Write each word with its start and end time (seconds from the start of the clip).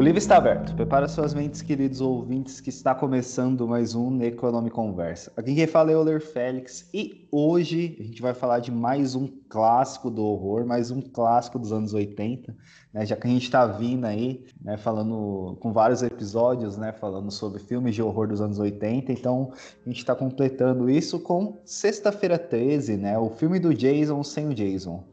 O 0.00 0.02
livro 0.02 0.16
está 0.16 0.38
aberto. 0.38 0.74
Prepara 0.74 1.06
suas 1.06 1.34
mentes, 1.34 1.60
queridos 1.60 2.00
ouvintes, 2.00 2.58
que 2.58 2.70
está 2.70 2.94
começando 2.94 3.68
mais 3.68 3.94
um 3.94 4.10
Necronome 4.10 4.70
Conversa. 4.70 5.30
Aqui 5.36 5.54
quem 5.54 5.66
fala 5.66 5.92
é 5.92 5.94
o 5.94 5.98
Euler 5.98 6.22
Félix 6.22 6.88
e 6.94 7.28
hoje 7.30 7.98
a 8.00 8.02
gente 8.04 8.22
vai 8.22 8.32
falar 8.32 8.60
de 8.60 8.72
mais 8.72 9.14
um 9.14 9.28
clássico 9.50 10.10
do 10.10 10.24
horror, 10.24 10.64
mais 10.64 10.90
um 10.90 11.02
clássico 11.02 11.58
dos 11.58 11.70
anos 11.70 11.92
80, 11.92 12.56
né? 12.94 13.04
Já 13.04 13.14
que 13.14 13.26
a 13.26 13.30
gente 13.30 13.42
está 13.42 13.66
vindo 13.66 14.06
aí, 14.06 14.46
né, 14.64 14.78
falando 14.78 15.58
com 15.60 15.70
vários 15.70 16.02
episódios, 16.02 16.78
né, 16.78 16.92
falando 16.92 17.30
sobre 17.30 17.58
filmes 17.58 17.94
de 17.94 18.02
horror 18.02 18.26
dos 18.26 18.40
anos 18.40 18.58
80, 18.58 19.12
então 19.12 19.52
a 19.84 19.88
gente 19.90 19.98
está 19.98 20.14
completando 20.14 20.88
isso 20.88 21.20
com 21.20 21.58
Sexta-feira 21.66 22.38
13, 22.38 22.96
né? 22.96 23.18
O 23.18 23.28
filme 23.28 23.60
do 23.60 23.74
Jason 23.74 24.24
sem 24.24 24.48
o 24.48 24.54
Jason. 24.54 25.04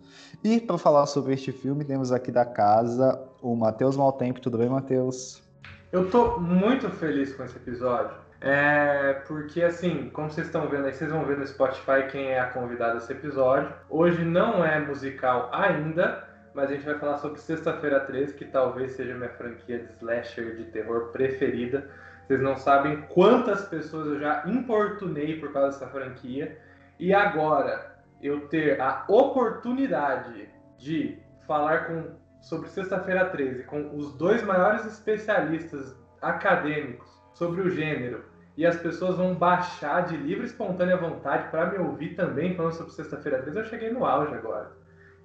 E 0.49 0.61
para 0.61 0.77
falar 0.77 1.05
sobre 1.07 1.33
este 1.33 1.51
filme, 1.51 1.83
temos 1.83 2.09
aqui 2.09 2.31
da 2.31 2.45
casa 2.45 3.21
o 3.41 3.53
Matheus 3.53 3.97
Maltempo. 3.97 4.39
Tudo 4.39 4.57
bem, 4.57 4.69
Matheus? 4.69 5.43
Eu 5.91 6.09
tô 6.09 6.39
muito 6.39 6.89
feliz 6.89 7.35
com 7.35 7.43
esse 7.43 7.57
episódio. 7.57 8.15
É 8.39 9.11
porque, 9.27 9.61
assim, 9.61 10.09
como 10.13 10.29
vocês 10.29 10.47
estão 10.47 10.69
vendo 10.69 10.85
aí, 10.85 10.93
vocês 10.93 11.11
vão 11.11 11.25
ver 11.25 11.37
no 11.37 11.45
Spotify 11.45 12.07
quem 12.09 12.29
é 12.29 12.39
a 12.39 12.45
convidada 12.45 12.93
desse 12.93 13.11
episódio. 13.11 13.73
Hoje 13.89 14.23
não 14.23 14.63
é 14.63 14.79
musical 14.79 15.49
ainda, 15.51 16.25
mas 16.53 16.69
a 16.69 16.75
gente 16.75 16.85
vai 16.85 16.97
falar 16.97 17.17
sobre 17.17 17.41
Sexta-feira 17.41 17.99
13, 17.99 18.35
que 18.35 18.45
talvez 18.45 18.93
seja 18.93 19.15
minha 19.15 19.31
franquia 19.31 19.79
de 19.79 19.91
slasher 19.97 20.55
de 20.55 20.63
terror 20.71 21.09
preferida. 21.11 21.89
Vocês 22.25 22.41
não 22.41 22.55
sabem 22.55 23.01
quantas 23.09 23.65
pessoas 23.65 24.07
eu 24.07 24.19
já 24.21 24.43
importunei 24.47 25.41
por 25.41 25.51
causa 25.51 25.77
dessa 25.77 25.91
franquia. 25.91 26.57
E 26.97 27.13
agora, 27.13 27.96
eu 28.21 28.47
ter 28.47 28.79
a 28.81 29.05
oportunidade 29.07 30.49
de 30.77 31.17
falar 31.45 31.87
com, 31.87 32.15
sobre 32.41 32.69
Sexta-feira 32.69 33.25
13 33.29 33.63
com 33.63 33.95
os 33.95 34.13
dois 34.17 34.43
maiores 34.43 34.85
especialistas 34.85 35.95
acadêmicos 36.21 37.09
sobre 37.33 37.61
o 37.61 37.69
gênero 37.69 38.25
e 38.55 38.65
as 38.65 38.77
pessoas 38.77 39.17
vão 39.17 39.35
baixar 39.35 40.05
de 40.05 40.17
livre 40.17 40.43
e 40.43 40.47
espontânea 40.47 40.97
vontade 40.97 41.49
para 41.49 41.69
me 41.69 41.77
ouvir 41.77 42.15
também 42.15 42.55
falando 42.55 42.73
sobre 42.73 42.91
Sexta-feira 42.93 43.41
13, 43.41 43.57
eu 43.57 43.65
cheguei 43.65 43.91
no 43.91 44.05
auge 44.05 44.33
agora. 44.33 44.71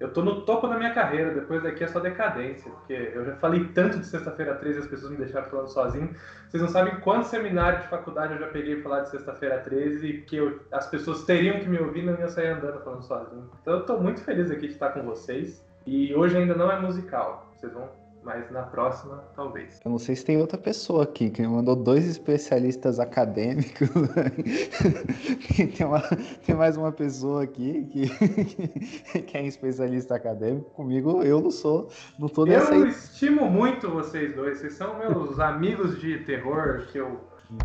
Eu 0.03 0.11
tô 0.11 0.21
no 0.21 0.41
topo 0.41 0.67
da 0.67 0.77
minha 0.77 0.93
carreira, 0.93 1.33
depois 1.33 1.63
daqui 1.63 1.81
é 1.81 1.87
só 1.87 1.97
decadência, 1.97 2.69
porque 2.69 2.91
eu 2.91 3.23
já 3.23 3.37
falei 3.37 3.63
tanto 3.69 3.99
de 3.99 4.05
Sexta-feira 4.05 4.53
13 4.53 4.79
e 4.79 4.81
as 4.81 4.87
pessoas 4.87 5.11
me 5.13 5.17
deixaram 5.17 5.49
falando 5.49 5.69
sozinho. 5.69 6.13
Vocês 6.49 6.61
não 6.61 6.67
sabem 6.67 6.99
quantos 6.99 7.29
seminários 7.29 7.83
de 7.83 7.87
faculdade 7.87 8.33
eu 8.33 8.39
já 8.39 8.47
peguei 8.47 8.81
falar 8.81 8.99
de 8.99 9.11
Sexta-feira 9.11 9.59
13 9.59 10.05
e 10.05 10.21
que 10.23 10.35
eu, 10.35 10.59
as 10.73 10.87
pessoas 10.87 11.23
teriam 11.23 11.57
que 11.61 11.69
me 11.69 11.79
ouvir 11.79 12.03
não 12.03 12.19
iam 12.19 12.27
sair 12.27 12.49
andando 12.49 12.83
falando 12.83 13.01
sozinho. 13.01 13.49
Então 13.61 13.75
eu 13.75 13.85
tô 13.85 13.97
muito 13.97 14.19
feliz 14.25 14.51
aqui 14.51 14.67
de 14.67 14.73
estar 14.73 14.89
com 14.89 15.03
vocês. 15.03 15.65
E 15.87 16.13
hoje 16.13 16.35
ainda 16.35 16.53
não 16.53 16.69
é 16.69 16.77
musical. 16.77 17.49
Vocês 17.55 17.71
vão 17.71 17.87
mas 18.23 18.49
na 18.51 18.63
próxima, 18.63 19.23
talvez. 19.35 19.79
Eu 19.83 19.91
não 19.91 19.99
sei 19.99 20.15
se 20.15 20.25
tem 20.25 20.37
outra 20.37 20.57
pessoa 20.57 21.03
aqui 21.03 21.29
que 21.29 21.41
me 21.41 21.47
mandou 21.47 21.75
dois 21.75 22.07
especialistas 22.07 22.99
acadêmicos. 22.99 23.89
tem, 25.77 25.85
uma, 25.85 26.01
tem 26.45 26.55
mais 26.55 26.77
uma 26.77 26.91
pessoa 26.91 27.43
aqui 27.43 27.85
que, 27.85 29.21
que 29.21 29.37
é 29.37 29.45
especialista 29.45 30.15
acadêmico. 30.15 30.69
Comigo, 30.71 31.21
eu 31.23 31.41
não 31.41 31.51
sou. 31.51 31.89
Não 32.17 32.27
tô 32.27 32.45
nessa 32.45 32.73
Eu 32.73 32.87
estimo 32.87 33.49
muito 33.49 33.89
vocês 33.89 34.35
dois. 34.35 34.59
Vocês 34.59 34.73
são 34.73 34.97
meus 34.97 35.39
amigos 35.39 35.99
de 35.99 36.19
terror 36.19 36.85
que 36.91 36.97
eu 36.97 37.19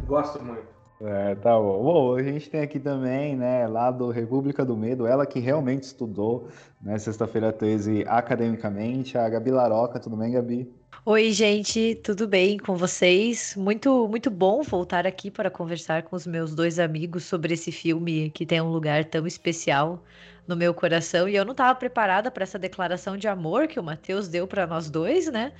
gosto 0.06 0.43
muito. 0.43 0.78
É, 1.01 1.37
tá 1.37 1.57
bom. 1.57 1.83
Bom, 1.83 2.17
a 2.17 2.23
gente 2.23 2.51
tem 2.51 2.61
aqui 2.61 2.81
também, 2.81 3.37
né, 3.37 3.69
lá 3.69 3.91
do 3.91 4.11
República 4.11 4.65
do 4.65 4.77
Medo, 4.77 5.07
ela 5.07 5.25
que 5.25 5.39
realmente 5.39 5.85
estudou, 5.85 6.49
né, 6.83 6.99
sexta-feira 6.99 7.53
13, 7.53 8.05
academicamente, 8.09 9.17
a 9.17 9.29
Gabi 9.29 9.53
Laroca. 9.53 10.01
Tudo 10.01 10.17
bem, 10.17 10.33
Gabi? 10.33 10.69
Oi, 11.05 11.31
gente, 11.31 11.95
tudo 12.03 12.27
bem 12.27 12.59
com 12.59 12.77
vocês? 12.77 13.55
Muito, 13.57 14.09
muito 14.09 14.29
bom 14.29 14.63
voltar 14.63 15.06
aqui 15.06 15.31
para 15.31 15.49
conversar 15.50 16.03
com 16.03 16.17
os 16.17 16.27
meus 16.27 16.53
dois 16.53 16.81
amigos 16.81 17.25
sobre 17.25 17.55
esse 17.55 17.71
filme 17.71 18.31
que 18.31 18.45
tem 18.45 18.61
um 18.61 18.71
lugar 18.71 19.05
tão 19.05 19.25
especial 19.25 20.03
no 20.49 20.56
meu 20.56 20.75
coração. 20.75 21.28
E 21.28 21.37
eu 21.37 21.45
não 21.45 21.53
estava 21.53 21.78
preparada 21.78 22.31
para 22.31 22.43
essa 22.43 22.59
declaração 22.59 23.17
de 23.17 23.28
amor 23.28 23.69
que 23.69 23.78
o 23.78 23.83
Matheus 23.83 24.27
deu 24.27 24.49
para 24.49 24.67
nós 24.67 24.91
dois, 24.91 25.31
né? 25.31 25.53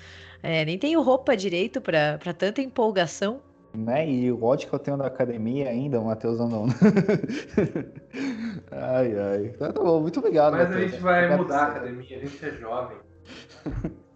É, 0.43 0.65
nem 0.65 0.79
tenho 0.79 1.01
roupa 1.01 1.37
direito 1.37 1.81
para 1.81 2.35
tanta 2.37 2.61
empolgação 2.61 3.41
né? 3.85 4.09
E 4.09 4.31
o 4.31 4.43
ódio 4.43 4.69
que 4.69 4.75
eu 4.75 4.79
tenho 4.79 4.97
da 4.97 5.07
academia 5.07 5.69
ainda, 5.69 6.01
o 6.01 6.05
Matheus 6.05 6.39
não. 6.39 6.67
ai, 8.71 9.19
ai. 9.19 9.49
Tá 9.59 9.73
bom, 9.73 10.01
muito 10.01 10.19
obrigado. 10.19 10.53
Mas 10.53 10.69
Mateus. 10.69 10.85
a 10.85 10.89
gente 10.89 11.03
vai 11.03 11.37
mudar 11.37 11.59
a 11.59 11.67
academia, 11.69 12.17
a 12.17 12.21
gente 12.21 12.45
é 12.45 12.51
jovem. 12.53 12.99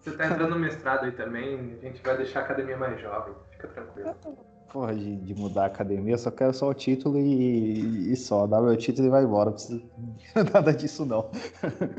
Você 0.00 0.16
tá 0.16 0.26
entrando 0.26 0.50
no 0.50 0.58
mestrado 0.58 1.04
aí 1.04 1.12
também, 1.12 1.78
a 1.80 1.86
gente 1.86 2.02
vai 2.02 2.16
deixar 2.16 2.40
a 2.40 2.42
academia 2.42 2.76
mais 2.76 3.00
jovem, 3.00 3.34
fica 3.52 3.68
tranquilo. 3.68 4.16
Porra 4.72 4.94
de, 4.94 5.16
de, 5.16 5.34
mudar 5.34 5.64
a 5.64 5.66
academia, 5.66 6.14
eu 6.14 6.18
só 6.18 6.30
quero 6.30 6.54
só 6.54 6.70
o 6.70 6.72
título 6.72 7.18
e, 7.18 8.10
e 8.10 8.16
só. 8.16 8.46
Dá 8.46 8.58
meu 8.58 8.74
título 8.74 9.06
e 9.06 9.10
vai 9.10 9.22
embora. 9.22 9.50
Não 9.50 9.52
precisa 9.52 9.82
nada 10.54 10.72
disso, 10.72 11.04
não. 11.04 11.30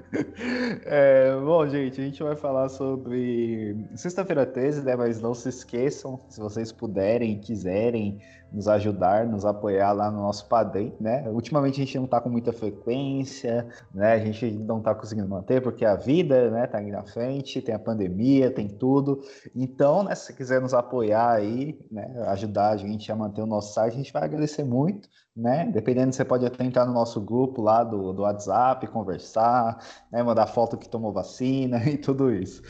é, 0.84 1.36
bom, 1.36 1.68
gente, 1.68 2.02
a 2.02 2.04
gente 2.04 2.24
vai 2.24 2.36
falar 2.36 2.70
sobre 2.70 3.78
sexta-feira 3.96 4.44
13, 4.44 4.82
né? 4.82 4.96
Mas 4.96 5.22
não 5.22 5.36
se 5.36 5.50
esqueçam, 5.50 6.20
se 6.28 6.40
vocês 6.40 6.72
puderem, 6.72 7.40
quiserem 7.40 8.20
nos 8.54 8.68
ajudar, 8.68 9.26
nos 9.26 9.46
apoiar 9.46 9.92
lá 9.92 10.10
no 10.10 10.22
nosso 10.22 10.48
Padrim, 10.48 10.94
né? 11.00 11.28
Ultimamente 11.30 11.82
a 11.82 11.86
gente 11.86 12.00
não 12.00 12.08
tá 12.08 12.22
com 12.22 12.30
muita 12.30 12.54
frequência, 12.54 13.68
né? 13.94 14.14
A 14.14 14.20
gente 14.20 14.50
não 14.52 14.80
tá 14.80 14.96
conseguindo 14.96 15.28
manter 15.28 15.62
porque 15.62 15.84
a 15.84 15.96
vida, 15.96 16.50
né, 16.50 16.68
tá 16.68 16.78
aí 16.78 16.92
na 16.92 17.04
frente, 17.04 17.62
tem 17.62 17.76
a 17.76 17.80
pandemia, 17.80 18.52
tem 18.52 18.68
tudo. 18.68 19.22
Então, 19.56 20.04
né, 20.04 20.16
se 20.16 20.34
quiser 20.34 20.62
nos 20.62 20.74
apoiar 20.74 21.32
aí, 21.34 21.78
né, 21.92 22.14
ajudar 22.28 22.54
ajudar 22.54 22.70
a 22.70 22.78
gente 22.78 23.12
a 23.12 23.16
manter 23.16 23.42
o 23.42 23.46
nosso 23.46 23.74
site, 23.74 23.94
a 23.94 23.98
gente 23.98 24.14
vai 24.14 24.24
agradecer 24.24 24.64
muito, 24.64 25.10
né? 25.36 25.70
Dependendo, 25.74 26.14
você 26.14 26.24
pode 26.24 26.46
até 26.46 26.64
entrar 26.64 26.86
no 26.86 26.94
nosso 26.94 27.20
grupo 27.20 27.62
lá 27.62 27.84
do, 27.84 28.14
do 28.14 28.22
WhatsApp, 28.22 28.86
conversar, 28.88 29.84
né? 30.12 30.22
mandar 30.22 30.48
foto 30.48 30.78
que 30.78 30.88
tomou 30.88 31.12
vacina 31.12 31.84
e 31.90 31.98
tudo 31.98 32.32
isso. 32.32 32.62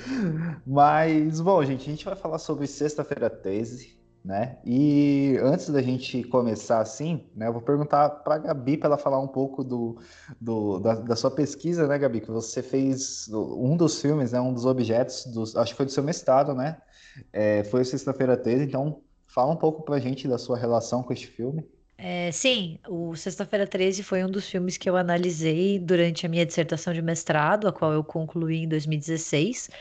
Mas, 0.65 1.41
bom, 1.41 1.63
gente, 1.63 1.81
a 1.81 1.91
gente 1.91 2.05
vai 2.05 2.15
falar 2.15 2.39
sobre 2.39 2.65
sexta-feira 2.65 3.29
13, 3.29 3.97
né? 4.23 4.57
E 4.65 5.37
antes 5.41 5.69
da 5.69 5.81
gente 5.81 6.23
começar 6.23 6.79
assim, 6.79 7.25
né, 7.35 7.47
eu 7.47 7.53
vou 7.53 7.61
perguntar 7.61 8.09
para 8.09 8.35
a 8.35 8.37
Gabi 8.37 8.77
para 8.77 8.87
ela 8.87 8.97
falar 8.97 9.19
um 9.19 9.27
pouco 9.27 9.63
do, 9.63 9.97
do 10.39 10.79
da, 10.79 10.95
da, 10.95 11.15
sua 11.15 11.31
pesquisa, 11.31 11.87
né, 11.87 11.97
Gabi? 11.97 12.21
Que 12.21 12.31
você 12.31 12.61
fez 12.61 13.29
um 13.31 13.75
dos 13.75 14.01
filmes, 14.01 14.31
né, 14.31 14.39
um 14.39 14.53
dos 14.53 14.65
objetos, 14.65 15.25
dos, 15.25 15.55
acho 15.55 15.71
que 15.71 15.77
foi 15.77 15.85
do 15.85 15.91
seu 15.91 16.03
mestrado, 16.03 16.53
né? 16.53 16.77
É, 17.31 17.63
foi 17.65 17.83
Sexta-feira 17.83 18.37
13, 18.37 18.63
então 18.65 19.01
Fala 19.33 19.51
um 19.51 19.55
pouco 19.55 19.81
pra 19.81 19.97
gente 19.97 20.27
da 20.27 20.37
sua 20.37 20.55
relação 20.55 21.01
com 21.01 21.11
este 21.11 21.25
filme. 21.25 21.65
É, 21.97 22.31
sim, 22.31 22.77
o 22.87 23.15
Sexta-feira 23.15 23.65
13 23.65 24.03
foi 24.03 24.23
um 24.23 24.29
dos 24.29 24.47
filmes 24.47 24.77
que 24.77 24.87
eu 24.87 24.95
analisei 24.95 25.79
durante 25.79 26.23
a 26.23 26.29
minha 26.29 26.45
dissertação 26.45 26.93
de 26.93 27.01
mestrado, 27.01 27.67
a 27.67 27.73
qual 27.73 27.91
eu 27.91 28.03
concluí 28.03 28.57
em 28.63 28.67
2016. 28.67 29.71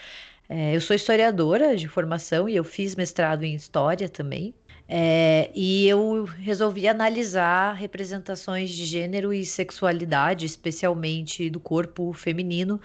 É, 0.54 0.76
eu 0.76 0.82
sou 0.82 0.94
historiadora 0.94 1.74
de 1.74 1.88
formação 1.88 2.46
e 2.46 2.54
eu 2.54 2.62
fiz 2.62 2.94
mestrado 2.94 3.42
em 3.42 3.54
História 3.54 4.06
também. 4.06 4.54
É, 4.86 5.50
e 5.54 5.88
eu 5.88 6.24
resolvi 6.24 6.86
analisar 6.86 7.72
representações 7.72 8.68
de 8.68 8.84
gênero 8.84 9.32
e 9.32 9.46
sexualidade, 9.46 10.44
especialmente 10.44 11.48
do 11.48 11.58
corpo 11.58 12.12
feminino, 12.12 12.78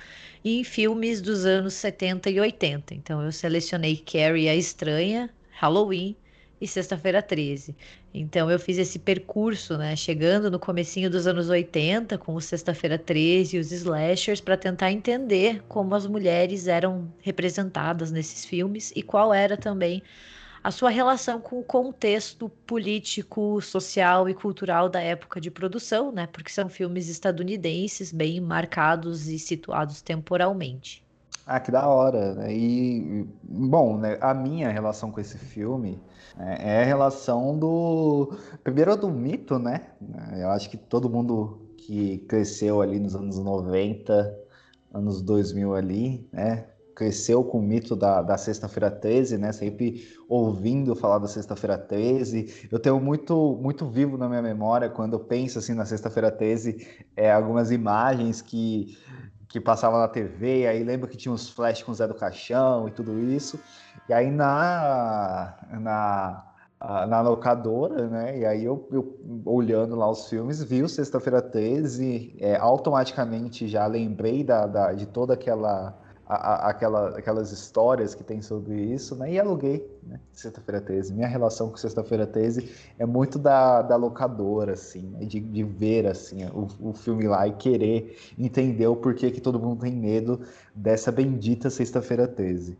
em 0.46 0.64
filmes 0.64 1.20
dos 1.22 1.46
anos 1.46 1.74
70 1.74 2.30
e 2.30 2.40
80. 2.40 2.94
Então 2.96 3.22
eu 3.22 3.34
selecionei 3.34 3.98
Carrie 3.98 4.48
a 4.48 4.56
Estranha, 4.56 5.30
Halloween, 5.52 6.16
e 6.60 6.68
Sexta-feira 6.68 7.22
13. 7.22 7.76
Então 8.14 8.50
eu 8.50 8.60
fiz 8.60 8.78
esse 8.78 9.00
percurso, 9.00 9.78
né, 9.78 9.96
chegando 9.96 10.50
no 10.50 10.60
comecinho 10.60 11.10
dos 11.10 11.28
anos 11.28 11.50
80 11.50 12.18
com 12.18 12.34
o 12.34 12.42
Sexta-feira 12.42 12.98
13 12.98 13.58
e 13.58 13.60
os 13.60 13.72
slashers 13.72 14.42
para 14.42 14.58
tentar 14.58 14.92
entender 14.92 15.64
como 15.68 15.94
as 15.96 16.08
mulheres 16.08 16.68
eram 16.68 17.12
representadas 17.22 18.12
nesses 18.12 18.46
filmes 18.46 18.92
e 18.96 19.04
qual 19.04 19.34
era 19.34 19.56
também 19.56 20.02
a 20.64 20.72
sua 20.72 20.90
relação 20.90 21.40
com 21.40 21.60
o 21.60 21.64
contexto 21.64 22.50
político, 22.66 23.62
social 23.62 24.28
e 24.28 24.34
cultural 24.34 24.90
da 24.90 25.00
época 25.00 25.40
de 25.40 25.50
produção, 25.50 26.12
né? 26.12 26.28
Porque 26.28 26.52
são 26.52 26.68
filmes 26.68 27.08
estadunidenses 27.08 28.12
bem 28.12 28.42
marcados 28.42 29.30
e 29.30 29.40
situados 29.40 30.02
temporalmente. 30.02 31.07
Ah, 31.50 31.62
que 31.62 31.72
da 31.72 31.88
hora, 31.88 32.36
né? 32.36 32.54
E, 32.54 33.26
bom, 33.42 33.98
né, 33.98 34.18
a 34.20 34.34
minha 34.34 34.70
relação 34.70 35.10
com 35.14 35.22
esse 35.22 35.38
filme 35.38 35.98
né, 36.36 36.58
é 36.60 36.82
a 36.82 36.86
relação 36.86 37.58
do. 37.58 38.38
Primeiro 38.66 38.98
do 38.98 39.10
mito, 39.10 39.58
né? 39.58 39.92
Eu 40.38 40.50
acho 40.50 40.70
que 40.70 40.76
todo 40.76 41.10
mundo 41.10 41.62
que 41.78 42.18
cresceu 42.28 42.82
ali 42.82 43.00
nos 43.00 43.16
anos 43.16 43.40
90, 43.40 44.38
anos 44.94 45.22
2000 45.22 45.74
ali, 45.74 46.28
né? 46.34 46.68
Cresceu 46.94 47.42
com 47.46 47.60
o 47.60 47.62
mito 47.62 47.96
da, 47.96 48.22
da 48.22 48.38
Sexta-feira 48.38 48.92
13, 48.92 49.38
né? 49.38 49.54
Sempre 49.54 50.06
ouvindo 50.28 50.98
falar 50.98 51.20
da 51.20 51.30
Sexta-feira 51.30 51.78
13. 51.78 52.68
Eu 52.70 52.78
tenho 52.78 53.00
muito, 53.00 53.58
muito 53.62 53.88
vivo 53.88 54.18
na 54.18 54.28
minha 54.28 54.42
memória 54.42 54.90
quando 54.90 55.14
eu 55.14 55.22
penso 55.22 55.60
assim 55.60 55.74
na 55.74 55.86
Sexta-feira 55.86 56.30
13, 56.30 57.06
é, 57.16 57.32
algumas 57.32 57.72
imagens 57.72 58.42
que 58.42 58.98
que 59.48 59.60
passava 59.60 60.00
na 60.00 60.08
TV, 60.08 60.68
aí 60.68 60.84
lembro 60.84 61.08
que 61.08 61.18
tinha 61.18 61.32
uns 61.32 61.50
flash 61.50 61.82
com 61.84 61.92
o 61.92 61.96
Zé 61.96 62.08
do 62.08 62.14
Caixão 62.14 62.88
e 62.88 62.92
tudo 62.92 63.18
isso. 63.20 63.60
E 64.10 64.14
aí 64.14 64.30
na, 64.30 65.54
na, 65.72 66.44
na 67.08 67.22
locadora, 67.22 68.08
né? 68.08 68.40
E 68.40 68.46
aí 68.46 68.66
eu, 68.66 68.88
eu, 68.92 69.44
olhando 69.46 69.96
lá 69.96 70.10
os 70.10 70.28
filmes, 70.28 70.62
vi 70.62 70.84
o 70.84 70.90
Sexta-feira 70.90 71.42
13, 71.42 72.36
é, 72.40 72.58
automaticamente 72.58 73.68
já 73.68 73.86
lembrei 73.88 74.44
da, 74.44 74.68
da, 74.68 74.94
de 74.94 75.06
toda 75.06 75.34
aquela 75.34 75.98
a, 76.28 76.70
aquela, 76.70 77.18
aquelas 77.18 77.52
histórias 77.52 78.14
que 78.14 78.24
tem 78.24 78.42
sobre 78.42 78.76
isso, 78.76 79.16
né? 79.16 79.32
E 79.32 79.40
aluguei, 79.40 79.90
né? 80.04 80.20
Sexta-feira 80.34 80.82
13. 80.82 81.14
Minha 81.14 81.28
relação 81.28 81.70
com 81.70 81.78
Sexta-feira 81.78 82.28
13 82.28 82.70
é 83.00 83.06
muito 83.06 83.40
da, 83.40 83.82
da 83.82 83.96
locadora, 83.96 84.74
assim, 84.74 85.04
né? 85.04 85.26
de, 85.26 85.40
de 85.40 85.64
ver, 85.64 86.06
assim, 86.06 86.46
o, 86.48 86.68
o 86.90 86.94
filme 86.94 87.28
lá 87.28 87.48
e 87.48 87.54
querer 87.54 88.18
entender 88.38 88.88
o 88.88 88.96
porquê 88.96 89.32
que 89.32 89.40
todo 89.40 89.60
mundo 89.60 89.82
tem 89.82 89.96
medo 89.96 90.42
dessa 90.76 91.12
bendita 91.12 91.70
Sexta-feira 91.70 92.28
13. 92.28 92.78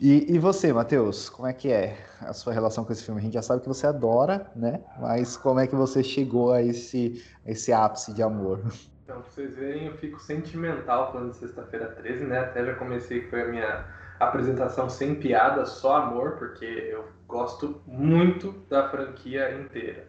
E, 0.00 0.34
e 0.34 0.38
você, 0.38 0.72
Matheus, 0.72 1.28
como 1.28 1.46
é 1.46 1.52
que 1.52 1.70
é 1.70 1.96
a 2.20 2.32
sua 2.32 2.52
relação 2.52 2.84
com 2.84 2.92
esse 2.92 3.04
filme? 3.04 3.20
A 3.20 3.24
gente 3.24 3.34
já 3.34 3.42
sabe 3.42 3.62
que 3.62 3.68
você 3.68 3.86
adora, 3.86 4.50
né? 4.56 4.80
Mas 5.00 5.36
como 5.36 5.60
é 5.60 5.66
que 5.68 5.76
você 5.76 6.02
chegou 6.02 6.52
a 6.52 6.62
esse, 6.62 7.22
a 7.46 7.50
esse 7.52 7.72
ápice 7.72 8.12
de 8.12 8.22
amor? 8.22 8.60
Então, 9.08 9.22
pra 9.22 9.30
vocês 9.30 9.56
verem, 9.56 9.86
eu 9.86 9.94
fico 9.94 10.20
sentimental 10.20 11.10
falando 11.10 11.30
de 11.30 11.38
sexta-feira 11.38 11.86
13, 11.86 12.26
né? 12.26 12.40
Até 12.40 12.62
já 12.62 12.74
comecei 12.74 13.22
que 13.22 13.30
foi 13.30 13.40
a 13.40 13.46
minha 13.46 13.86
apresentação 14.20 14.90
sem 14.90 15.14
piada, 15.14 15.64
só 15.64 15.96
amor, 15.96 16.32
porque 16.32 16.66
eu 16.66 17.08
gosto 17.26 17.80
muito 17.86 18.52
da 18.68 18.86
franquia 18.90 19.50
inteira. 19.54 20.06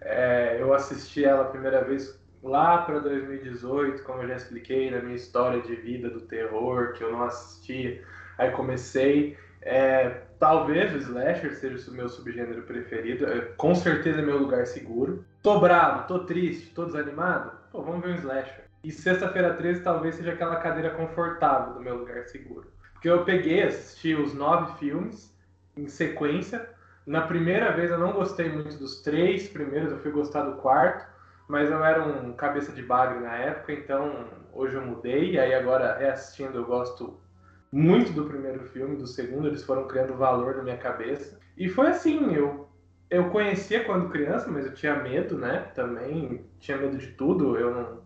É, 0.00 0.56
eu 0.60 0.74
assisti 0.74 1.24
ela 1.24 1.42
a 1.42 1.50
primeira 1.50 1.84
vez 1.84 2.20
lá 2.42 2.78
para 2.78 2.98
2018, 2.98 4.02
como 4.02 4.22
eu 4.22 4.28
já 4.30 4.34
expliquei 4.34 4.90
na 4.90 5.00
minha 5.00 5.14
história 5.14 5.62
de 5.62 5.76
vida 5.76 6.10
do 6.10 6.22
terror, 6.22 6.94
que 6.94 7.04
eu 7.04 7.12
não 7.12 7.22
assistia. 7.22 8.02
Aí 8.36 8.50
comecei. 8.50 9.38
É, 9.60 10.22
talvez 10.40 10.92
o 10.92 10.98
slasher 10.98 11.54
seja 11.54 11.88
o 11.88 11.94
meu 11.94 12.08
subgênero 12.08 12.62
preferido, 12.62 13.24
é, 13.24 13.40
com 13.56 13.72
certeza 13.72 14.18
é 14.18 14.24
meu 14.24 14.38
lugar 14.38 14.66
seguro. 14.66 15.24
Tô 15.40 15.60
bravo, 15.60 16.08
tô 16.08 16.24
triste, 16.24 16.74
tô 16.74 16.86
desanimado 16.86 17.61
pô, 17.72 17.82
vamos 17.82 18.02
ver 18.02 18.12
um 18.12 18.16
slasher. 18.16 18.64
E 18.84 18.92
sexta-feira 18.92 19.54
13 19.54 19.82
talvez 19.82 20.16
seja 20.16 20.32
aquela 20.32 20.56
cadeira 20.56 20.90
confortável 20.90 21.74
do 21.74 21.80
meu 21.80 21.96
lugar 21.96 22.24
seguro. 22.24 22.70
Porque 22.92 23.08
eu 23.08 23.24
peguei, 23.24 23.62
assisti 23.62 24.14
os 24.14 24.34
nove 24.34 24.78
filmes 24.78 25.34
em 25.76 25.88
sequência. 25.88 26.68
Na 27.06 27.22
primeira 27.22 27.72
vez 27.72 27.90
eu 27.90 27.98
não 27.98 28.12
gostei 28.12 28.50
muito 28.50 28.76
dos 28.76 29.00
três 29.00 29.48
primeiros, 29.48 29.90
eu 29.90 29.98
fui 29.98 30.12
gostar 30.12 30.42
do 30.42 30.56
quarto, 30.56 31.10
mas 31.48 31.70
eu 31.70 31.84
era 31.84 32.04
um 32.04 32.32
cabeça 32.34 32.70
de 32.72 32.82
bagre 32.82 33.20
na 33.20 33.34
época, 33.34 33.72
então 33.72 34.26
hoje 34.52 34.76
eu 34.76 34.86
mudei, 34.86 35.32
e 35.32 35.40
aí 35.40 35.54
agora 35.54 35.96
reassistindo 35.96 36.58
eu 36.58 36.64
gosto 36.64 37.18
muito 37.72 38.12
do 38.12 38.26
primeiro 38.26 38.62
filme, 38.66 38.96
do 38.96 39.06
segundo, 39.06 39.48
eles 39.48 39.64
foram 39.64 39.88
criando 39.88 40.14
valor 40.14 40.56
na 40.56 40.62
minha 40.62 40.76
cabeça. 40.76 41.40
E 41.56 41.68
foi 41.68 41.88
assim, 41.88 42.34
eu 42.34 42.68
eu 43.12 43.28
conhecia 43.28 43.84
quando 43.84 44.08
criança, 44.08 44.50
mas 44.50 44.64
eu 44.64 44.72
tinha 44.72 44.96
medo, 44.96 45.36
né? 45.36 45.70
Também 45.74 46.46
tinha 46.58 46.78
medo 46.78 46.96
de 46.96 47.08
tudo. 47.08 47.58
Eu 47.58 47.70
não, 47.70 48.02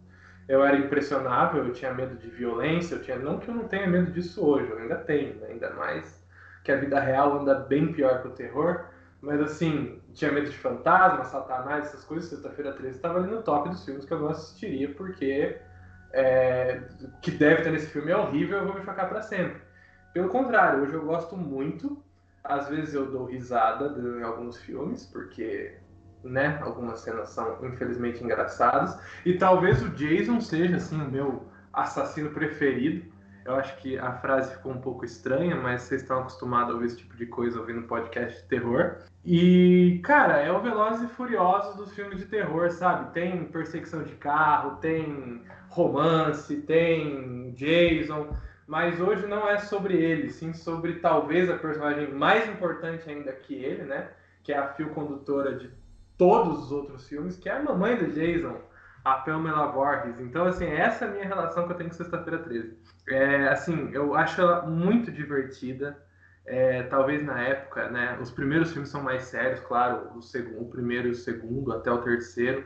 eu 0.48 0.64
era 0.64 0.76
impressionável, 0.76 1.64
eu 1.64 1.72
tinha 1.72 1.94
medo 1.94 2.16
de 2.16 2.28
violência, 2.28 2.96
eu 2.96 3.02
tinha 3.02 3.16
não 3.16 3.38
que 3.38 3.48
eu 3.48 3.54
não 3.54 3.68
tenha 3.68 3.86
medo 3.86 4.10
disso 4.10 4.44
hoje, 4.44 4.68
eu 4.68 4.78
ainda 4.78 4.96
tenho, 4.96 5.36
né? 5.36 5.46
ainda 5.50 5.70
mais 5.74 6.26
que 6.64 6.72
a 6.72 6.76
vida 6.76 6.98
real 6.98 7.38
anda 7.38 7.54
bem 7.54 7.92
pior 7.92 8.20
que 8.20 8.26
o 8.26 8.32
terror. 8.32 8.86
Mas 9.22 9.40
assim, 9.40 10.02
tinha 10.12 10.32
medo 10.32 10.50
de 10.50 10.58
fantasma, 10.58 11.24
satanás, 11.24 11.86
essas 11.86 12.04
coisas. 12.04 12.28
Sexta-feira 12.28 12.72
13 12.72 12.96
estava 12.96 13.18
ali 13.18 13.30
no 13.30 13.42
top 13.42 13.68
dos 13.68 13.84
filmes 13.84 14.04
que 14.04 14.12
eu 14.12 14.18
não 14.18 14.30
assistiria, 14.30 14.92
porque 14.92 15.56
é, 16.12 16.80
que 17.22 17.30
deve 17.30 17.62
ter 17.62 17.70
nesse 17.70 17.86
filme 17.86 18.10
é 18.10 18.16
horrível, 18.16 18.58
eu 18.58 18.66
vou 18.66 18.74
me 18.74 18.82
chocar 18.84 19.08
para 19.08 19.22
sempre. 19.22 19.62
Pelo 20.12 20.28
contrário, 20.28 20.82
hoje 20.82 20.94
eu 20.94 21.04
gosto 21.04 21.36
muito 21.36 22.04
às 22.48 22.68
vezes 22.68 22.94
eu 22.94 23.10
dou 23.10 23.24
risada 23.24 23.94
em 23.98 24.22
alguns 24.22 24.56
filmes, 24.58 25.04
porque 25.06 25.74
né, 26.24 26.58
algumas 26.62 27.00
cenas 27.00 27.30
são 27.30 27.64
infelizmente 27.64 28.22
engraçadas. 28.22 28.98
E 29.24 29.34
talvez 29.34 29.82
o 29.82 29.90
Jason 29.90 30.40
seja 30.40 30.76
assim 30.76 31.00
o 31.00 31.10
meu 31.10 31.44
assassino 31.72 32.30
preferido. 32.30 33.14
Eu 33.44 33.54
acho 33.54 33.76
que 33.76 33.96
a 33.96 34.12
frase 34.14 34.56
ficou 34.56 34.72
um 34.72 34.80
pouco 34.80 35.04
estranha, 35.04 35.54
mas 35.54 35.82
vocês 35.82 36.02
estão 36.02 36.18
acostumados 36.18 36.70
a 36.70 36.74
ouvir 36.74 36.86
esse 36.86 36.96
tipo 36.96 37.16
de 37.16 37.26
coisa 37.26 37.60
ouvindo 37.60 37.86
podcast 37.86 38.42
de 38.42 38.48
terror. 38.48 38.96
E, 39.24 40.00
cara, 40.02 40.38
é 40.38 40.50
o 40.50 40.60
Velozes 40.60 41.08
e 41.08 41.14
Furiosos 41.14 41.76
dos 41.76 41.94
filmes 41.94 42.18
de 42.18 42.26
terror, 42.26 42.70
sabe? 42.72 43.12
Tem 43.12 43.44
perseguição 43.44 44.02
de 44.02 44.14
carro, 44.16 44.78
tem 44.78 45.42
romance, 45.68 46.56
tem 46.62 47.52
Jason 47.52 48.36
mas 48.66 49.00
hoje 49.00 49.26
não 49.26 49.48
é 49.48 49.58
sobre 49.58 49.96
ele, 49.96 50.30
sim 50.30 50.52
sobre 50.52 50.94
talvez 50.94 51.48
a 51.48 51.56
personagem 51.56 52.12
mais 52.12 52.48
importante 52.48 53.08
ainda 53.08 53.32
que 53.32 53.54
ele, 53.54 53.84
né? 53.84 54.10
Que 54.42 54.52
é 54.52 54.58
a 54.58 54.68
fio 54.68 54.90
condutora 54.90 55.54
de 55.54 55.70
todos 56.18 56.64
os 56.64 56.72
outros 56.72 57.08
filmes, 57.08 57.36
que 57.36 57.48
é 57.48 57.52
a 57.52 57.62
mamãe 57.62 57.96
do 57.96 58.10
Jason, 58.10 58.60
a 59.04 59.14
Pamela 59.14 59.66
Voorhees. 59.68 60.18
Então, 60.18 60.46
assim, 60.46 60.66
essa 60.66 61.04
é 61.04 61.08
a 61.08 61.10
minha 61.12 61.24
relação 61.24 61.66
que 61.66 61.72
eu 61.72 61.76
tenho 61.76 61.90
com 61.90 61.96
Sexta-feira 61.96 62.38
13. 62.40 62.76
É, 63.08 63.48
assim, 63.48 63.90
eu 63.92 64.14
acho 64.16 64.40
ela 64.40 64.62
muito 64.62 65.12
divertida. 65.12 65.96
É, 66.44 66.84
talvez 66.84 67.24
na 67.24 67.40
época, 67.40 67.88
né? 67.88 68.18
Os 68.20 68.30
primeiros 68.30 68.72
filmes 68.72 68.88
são 68.88 69.02
mais 69.02 69.24
sérios, 69.24 69.60
claro, 69.60 70.10
o, 70.16 70.22
segundo, 70.22 70.62
o 70.62 70.70
primeiro 70.70 71.08
e 71.08 71.10
o 71.10 71.14
segundo, 71.14 71.72
até 71.72 71.90
o 71.90 72.02
terceiro. 72.02 72.64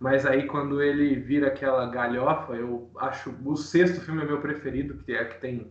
Mas 0.00 0.24
aí 0.24 0.46
quando 0.46 0.82
ele 0.82 1.14
vira 1.16 1.48
aquela 1.48 1.86
galhofa, 1.90 2.54
eu 2.54 2.90
acho 2.98 3.36
o 3.44 3.56
sexto 3.56 4.00
filme 4.00 4.22
é 4.22 4.24
meu 4.24 4.40
preferido, 4.40 4.94
que 5.04 5.12
é 5.12 5.24
que 5.24 5.40
tem 5.40 5.70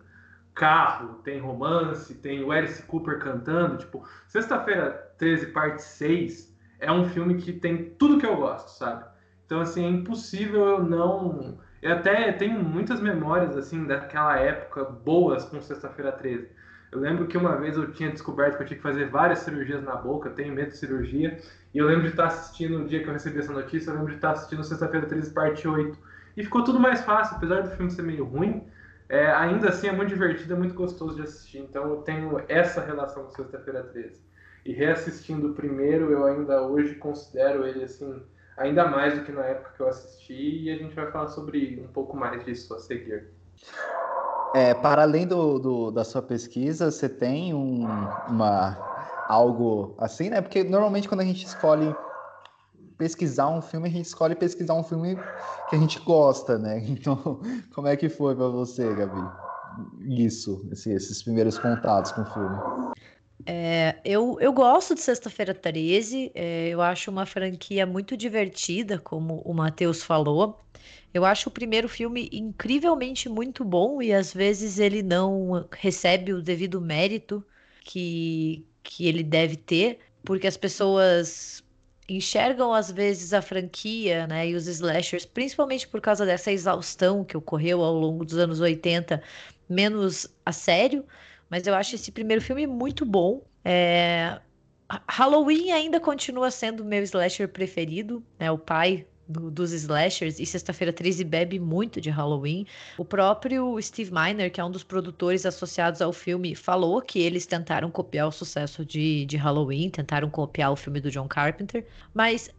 carro, 0.54 1.16
tem 1.24 1.40
romance, 1.40 2.14
tem 2.16 2.44
o 2.44 2.52
Alice 2.52 2.84
Cooper 2.84 3.20
cantando, 3.20 3.78
tipo, 3.78 4.08
Sexta-feira 4.28 4.92
13, 5.18 5.48
parte 5.48 5.82
6, 5.82 6.56
é 6.80 6.92
um 6.92 7.10
filme 7.10 7.36
que 7.36 7.52
tem 7.54 7.90
tudo 7.98 8.20
que 8.20 8.26
eu 8.26 8.38
gosto, 8.38 8.70
sabe? 8.70 9.04
Então 9.46 9.62
assim, 9.62 9.84
é 9.84 9.90
impossível 9.90 10.64
eu 10.66 10.84
não 10.84 11.58
eu 11.82 11.94
até 11.94 12.32
tenho 12.34 12.62
muitas 12.62 13.00
memórias 13.00 13.56
assim 13.56 13.86
daquela 13.86 14.38
época 14.38 14.84
boas 14.84 15.46
com 15.46 15.62
Sexta-feira 15.62 16.12
13. 16.12 16.50
Eu 16.92 17.00
lembro 17.00 17.28
que 17.28 17.38
uma 17.38 17.56
vez 17.56 17.78
eu 17.78 17.92
tinha 17.92 18.10
descoberto 18.10 18.58
que 18.58 18.64
eu 18.64 18.68
tinha 18.68 18.78
que 18.78 18.84
fazer 18.84 19.10
várias 19.10 19.40
cirurgias 19.40 19.84
na 19.84 19.96
boca, 19.96 20.30
tenho 20.30 20.54
medo 20.54 20.72
de 20.72 20.78
cirurgia, 20.78 21.40
e 21.74 21.78
eu 21.78 21.86
lembro 21.86 22.04
de 22.04 22.10
estar 22.10 22.26
assistindo, 22.26 22.80
no 22.80 22.88
dia 22.88 23.04
que 23.04 23.08
eu 23.08 23.14
recebi 23.14 23.40
essa 23.40 23.54
notícia, 23.54 23.92
eu 23.92 23.96
lembro 23.96 24.10
de 24.10 24.16
estar 24.16 24.32
assistindo 24.32 24.64
Sexta-feira 24.64 25.06
13, 25.06 25.32
parte 25.32 25.68
8. 25.68 25.98
E 26.36 26.44
ficou 26.44 26.64
tudo 26.64 26.80
mais 26.80 27.02
fácil, 27.02 27.38
apesar 27.38 27.62
do 27.62 27.72
filme 27.72 27.92
ser 27.92 28.02
meio 28.02 28.26
ruim, 28.26 28.64
é, 29.08 29.32
ainda 29.32 29.70
assim 29.70 29.88
é 29.88 29.92
muito 29.92 30.10
divertido, 30.10 30.54
é 30.54 30.58
muito 30.58 30.74
gostoso 30.74 31.16
de 31.16 31.24
assistir. 31.24 31.60
Então 31.60 31.90
eu 31.90 31.98
tenho 31.98 32.44
essa 32.48 32.82
relação 32.82 33.26
com 33.26 33.32
Sexta-feira 33.32 33.84
13. 33.84 34.20
E 34.66 34.74
reassistindo 34.74 35.52
o 35.52 35.54
primeiro, 35.54 36.12
eu 36.12 36.26
ainda 36.26 36.62
hoje 36.62 36.96
considero 36.96 37.68
ele 37.68 37.84
assim, 37.84 38.22
ainda 38.58 38.88
mais 38.88 39.18
do 39.18 39.24
que 39.24 39.32
na 39.32 39.46
época 39.46 39.74
que 39.76 39.82
eu 39.82 39.88
assisti, 39.88 40.64
e 40.64 40.72
a 40.72 40.76
gente 40.76 40.96
vai 40.96 41.12
falar 41.12 41.28
sobre 41.28 41.80
um 41.84 41.92
pouco 41.92 42.18
mais 42.18 42.44
disso 42.46 42.74
a 42.74 42.80
seguir. 42.80 43.28
É, 44.54 44.74
para 44.74 45.04
além 45.04 45.28
do, 45.28 45.60
do, 45.60 45.92
da 45.92 46.04
sua 46.04 46.22
pesquisa, 46.22 46.92
você 46.92 47.08
tem 47.08 47.54
um, 47.54 47.86
uma, 48.28 48.78
algo 49.28 49.96
assim, 50.00 50.30
né? 50.30 50.42
Porque 50.42 50.64
normalmente 50.64 51.08
quando 51.08 51.22
a 51.22 51.26
gente 51.26 51.46
escolhe 51.46 51.96
pesquisar 52.98 53.48
um 53.50 53.62
filme, 53.62 53.88
a 53.88 53.92
gente 53.92 54.06
escolhe 54.06 54.36
pesquisar 54.36 54.74
um 54.74 54.84
filme 54.84 55.16
que 55.70 55.76
a 55.76 55.80
gente 55.80 56.00
gosta, 56.00 56.58
né? 56.58 56.80
Então, 56.90 57.40
como 57.74 57.88
é 57.88 57.96
que 57.96 58.10
foi 58.10 58.36
para 58.36 58.48
você, 58.48 58.94
Gabi? 58.94 59.22
Isso, 60.02 60.68
esse, 60.72 60.92
esses 60.92 61.22
primeiros 61.24 61.58
contatos 61.58 62.12
com 62.12 62.22
o 62.22 62.26
filme. 62.26 62.58
É, 63.46 64.00
eu, 64.04 64.38
eu 64.40 64.54
gosto 64.54 64.94
de 64.94 65.02
Sexta-feira 65.02 65.54
13, 65.54 66.32
é, 66.36 66.68
eu 66.70 66.82
acho 66.82 67.10
uma 67.10 67.26
franquia 67.26 67.86
muito 67.86 68.16
divertida, 68.18 69.00
como 69.00 69.42
o 69.46 69.54
Matheus 69.54 70.04
falou. 70.04 70.60
Eu 71.14 71.26
acho 71.26 71.50
o 71.50 71.52
primeiro 71.52 71.90
filme 71.90 72.30
incrivelmente 72.32 73.28
muito 73.28 73.66
bom 73.66 74.02
e 74.02 74.14
às 74.14 74.34
vezes 74.34 74.78
ele 74.80 75.02
não 75.02 75.68
recebe 75.72 76.34
o 76.34 76.42
devido 76.42 76.80
mérito 76.80 77.44
que, 77.84 78.68
que 78.84 79.08
ele 79.08 79.24
deve 79.24 79.58
ter, 79.58 80.00
porque 80.24 80.46
as 80.48 80.58
pessoas 80.58 81.64
enxergam 82.08 82.74
às 82.74 82.92
vezes 82.92 83.34
a 83.34 83.42
franquia, 83.42 84.28
né, 84.28 84.50
e 84.50 84.56
os 84.56 84.68
slashers, 84.68 85.26
principalmente 85.26 85.88
por 85.88 86.02
causa 86.02 86.26
dessa 86.26 86.52
exaustão 86.52 87.24
que 87.24 87.38
ocorreu 87.38 87.84
ao 87.84 87.94
longo 87.94 88.26
dos 88.26 88.38
anos 88.38 88.60
80, 88.60 89.22
menos 89.68 90.28
a 90.46 90.52
sério, 90.52 91.06
mas 91.50 91.66
eu 91.68 91.74
acho 91.74 91.96
esse 91.96 92.12
primeiro 92.12 92.42
filme 92.42 92.68
muito 92.68 93.06
bom. 93.06 93.42
É... 93.64 94.40
Halloween 95.08 95.72
ainda 95.72 96.00
continua 96.00 96.50
sendo 96.50 96.84
meu 96.84 97.04
slasher 97.04 97.48
preferido, 97.48 98.24
né? 98.40 98.50
O 98.52 98.58
pai 98.58 99.06
do, 99.30 99.52
dos 99.52 99.72
slashers 99.72 100.40
e 100.40 100.46
Sexta-feira 100.46 100.92
13 100.92 101.24
bebe 101.24 101.60
muito 101.60 102.02
de 102.02 102.10
Halloween. 102.10 102.66
O 102.98 103.06
próprio 103.06 103.80
Steve 103.80 104.12
Miner, 104.12 104.52
que 104.52 104.60
é 104.60 104.66
um 104.66 104.72
dos 104.72 104.84
produtores 104.84 105.46
associados 105.46 106.02
ao 106.02 106.12
filme, 106.12 106.56
falou 106.56 107.00
que 107.02 107.20
eles 107.20 107.46
tentaram 107.46 107.92
copiar 107.92 108.28
o 108.28 108.32
sucesso 108.32 108.84
de, 108.84 109.26
de 109.26 109.38
Halloween, 109.38 109.92
tentaram 109.92 110.30
copiar 110.30 110.72
o 110.72 110.76
filme 110.76 111.00
do 111.00 111.12
John 111.12 111.28
Carpenter, 111.28 111.86
mas 112.14 112.50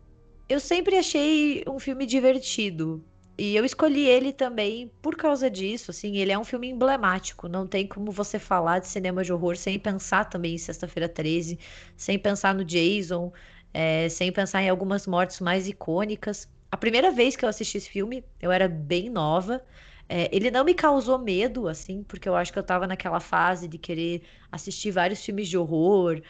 eu 0.48 0.60
sempre 0.60 0.96
achei 0.96 1.64
um 1.66 1.80
filme 1.80 2.06
divertido. 2.06 3.04
E 3.42 3.56
eu 3.56 3.64
escolhi 3.64 4.06
ele 4.06 4.34
também 4.34 4.88
por 5.00 5.16
causa 5.16 5.50
disso, 5.50 5.90
assim, 5.90 6.18
ele 6.18 6.30
é 6.30 6.38
um 6.38 6.44
filme 6.44 6.68
emblemático, 6.68 7.48
não 7.48 7.66
tem 7.66 7.86
como 7.88 8.12
você 8.12 8.38
falar 8.38 8.80
de 8.80 8.88
cinema 8.88 9.24
de 9.24 9.32
horror 9.32 9.56
sem 9.56 9.78
pensar 9.78 10.26
também 10.26 10.54
em 10.56 10.58
Sexta-feira 10.58 11.08
13, 11.08 11.58
sem 11.96 12.18
pensar 12.18 12.54
no 12.54 12.62
Jason, 12.62 13.32
é, 13.72 14.10
sem 14.10 14.30
pensar 14.30 14.62
em 14.62 14.68
algumas 14.68 15.06
mortes 15.06 15.40
mais 15.40 15.66
icônicas. 15.66 16.46
A 16.70 16.76
primeira 16.76 17.10
vez 17.10 17.34
que 17.34 17.42
eu 17.42 17.48
assisti 17.48 17.78
esse 17.78 17.88
filme, 17.88 18.22
eu 18.42 18.52
era 18.52 18.68
bem 18.68 19.08
nova, 19.08 19.64
é, 20.06 20.28
ele 20.36 20.50
não 20.50 20.62
me 20.62 20.74
causou 20.74 21.18
medo, 21.18 21.66
assim, 21.66 22.02
porque 22.04 22.28
eu 22.28 22.36
acho 22.36 22.52
que 22.52 22.58
eu 22.58 22.62
tava 22.62 22.86
naquela 22.86 23.20
fase 23.20 23.66
de 23.66 23.78
querer 23.78 24.22
assistir 24.52 24.90
vários 24.90 25.24
filmes 25.24 25.48
de 25.48 25.56
horror 25.56 26.20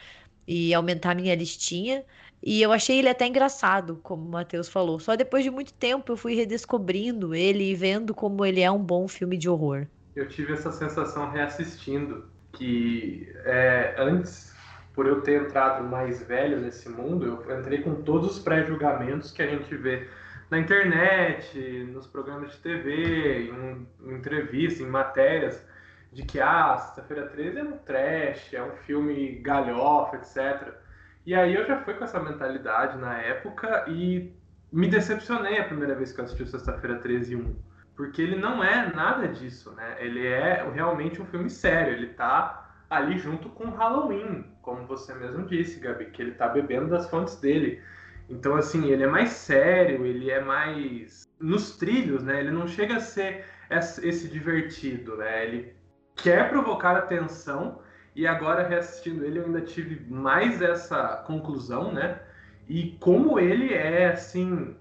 e 0.47 0.73
aumentar 0.73 1.15
minha 1.15 1.35
listinha. 1.35 2.05
E 2.43 2.61
eu 2.61 2.71
achei 2.71 2.99
ele 2.99 3.09
até 3.09 3.27
engraçado, 3.27 3.99
como 4.01 4.25
o 4.25 4.31
Matheus 4.31 4.67
falou. 4.67 4.99
Só 4.99 5.15
depois 5.15 5.43
de 5.43 5.51
muito 5.51 5.73
tempo 5.73 6.11
eu 6.11 6.17
fui 6.17 6.33
redescobrindo 6.33 7.35
ele 7.35 7.71
e 7.71 7.75
vendo 7.75 8.15
como 8.15 8.43
ele 8.45 8.61
é 8.61 8.71
um 8.71 8.79
bom 8.79 9.07
filme 9.07 9.37
de 9.37 9.47
horror. 9.47 9.85
Eu 10.15 10.27
tive 10.27 10.53
essa 10.53 10.71
sensação 10.71 11.29
reassistindo, 11.29 12.25
que 12.53 13.31
é, 13.45 13.95
antes, 13.97 14.55
por 14.93 15.05
eu 15.05 15.21
ter 15.21 15.41
entrado 15.41 15.83
mais 15.83 16.21
velho 16.23 16.59
nesse 16.59 16.89
mundo, 16.89 17.25
eu 17.47 17.59
entrei 17.59 17.81
com 17.81 17.95
todos 18.01 18.37
os 18.37 18.39
pré-julgamentos 18.39 19.31
que 19.31 19.41
a 19.41 19.47
gente 19.47 19.73
vê 19.75 20.07
na 20.49 20.59
internet, 20.59 21.57
nos 21.93 22.05
programas 22.07 22.51
de 22.51 22.57
TV, 22.57 23.49
em, 23.49 23.87
em 24.03 24.13
entrevistas, 24.15 24.81
em 24.81 24.89
matérias, 24.89 25.65
de 26.11 26.23
que 26.23 26.41
ah, 26.41 26.77
Sexta-feira 26.77 27.27
13 27.27 27.59
é 27.59 27.63
um 27.63 27.77
trash, 27.77 28.53
é 28.53 28.61
um 28.61 28.75
filme 28.85 29.35
galhofa, 29.35 30.17
etc. 30.17 30.80
E 31.25 31.35
aí 31.35 31.53
eu 31.53 31.65
já 31.65 31.79
fui 31.81 31.93
com 31.93 32.03
essa 32.03 32.19
mentalidade 32.19 32.97
na 32.97 33.17
época 33.17 33.85
e 33.87 34.33
me 34.71 34.87
decepcionei 34.87 35.59
a 35.59 35.65
primeira 35.65 35.95
vez 35.95 36.11
que 36.11 36.19
eu 36.19 36.25
assisti 36.25 36.47
Sexta-feira 36.47 36.97
13 36.99 37.35
1. 37.35 37.55
Porque 37.95 38.21
ele 38.21 38.37
não 38.37 38.63
é 38.63 38.91
nada 38.93 39.27
disso, 39.27 39.71
né? 39.73 39.97
Ele 39.99 40.25
é 40.25 40.67
realmente 40.73 41.21
um 41.21 41.25
filme 41.25 41.49
sério, 41.49 41.93
ele 41.93 42.07
tá 42.07 42.71
ali 42.89 43.17
junto 43.17 43.49
com 43.49 43.69
Halloween, 43.69 44.45
como 44.61 44.85
você 44.87 45.13
mesmo 45.13 45.45
disse, 45.45 45.79
Gabi, 45.79 46.05
que 46.05 46.21
ele 46.21 46.31
tá 46.31 46.47
bebendo 46.47 46.87
das 46.87 47.09
fontes 47.09 47.39
dele. 47.39 47.81
Então, 48.29 48.55
assim, 48.55 48.89
ele 48.89 49.03
é 49.03 49.07
mais 49.07 49.29
sério, 49.29 50.05
ele 50.05 50.31
é 50.31 50.41
mais 50.41 51.23
nos 51.39 51.77
trilhos, 51.77 52.23
né? 52.23 52.39
Ele 52.39 52.51
não 52.51 52.67
chega 52.67 52.95
a 52.95 52.99
ser 52.99 53.45
esse 53.69 54.27
divertido, 54.27 55.17
né? 55.17 55.45
Ele 55.45 55.75
quer 56.15 56.49
provocar 56.49 56.95
atenção 56.95 57.81
e 58.15 58.27
agora 58.27 58.67
reassistindo 58.67 59.25
ele 59.25 59.39
eu 59.39 59.45
ainda 59.45 59.61
tive 59.61 60.05
mais 60.11 60.61
essa 60.61 61.17
conclusão, 61.25 61.93
né? 61.93 62.19
E 62.67 62.97
como 62.99 63.39
ele 63.39 63.73
é 63.73 64.07
assim, 64.07 64.75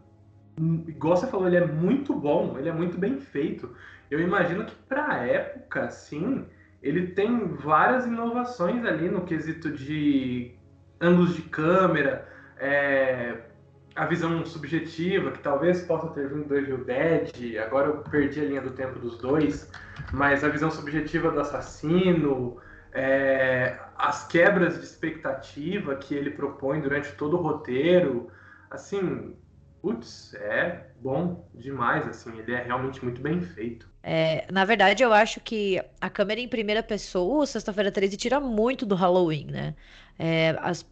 igual 0.86 1.16
você 1.16 1.26
falou, 1.26 1.46
ele 1.46 1.56
é 1.56 1.66
muito 1.66 2.14
bom, 2.14 2.56
ele 2.58 2.68
é 2.68 2.72
muito 2.72 2.98
bem 2.98 3.18
feito. 3.18 3.74
Eu 4.10 4.20
imagino 4.20 4.64
que 4.64 4.74
para 4.88 5.24
época, 5.24 5.84
assim, 5.84 6.46
ele 6.82 7.08
tem 7.08 7.46
várias 7.56 8.06
inovações 8.06 8.84
ali 8.84 9.08
no 9.08 9.22
quesito 9.22 9.70
de 9.70 10.52
ângulos 11.00 11.34
de 11.34 11.42
câmera, 11.42 12.28
é, 12.58 13.38
a 13.94 14.06
visão 14.06 14.44
subjetiva, 14.44 15.30
que 15.30 15.40
talvez 15.40 15.82
possa 15.82 16.08
ter 16.08 16.28
vindo 16.28 16.46
do 16.46 16.56
Evil 16.56 16.84
Dead, 16.84 17.56
agora 17.58 17.88
eu 17.88 17.96
perdi 17.98 18.40
a 18.40 18.44
linha 18.44 18.60
do 18.60 18.70
tempo 18.70 18.98
dos 18.98 19.18
dois, 19.18 19.70
mas 20.12 20.44
a 20.44 20.48
visão 20.48 20.70
subjetiva 20.70 21.30
do 21.30 21.40
assassino, 21.40 22.58
é, 22.92 23.78
as 23.96 24.26
quebras 24.26 24.78
de 24.78 24.84
expectativa 24.84 25.96
que 25.96 26.14
ele 26.14 26.30
propõe 26.30 26.80
durante 26.80 27.12
todo 27.12 27.36
o 27.36 27.42
roteiro, 27.42 28.30
assim, 28.70 29.36
putz, 29.80 30.34
é 30.34 30.90
bom 31.00 31.48
demais, 31.54 32.06
assim, 32.06 32.38
ele 32.38 32.52
é 32.52 32.62
realmente 32.62 33.02
muito 33.04 33.20
bem 33.20 33.40
feito. 33.42 33.88
É, 34.02 34.46
na 34.50 34.64
verdade, 34.64 35.02
eu 35.02 35.12
acho 35.12 35.40
que 35.40 35.82
a 36.00 36.08
câmera 36.08 36.40
em 36.40 36.48
primeira 36.48 36.82
pessoa, 36.82 37.46
Sexta-feira 37.46 37.92
13, 37.92 38.16
tira 38.16 38.40
muito 38.40 38.86
do 38.86 38.94
Halloween, 38.94 39.46
né? 39.46 39.74
É, 40.18 40.56
as 40.60 40.86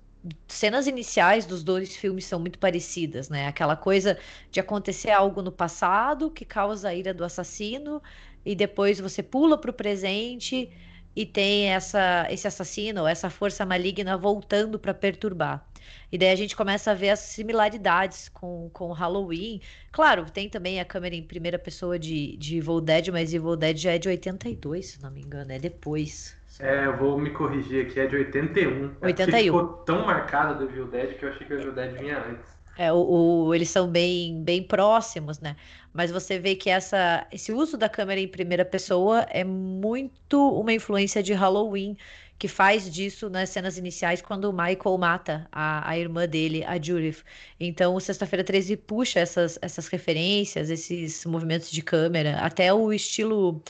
cenas 0.47 0.87
iniciais 0.87 1.47
dos 1.47 1.63
dois 1.63 1.97
filmes 1.97 2.25
são 2.27 2.39
muito 2.41 2.59
parecidas, 2.59 3.29
né? 3.29 3.47
Aquela 3.47 3.77
coisa 3.77 4.19
de 4.51 4.61
acontecer 4.61 5.11
algo 5.11 5.43
no 5.43 5.53
passado 5.53 6.31
que 6.31 6.45
causa 6.45 6.89
a 6.89 6.95
ira 6.95 7.15
do 7.15 7.25
assassino 7.25 8.03
e 8.45 8.55
depois 8.55 9.01
você 9.01 9.23
pula 9.23 9.59
para 9.59 9.71
o 9.71 9.75
presente 9.75 10.71
e 11.19 11.27
tem 11.27 11.71
essa, 11.71 12.29
esse 12.31 12.47
assassino, 12.47 13.05
essa 13.05 13.29
força 13.29 13.67
maligna 13.67 14.17
voltando 14.17 14.79
para 14.79 14.95
perturbar. 14.95 15.67
E 16.13 16.17
daí 16.17 16.31
a 16.31 16.37
gente 16.37 16.55
começa 16.55 16.93
a 16.93 16.95
ver 16.95 17.11
as 17.11 17.19
similaridades 17.19 18.29
com, 18.29 18.71
com 18.73 18.93
Halloween. 18.93 19.61
Claro, 19.91 20.31
tem 20.31 20.49
também 20.49 20.79
a 20.79 20.85
câmera 20.85 21.17
em 21.17 21.23
primeira 21.25 21.59
pessoa 21.59 21.99
de, 21.99 22.37
de 22.37 22.59
Evil 22.59 22.81
Dead, 22.81 23.09
mas 23.09 23.35
Evil 23.35 23.57
Dead 23.57 23.77
já 23.77 23.95
é 23.95 23.99
de 23.99 24.09
82, 24.09 24.87
se 24.87 25.03
não 25.03 25.11
me 25.11 25.21
engano, 25.21 25.51
é 25.51 25.59
depois. 25.59 26.37
É, 26.61 26.87
eu 26.87 26.97
vou 26.97 27.19
me 27.19 27.31
corrigir 27.31 27.87
aqui, 27.87 27.99
é 27.99 28.07
de 28.07 28.15
81. 28.15 28.93
81. 29.03 29.37
É 29.37 29.43
ficou 29.43 29.67
tão 29.79 30.07
marcada 30.07 30.55
do 30.55 30.67
Evil 30.67 30.87
Dead 30.87 31.19
que 31.19 31.25
eu 31.25 31.31
achei 31.31 31.45
que 31.45 31.53
o 31.53 31.59
Evil 31.59 31.73
Dead 31.73 31.99
vinha 31.99 32.19
antes. 32.31 32.58
É, 32.79 32.93
o, 32.93 33.47
o, 33.49 33.55
eles 33.55 33.69
são 33.71 33.91
bem, 33.91 34.41
bem 34.45 34.63
próximos, 34.63 35.41
né? 35.41 35.57
Mas 35.93 36.13
você 36.13 36.39
vê 36.39 36.55
que 36.55 36.71
essa, 36.71 37.27
esse 37.33 37.53
uso 37.53 37.77
da 37.77 37.89
câmera 37.89 38.21
em 38.21 38.29
primeira 38.29 38.65
pessoa 38.65 39.27
é 39.31 39.43
muito 39.43 40.61
uma 40.61 40.73
influência 40.73 41.21
de 41.21 41.33
Halloween, 41.33 41.97
que 42.39 42.47
faz 42.47 42.89
disso 42.89 43.29
nas 43.29 43.51
cenas 43.51 43.79
iniciais 43.79 44.23
quando 44.23 44.45
o 44.45 44.53
Michael 44.53 44.97
mata 44.97 45.49
a, 45.51 45.91
a 45.91 45.99
irmã 45.99 46.29
dele, 46.29 46.65
a 46.65 46.81
Judith. 46.81 47.25
Então, 47.59 47.99
Sexta-feira 47.99 48.45
13 48.45 48.77
puxa 48.77 49.19
essas, 49.19 49.59
essas 49.61 49.89
referências, 49.89 50.71
esses 50.71 51.25
movimentos 51.25 51.73
de 51.73 51.83
câmera, 51.83 52.37
até 52.39 52.73
o 52.73 52.93
estilo 52.93 53.61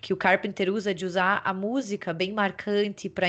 que 0.00 0.12
o 0.14 0.16
Carpenter 0.16 0.72
usa 0.72 0.94
de 0.94 1.04
usar 1.04 1.42
a 1.44 1.52
música 1.52 2.14
bem 2.14 2.32
marcante 2.32 3.10
para 3.10 3.28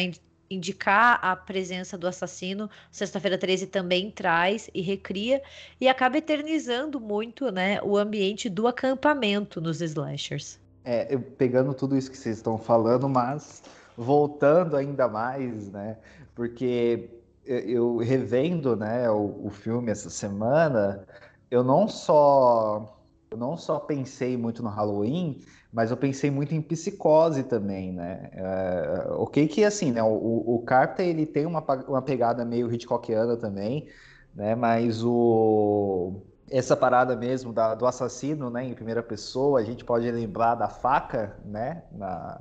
indicar 0.50 1.20
a 1.22 1.36
presença 1.36 1.98
do 1.98 2.08
assassino, 2.08 2.70
Sexta-feira 2.92 3.38
13 3.38 3.68
também 3.68 4.12
traz 4.12 4.70
e 4.74 4.82
recria 4.82 5.42
e 5.80 5.88
acaba 5.88 6.18
eternizando 6.18 7.00
muito, 7.00 7.52
né, 7.52 7.80
o 7.82 7.98
ambiente 7.98 8.50
do 8.50 8.68
acampamento 8.68 9.60
nos 9.60 9.82
slashers. 9.82 10.60
É, 10.84 11.14
eu, 11.14 11.20
pegando 11.20 11.74
tudo 11.74 11.98
isso 11.98 12.12
que 12.12 12.18
vocês 12.18 12.38
estão 12.38 12.58
falando, 12.58 13.10
mas 13.10 13.64
voltando 13.98 14.75
ainda 14.75 15.08
mais, 15.08 15.70
né, 15.72 15.98
porque 16.34 17.10
eu 17.46 17.98
revendo, 17.98 18.75
né, 18.75 19.10
o, 19.10 19.46
o 19.46 19.50
filme 19.50 19.92
essa 19.92 20.10
semana, 20.10 21.06
eu 21.50 21.64
não 21.64 21.88
só 21.88 22.92
eu 23.32 23.38
não 23.38 23.58
só 23.58 23.80
pensei 23.80 24.38
muito 24.38 24.64
no 24.64 24.70
Halloween, 24.70 25.42
mas 25.75 25.91
eu 25.91 25.98
pensei 25.98 26.32
muito 26.32 26.55
em 26.55 26.62
psicose 26.62 27.44
também, 27.44 27.91
né? 27.91 28.29
É, 28.32 29.08
ok 29.12 29.46
que, 29.46 29.62
assim, 29.65 29.91
né, 29.91 30.01
o, 30.01 30.55
o 30.55 30.63
Carter, 30.65 31.05
ele 31.05 31.25
tem 31.25 31.46
uma, 31.46 31.60
uma 31.86 32.01
pegada 32.01 32.46
meio 32.46 32.74
Hitchcockiana 32.74 33.36
também, 33.36 33.89
né? 34.34 34.55
Mas 34.55 35.03
o... 35.03 36.22
Essa 36.50 36.77
parada 36.77 37.13
mesmo 37.17 37.51
da, 37.51 37.75
do 37.75 37.86
assassino, 37.86 38.50
né, 38.50 38.63
em 38.63 38.74
primeira 38.74 39.03
pessoa, 39.03 39.60
a 39.60 39.63
gente 39.65 39.84
pode 39.84 40.10
lembrar 40.10 40.55
da 40.55 40.70
faca, 40.70 41.36
né, 41.44 41.84
na, 41.91 42.39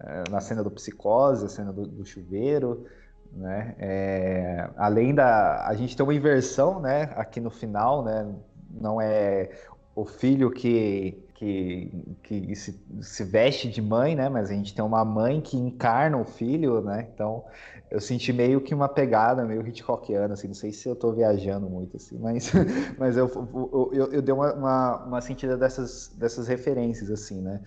é, 0.00 0.24
na 0.30 0.40
cena 0.40 0.64
do 0.64 0.70
psicose, 0.70 1.44
a 1.44 1.48
cena 1.50 1.72
do, 1.74 1.86
do 1.86 2.06
chuveiro, 2.06 2.86
né, 3.32 3.74
é, 3.78 4.70
além 4.76 5.14
da, 5.14 5.66
a 5.66 5.74
gente 5.74 5.94
tem 5.94 6.04
uma 6.04 6.14
inversão, 6.14 6.80
né, 6.80 7.12
aqui 7.16 7.40
no 7.40 7.50
final, 7.50 8.04
né, 8.04 8.32
não 8.70 9.00
é 9.00 9.50
o 9.94 10.06
filho 10.06 10.50
que 10.50 11.22
que, 11.42 11.90
que 12.22 12.54
se, 12.54 12.80
se, 13.00 13.24
veste 13.24 13.68
de 13.68 13.82
mãe, 13.82 14.14
né? 14.14 14.28
Mas 14.28 14.48
a 14.48 14.54
gente 14.54 14.72
tem 14.74 14.84
uma 14.84 15.04
mãe 15.04 15.40
que 15.40 15.56
encarna 15.56 16.16
o 16.16 16.24
filho, 16.24 16.80
né? 16.80 17.08
Então 17.12 17.44
eu 17.90 18.00
senti 18.00 18.32
meio 18.32 18.60
que 18.60 18.72
uma 18.72 18.88
pegada 18.88 19.44
meio 19.44 19.66
Hitchcockiana, 19.66 20.34
assim. 20.34 20.46
Não 20.46 20.54
sei 20.54 20.72
se 20.72 20.88
eu 20.88 20.92
estou 20.92 21.12
viajando 21.12 21.68
muito, 21.68 21.96
assim, 21.96 22.16
mas, 22.18 22.52
mas 22.96 23.16
eu, 23.16 23.28
eu, 23.28 23.90
eu, 23.92 24.12
eu 24.12 24.22
dei 24.22 24.32
uma, 24.32 24.54
uma, 24.54 25.04
uma, 25.04 25.20
sentida 25.20 25.56
dessas, 25.56 26.12
dessas 26.16 26.46
referências, 26.46 27.10
assim, 27.10 27.40
né? 27.40 27.60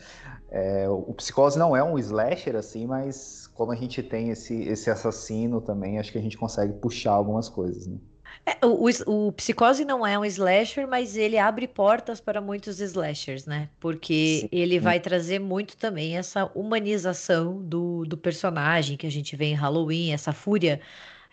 É, 0.50 0.88
o 0.90 1.14
Psicose 1.14 1.60
não 1.60 1.76
é 1.76 1.84
um 1.84 2.00
slasher, 2.00 2.56
assim, 2.56 2.88
mas 2.88 3.48
como 3.54 3.74
a 3.74 3.76
gente 3.76 4.02
tem 4.02 4.30
esse, 4.30 4.64
esse 4.64 4.90
assassino 4.90 5.60
também, 5.60 6.00
acho 6.00 6.12
que 6.12 6.18
a 6.18 6.22
gente 6.22 6.38
consegue 6.38 6.74
puxar 6.74 7.12
algumas 7.12 7.50
coisas, 7.50 7.88
né? 7.88 7.98
É, 8.48 8.64
o, 8.64 8.88
o, 9.08 9.32
Psicose 9.32 9.84
não 9.84 10.06
é 10.06 10.20
um 10.20 10.24
slasher, 10.24 10.88
mas 10.88 11.18
ele 11.18 11.38
abre 11.38 11.68
portas 11.68 12.22
para 12.22 12.40
muitos 12.40 12.80
slashers, 12.80 13.48
né? 13.48 13.70
Porque 13.80 14.42
Sim. 14.42 14.50
ele 14.52 14.80
vai 14.80 15.00
trazer 15.00 15.40
muito 15.40 15.76
também 15.76 16.16
essa 16.16 16.46
humanização 16.54 17.60
do, 17.64 18.06
do 18.06 18.16
personagem 18.16 18.98
que 18.98 19.08
a 19.08 19.12
gente 19.12 19.36
vê 19.36 19.46
em 19.46 19.56
Halloween, 19.56 20.12
essa 20.12 20.32
fúria 20.32 20.80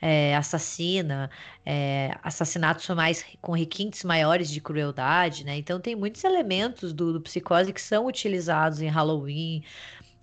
é, 0.01 0.35
assassina, 0.35 1.31
é, 1.65 2.17
assassinatos 2.23 2.89
mais 2.89 3.25
com 3.41 3.53
requintes 3.53 4.03
maiores 4.03 4.51
de 4.51 4.61
crueldade, 4.61 5.45
né? 5.45 5.57
Então 5.59 5.79
tem 5.79 5.95
muitos 5.95 6.25
elementos 6.25 6.93
do, 6.95 7.13
do 7.13 7.21
Psicose 7.21 7.73
que 7.73 7.81
são 7.81 8.07
utilizados 8.07 8.81
em 8.81 8.89
Halloween, 8.89 9.63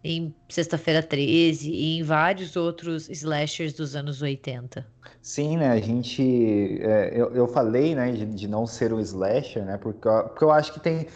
em 0.04 0.34
Sexta-feira 0.48 1.04
13 1.04 1.70
e 1.70 2.00
em 2.00 2.04
vários 2.04 2.56
outros 2.56 3.10
slashers 3.10 3.74
dos 3.74 3.96
anos 3.96 4.22
80. 4.22 4.86
Sim, 5.22 5.58
né? 5.58 5.70
A 5.70 5.80
gente. 5.80 6.80
É, 6.82 7.12
eu, 7.14 7.34
eu 7.36 7.48
falei, 7.48 7.94
né, 7.96 8.12
de, 8.12 8.26
de, 8.26 8.48
não 8.48 8.66
ser 8.66 8.94
um 8.94 9.00
slasher, 9.00 9.66
né? 9.66 9.78
Porque, 9.78 10.08
porque 10.08 10.44
eu 10.44 10.52
acho 10.52 10.74
que 10.74 10.80
tem. 10.80 11.08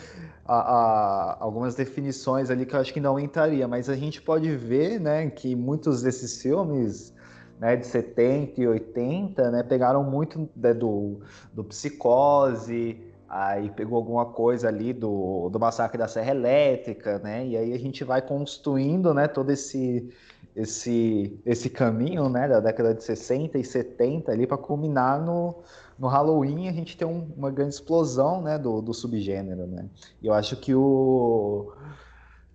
a, 0.46 0.56
a, 0.56 1.38
algumas 1.40 1.76
definições 1.76 2.50
ali 2.50 2.66
que 2.66 2.76
eu 2.76 2.80
acho 2.80 2.94
que 2.94 3.00
não 3.00 3.20
entraria, 3.20 3.68
mas 3.68 3.90
a 3.90 3.96
gente 3.96 4.22
pode 4.22 4.54
ver, 4.56 5.00
né, 5.00 5.30
que 5.30 5.56
muitos 5.56 6.02
desses 6.02 6.42
filmes 6.42 7.14
né, 7.60 7.78
de 7.78 7.88
70 7.88 8.62
e 8.62 8.68
80, 8.68 9.52
né, 9.52 9.64
pegaram 9.64 10.04
muito 10.04 10.50
né, 10.56 10.74
do, 10.74 11.22
do 11.54 11.64
Psicose, 11.64 13.00
aí 13.34 13.72
pegou 13.72 13.98
alguma 13.98 14.28
coisa 14.28 14.68
ali 14.68 14.94
do, 14.94 15.50
do 15.50 15.60
Massacre 15.60 15.98
da 15.98 16.08
Serra 16.08 16.32
Elétrica, 16.32 17.18
né, 17.20 17.48
e 17.48 17.58
aí 17.58 17.74
a 17.74 17.80
gente 17.80 18.04
vai 18.04 18.22
construindo, 18.22 19.14
né, 19.14 19.28
todo 19.28 19.52
esse 19.52 20.10
esse 20.56 21.42
esse 21.44 21.68
caminho, 21.70 22.30
né, 22.30 22.48
da 22.48 22.60
década 22.60 22.94
de 22.94 23.04
60 23.04 23.58
e 23.58 23.64
70 23.64 24.32
ali 24.32 24.46
para 24.46 24.58
culminar 24.58 25.20
no 25.20 25.64
no 25.98 26.08
Halloween 26.08 26.68
a 26.68 26.72
gente 26.72 26.98
tem 26.98 27.08
um, 27.08 27.32
uma 27.36 27.50
grande 27.50 27.74
explosão 27.76 28.42
né, 28.42 28.58
do, 28.58 28.82
do 28.82 28.94
subgênero, 28.94 29.68
né? 29.68 29.88
E 30.22 30.28
eu 30.28 30.34
acho 30.34 30.56
que 30.58 30.74
o 30.76 31.74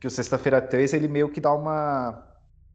que 0.00 0.06
o 0.06 0.10
Sexta-feira 0.10 0.60
13 0.60 0.96
ele 0.96 1.08
meio 1.08 1.28
que 1.28 1.40
dá 1.40 1.52
uma, 1.52 2.22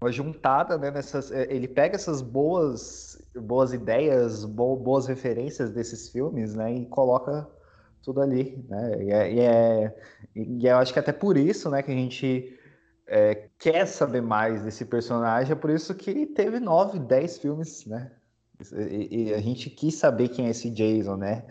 uma 0.01 0.12
juntada, 0.12 0.77
né? 0.77 0.91
Nessas, 0.91 1.31
é, 1.31 1.53
ele 1.53 1.67
pega 1.67 1.95
essas 1.95 2.22
boas 2.22 3.22
boas 3.36 3.74
ideias, 3.74 4.45
bo, 4.45 4.75
boas 4.75 5.07
referências 5.07 5.69
desses 5.69 6.10
filmes, 6.10 6.53
né? 6.53 6.74
E 6.74 6.86
coloca 6.86 7.48
tudo 8.03 8.22
ali, 8.22 8.63
né? 8.69 9.03
E, 9.03 9.12
é, 9.12 9.33
e, 9.33 9.39
é, 9.39 9.95
e 10.36 10.67
eu 10.67 10.77
acho 10.77 10.93
que 10.93 11.00
até 11.00 11.12
por 11.12 11.38
isso, 11.38 11.69
né? 11.69 11.81
Que 11.81 11.91
a 11.91 11.95
gente 11.95 12.60
é, 13.07 13.48
quer 13.57 13.86
saber 13.86 14.22
mais 14.22 14.62
desse 14.62 14.86
personagem, 14.86 15.53
é 15.53 15.55
por 15.55 15.69
isso 15.69 15.95
que 15.95 16.25
teve 16.25 16.60
nove, 16.60 17.00
dez 17.00 17.38
filmes, 17.38 17.86
né? 17.86 18.12
E, 18.72 19.29
e, 19.29 19.33
a 19.33 19.39
gente 19.39 19.69
quis 19.69 19.95
saber 19.95 20.29
quem 20.29 20.48
é 20.48 20.51
esse 20.51 20.69
Jason, 20.69 21.17
né? 21.17 21.45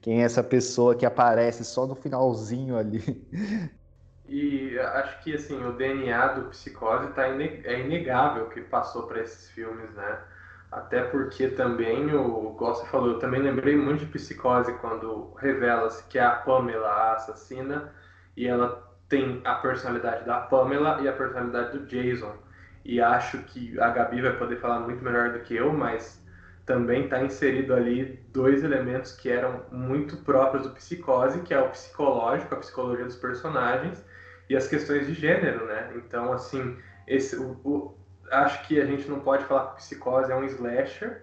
Quem 0.00 0.22
é 0.22 0.24
essa 0.24 0.42
pessoa 0.42 0.94
que 0.94 1.06
aparece 1.06 1.64
só 1.64 1.86
no 1.86 1.94
finalzinho 1.94 2.76
ali. 2.76 3.02
E 4.30 4.78
acho 4.78 5.22
que 5.22 5.34
assim, 5.34 5.56
o 5.64 5.72
DNA 5.72 6.34
do 6.34 6.50
Psicose 6.50 7.14
tá 7.14 7.26
é 7.26 7.80
inegável 7.80 8.50
que 8.50 8.60
passou 8.60 9.04
para 9.04 9.22
esses 9.22 9.50
filmes, 9.52 9.90
né? 9.94 10.18
Até 10.70 11.02
porque 11.02 11.48
também, 11.48 12.14
o, 12.14 12.54
você 12.58 12.86
falou, 12.86 13.12
eu 13.12 13.18
também 13.18 13.40
lembrei 13.40 13.74
muito 13.76 14.00
de 14.00 14.12
Psicose 14.12 14.72
quando 14.74 15.32
revela-se 15.38 16.04
que 16.08 16.18
é 16.18 16.24
a 16.24 16.30
Pamela 16.30 16.88
a 16.88 17.12
assassina 17.14 17.92
e 18.36 18.46
ela 18.46 18.86
tem 19.08 19.40
a 19.44 19.54
personalidade 19.54 20.26
da 20.26 20.40
Pamela 20.40 21.00
e 21.00 21.08
a 21.08 21.12
personalidade 21.12 21.78
do 21.78 21.86
Jason. 21.86 22.36
E 22.84 23.00
acho 23.00 23.38
que 23.44 23.78
a 23.80 23.90
Gabi 23.90 24.20
vai 24.20 24.36
poder 24.36 24.56
falar 24.56 24.80
muito 24.80 25.02
melhor 25.02 25.32
do 25.32 25.40
que 25.40 25.56
eu, 25.56 25.72
mas 25.72 26.22
também 26.66 27.04
está 27.04 27.22
inserido 27.22 27.74
ali 27.74 28.22
dois 28.30 28.62
elementos 28.62 29.12
que 29.12 29.30
eram 29.30 29.62
muito 29.72 30.18
próprios 30.18 30.64
do 30.64 30.74
psicose, 30.74 31.40
que 31.40 31.54
é 31.54 31.60
o 31.60 31.70
psicológico, 31.70 32.54
a 32.54 32.58
psicologia 32.58 33.06
dos 33.06 33.16
personagens 33.16 34.04
e 34.50 34.56
as 34.56 34.68
questões 34.68 35.06
de 35.06 35.14
gênero, 35.14 35.66
né? 35.66 35.90
Então, 35.96 36.30
assim, 36.30 36.76
esse, 37.06 37.36
o, 37.36 37.58
o, 37.64 37.94
acho 38.30 38.66
que 38.66 38.80
a 38.80 38.84
gente 38.84 39.08
não 39.08 39.20
pode 39.20 39.44
falar 39.44 39.68
que 39.68 39.76
psicose 39.76 40.30
é 40.30 40.36
um 40.36 40.44
slasher, 40.44 41.22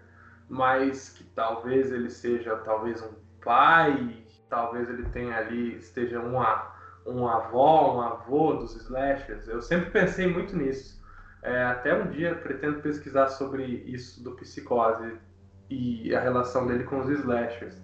mas 0.49 1.09
que 1.09 1.23
talvez 1.23 1.91
ele 1.91 2.09
seja 2.09 2.55
talvez 2.57 3.01
um 3.01 3.13
pai, 3.43 4.23
talvez 4.49 4.89
ele 4.89 5.03
tenha 5.09 5.37
ali 5.37 5.75
esteja 5.77 6.19
uma 6.19 6.73
um 7.05 7.27
avó, 7.27 7.97
um 7.97 8.01
avô 8.01 8.53
dos 8.53 8.75
slashers. 8.75 9.47
Eu 9.47 9.61
sempre 9.61 9.91
pensei 9.91 10.27
muito 10.27 10.55
nisso. 10.57 11.03
É, 11.43 11.63
até 11.63 11.93
um 11.93 12.09
dia 12.09 12.33
pretendo 12.33 12.81
pesquisar 12.81 13.27
sobre 13.27 13.63
isso 13.63 14.23
do 14.23 14.31
psicose 14.31 15.19
e 15.69 16.13
a 16.15 16.19
relação 16.19 16.67
dele 16.67 16.83
com 16.83 16.99
os 16.99 17.09
slashers. 17.09 17.81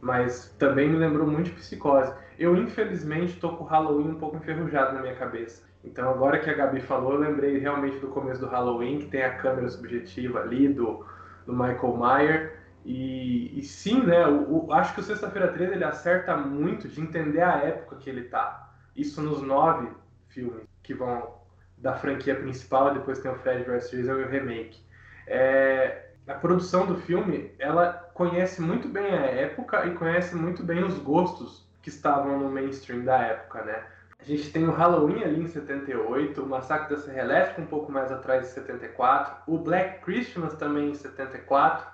Mas 0.00 0.54
também 0.58 0.88
me 0.88 0.96
lembrou 0.96 1.26
muito 1.26 1.46
de 1.46 1.52
Psicose. 1.52 2.12
Eu, 2.38 2.56
infelizmente, 2.56 3.34
estou 3.34 3.56
com 3.56 3.64
o 3.64 3.66
Halloween 3.66 4.10
um 4.10 4.18
pouco 4.18 4.36
enferrujado 4.36 4.94
na 4.94 5.00
minha 5.00 5.16
cabeça. 5.16 5.64
Então, 5.86 6.10
agora 6.10 6.40
que 6.40 6.50
a 6.50 6.54
Gabi 6.54 6.80
falou, 6.80 7.12
eu 7.12 7.20
lembrei 7.20 7.58
realmente 7.58 7.98
do 7.98 8.08
começo 8.08 8.40
do 8.40 8.48
Halloween, 8.48 8.98
que 8.98 9.06
tem 9.06 9.22
a 9.22 9.36
câmera 9.36 9.68
subjetiva 9.68 10.40
ali 10.40 10.68
do, 10.68 11.06
do 11.46 11.52
Michael 11.52 11.96
Meyer. 11.96 12.60
E, 12.84 13.58
e 13.58 13.62
sim, 13.62 14.02
né, 14.04 14.26
o, 14.26 14.66
o, 14.66 14.72
acho 14.72 14.94
que 14.94 15.00
o 15.00 15.02
Sexta-feira 15.02 15.48
13 15.48 15.72
ele 15.72 15.84
acerta 15.84 16.36
muito 16.36 16.88
de 16.88 17.00
entender 17.00 17.40
a 17.40 17.58
época 17.58 17.96
que 17.96 18.10
ele 18.10 18.24
tá. 18.24 18.74
Isso 18.96 19.22
nos 19.22 19.40
nove 19.42 19.88
filmes 20.28 20.64
que 20.82 20.92
vão 20.92 21.36
da 21.78 21.94
franquia 21.94 22.34
principal, 22.34 22.92
depois 22.92 23.20
tem 23.20 23.30
o 23.30 23.36
Fred 23.36 23.62
vs. 23.62 23.90
Jason 23.90 24.18
e 24.18 24.24
o 24.24 24.28
remake. 24.28 24.80
É, 25.26 26.10
a 26.26 26.34
produção 26.34 26.86
do 26.86 26.96
filme, 26.96 27.52
ela 27.58 27.92
conhece 28.12 28.60
muito 28.60 28.88
bem 28.88 29.06
a 29.06 29.26
época 29.26 29.86
e 29.86 29.94
conhece 29.94 30.34
muito 30.34 30.64
bem 30.64 30.82
os 30.82 30.98
gostos 30.98 31.68
que 31.80 31.90
estavam 31.90 32.38
no 32.38 32.50
mainstream 32.50 33.04
da 33.04 33.18
época, 33.18 33.62
né? 33.62 33.84
A 34.18 34.24
gente 34.24 34.50
tem 34.50 34.66
o 34.66 34.72
Halloween 34.72 35.22
ali 35.22 35.42
em 35.42 35.46
78, 35.46 36.42
o 36.42 36.48
Massacre 36.48 36.96
da 36.96 37.00
Serra 37.00 37.20
Elétrica 37.20 37.62
um 37.62 37.66
pouco 37.66 37.92
mais 37.92 38.10
atrás 38.10 38.46
em 38.46 38.52
74, 38.52 39.42
o 39.46 39.58
Black 39.58 40.02
Christmas 40.02 40.54
também 40.54 40.90
em 40.90 40.94
74. 40.94 41.86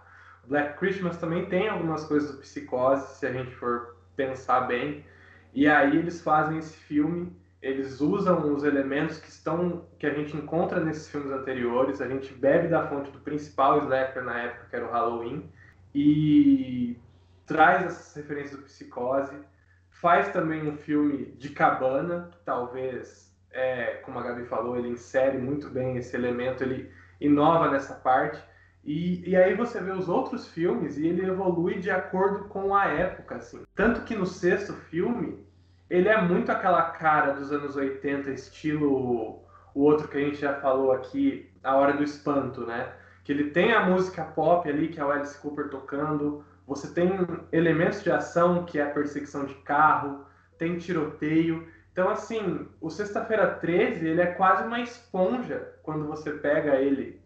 O 0.45 0.49
Black 0.49 0.79
Christmas 0.79 1.17
também 1.19 1.47
tem 1.47 1.69
algumas 1.69 2.05
coisas 2.05 2.33
do 2.33 2.39
Psicose, 2.39 3.19
se 3.19 3.27
a 3.27 3.33
gente 3.33 3.55
for 3.55 3.97
pensar 4.17 4.63
bem. 4.63 5.05
E 5.53 5.69
aí 5.69 5.97
eles 5.97 6.23
fazem 6.23 6.59
esse 6.59 6.77
filme 6.77 7.37
eles 7.63 8.01
usam 8.01 8.53
os 8.53 8.65
elementos 8.65 9.19
que 9.19 9.29
estão 9.29 9.87
que 9.97 10.05
a 10.05 10.13
gente 10.13 10.37
encontra 10.37 10.81
nesses 10.81 11.09
filmes 11.09 11.31
anteriores. 11.31 12.01
A 12.01 12.09
gente 12.09 12.35
bebe 12.35 12.67
da 12.67 12.89
fonte 12.89 13.13
do 13.13 13.21
principal 13.21 13.79
slasher 13.85 14.25
na 14.25 14.37
época, 14.37 14.67
que 14.69 14.77
era 14.77 14.85
o 14.85 14.91
Halloween, 14.91 15.49
e 15.95 16.97
traz 17.47 17.85
essas 17.85 18.17
referências 18.17 18.59
do 18.59 18.65
Psicose. 18.65 19.37
Faz 20.03 20.31
também 20.31 20.69
um 20.69 20.77
filme 20.77 21.27
de 21.39 21.51
cabana, 21.51 22.29
talvez, 22.45 23.33
é, 23.53 24.01
como 24.05 24.19
a 24.19 24.23
Gabi 24.23 24.45
falou, 24.47 24.77
ele 24.77 24.89
insere 24.89 25.39
muito 25.39 25.71
bem 25.71 25.97
esse 25.97 26.17
elemento, 26.17 26.65
ele 26.65 26.91
inova 27.21 27.71
nessa 27.71 27.95
parte. 27.95 28.43
E, 28.85 29.31
e 29.31 29.37
aí 29.37 29.55
você 29.55 29.81
vê 29.81 29.93
os 29.93 30.09
outros 30.09 30.49
filmes 30.49 30.99
e 30.99 31.07
ele 31.07 31.25
evolui 31.25 31.79
de 31.79 31.89
acordo 31.89 32.49
com 32.49 32.75
a 32.75 32.87
época, 32.87 33.37
assim. 33.37 33.63
Tanto 33.77 34.03
que 34.03 34.17
no 34.17 34.27
sexto 34.27 34.73
filme 34.73 35.47
ele 35.89 36.09
é 36.09 36.21
muito 36.21 36.51
aquela 36.51 36.83
cara 36.91 37.35
dos 37.35 37.53
anos 37.53 37.77
80, 37.77 38.29
estilo 38.33 39.41
o 39.73 39.83
outro 39.85 40.09
que 40.09 40.19
a 40.19 40.21
gente 40.21 40.37
já 40.37 40.55
falou 40.55 40.91
aqui, 40.91 41.49
A 41.63 41.77
Hora 41.77 41.93
do 41.93 42.03
Espanto, 42.03 42.67
né? 42.67 42.93
Que 43.23 43.31
ele 43.31 43.51
tem 43.51 43.73
a 43.73 43.87
música 43.87 44.25
pop 44.25 44.69
ali, 44.69 44.89
que 44.89 44.99
é 44.99 45.05
o 45.05 45.13
Alice 45.13 45.39
Cooper 45.39 45.69
tocando, 45.71 46.45
você 46.67 46.93
tem 46.93 47.11
elementos 47.51 48.03
de 48.03 48.11
ação, 48.11 48.65
que 48.65 48.79
é 48.79 48.83
a 48.83 48.91
perseguição 48.91 49.45
de 49.45 49.55
carro, 49.57 50.25
tem 50.59 50.79
tiroteio. 50.79 51.67
Então, 51.93 52.09
assim, 52.09 52.67
o 52.81 52.89
Sexta-feira 52.89 53.47
13, 53.47 54.07
ele 54.07 54.21
é 54.21 54.27
quase 54.27 54.67
uma 54.67 54.81
esponja 54.81 55.75
quando 55.83 56.07
você 56.07 56.33
pega 56.33 56.77
ele, 56.77 57.21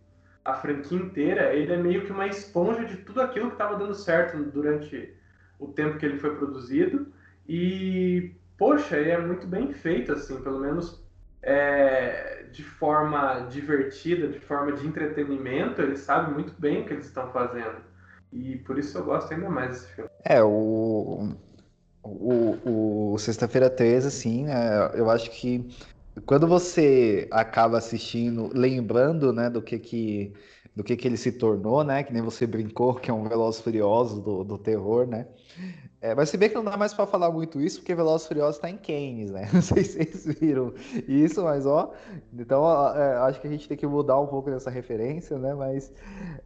a 0.44 0.54
franquia 0.54 0.98
inteira, 0.98 1.52
ele 1.54 1.72
é 1.72 1.76
meio 1.76 2.04
que 2.04 2.12
uma 2.12 2.26
esponja 2.26 2.84
de 2.84 2.96
tudo 2.98 3.20
aquilo 3.20 3.48
que 3.48 3.54
estava 3.54 3.76
dando 3.76 3.94
certo 3.94 4.42
durante 4.44 5.14
o 5.58 5.68
tempo 5.68 5.98
que 5.98 6.06
ele 6.06 6.18
foi 6.18 6.34
produzido. 6.36 7.12
E 7.48 8.34
poxa, 8.56 8.96
ele 8.96 9.10
é 9.10 9.18
muito 9.18 9.46
bem 9.46 9.72
feito, 9.72 10.12
assim, 10.12 10.40
pelo 10.42 10.60
menos 10.60 11.04
é, 11.42 12.46
de 12.50 12.64
forma 12.64 13.46
divertida, 13.50 14.28
de 14.28 14.40
forma 14.40 14.72
de 14.72 14.86
entretenimento, 14.86 15.80
eles 15.80 16.00
sabem 16.00 16.34
muito 16.34 16.52
bem 16.58 16.82
o 16.82 16.84
que 16.86 16.92
eles 16.92 17.06
estão 17.06 17.30
fazendo. 17.30 17.76
E 18.32 18.56
por 18.58 18.78
isso 18.78 18.96
eu 18.98 19.04
gosto 19.04 19.32
ainda 19.32 19.48
mais 19.48 19.70
desse 19.70 19.86
filme. 19.94 20.10
É, 20.24 20.42
o, 20.42 21.30
o, 22.02 23.12
o 23.12 23.18
Sexta-feira 23.18 23.70
13, 23.70 24.08
assim, 24.08 24.44
né, 24.44 24.90
eu 24.94 25.10
acho 25.10 25.30
que 25.30 25.68
quando 26.24 26.46
você 26.46 27.28
acaba 27.30 27.78
assistindo, 27.78 28.50
lembrando, 28.54 29.32
né, 29.32 29.50
do 29.50 29.62
que 29.62 29.78
que 29.78 30.32
do 30.74 30.84
que 30.84 30.94
que 30.94 31.08
ele 31.08 31.16
se 31.16 31.32
tornou, 31.32 31.82
né, 31.82 32.02
que 32.02 32.12
nem 32.12 32.20
você 32.20 32.46
brincou, 32.46 32.94
que 32.94 33.10
é 33.10 33.14
um 33.14 33.26
Veloz 33.26 33.60
Furioso 33.60 34.20
do, 34.20 34.44
do 34.44 34.58
terror, 34.58 35.06
né, 35.06 35.26
é, 36.06 36.14
mas 36.14 36.28
se 36.28 36.36
bem 36.36 36.48
que 36.48 36.54
não 36.54 36.64
dá 36.64 36.76
mais 36.76 36.92
para 36.92 37.06
falar 37.06 37.32
muito 37.32 37.60
isso, 37.60 37.80
porque 37.80 37.94
Velozes 37.94 38.28
Furiosos 38.28 38.56
está 38.56 38.68
em 38.68 38.76
Keynes, 38.76 39.30
né? 39.30 39.48
Não 39.52 39.62
sei 39.62 39.82
se 39.82 40.04
vocês 40.04 40.38
viram 40.38 40.72
isso, 41.08 41.42
mas 41.42 41.66
ó. 41.66 41.92
Então 42.32 42.64
é, 42.94 43.16
acho 43.28 43.40
que 43.40 43.46
a 43.48 43.50
gente 43.50 43.66
tem 43.66 43.76
que 43.76 43.86
mudar 43.86 44.20
um 44.20 44.26
pouco 44.26 44.50
dessa 44.50 44.70
referência, 44.70 45.38
né? 45.38 45.54
Mas. 45.54 45.92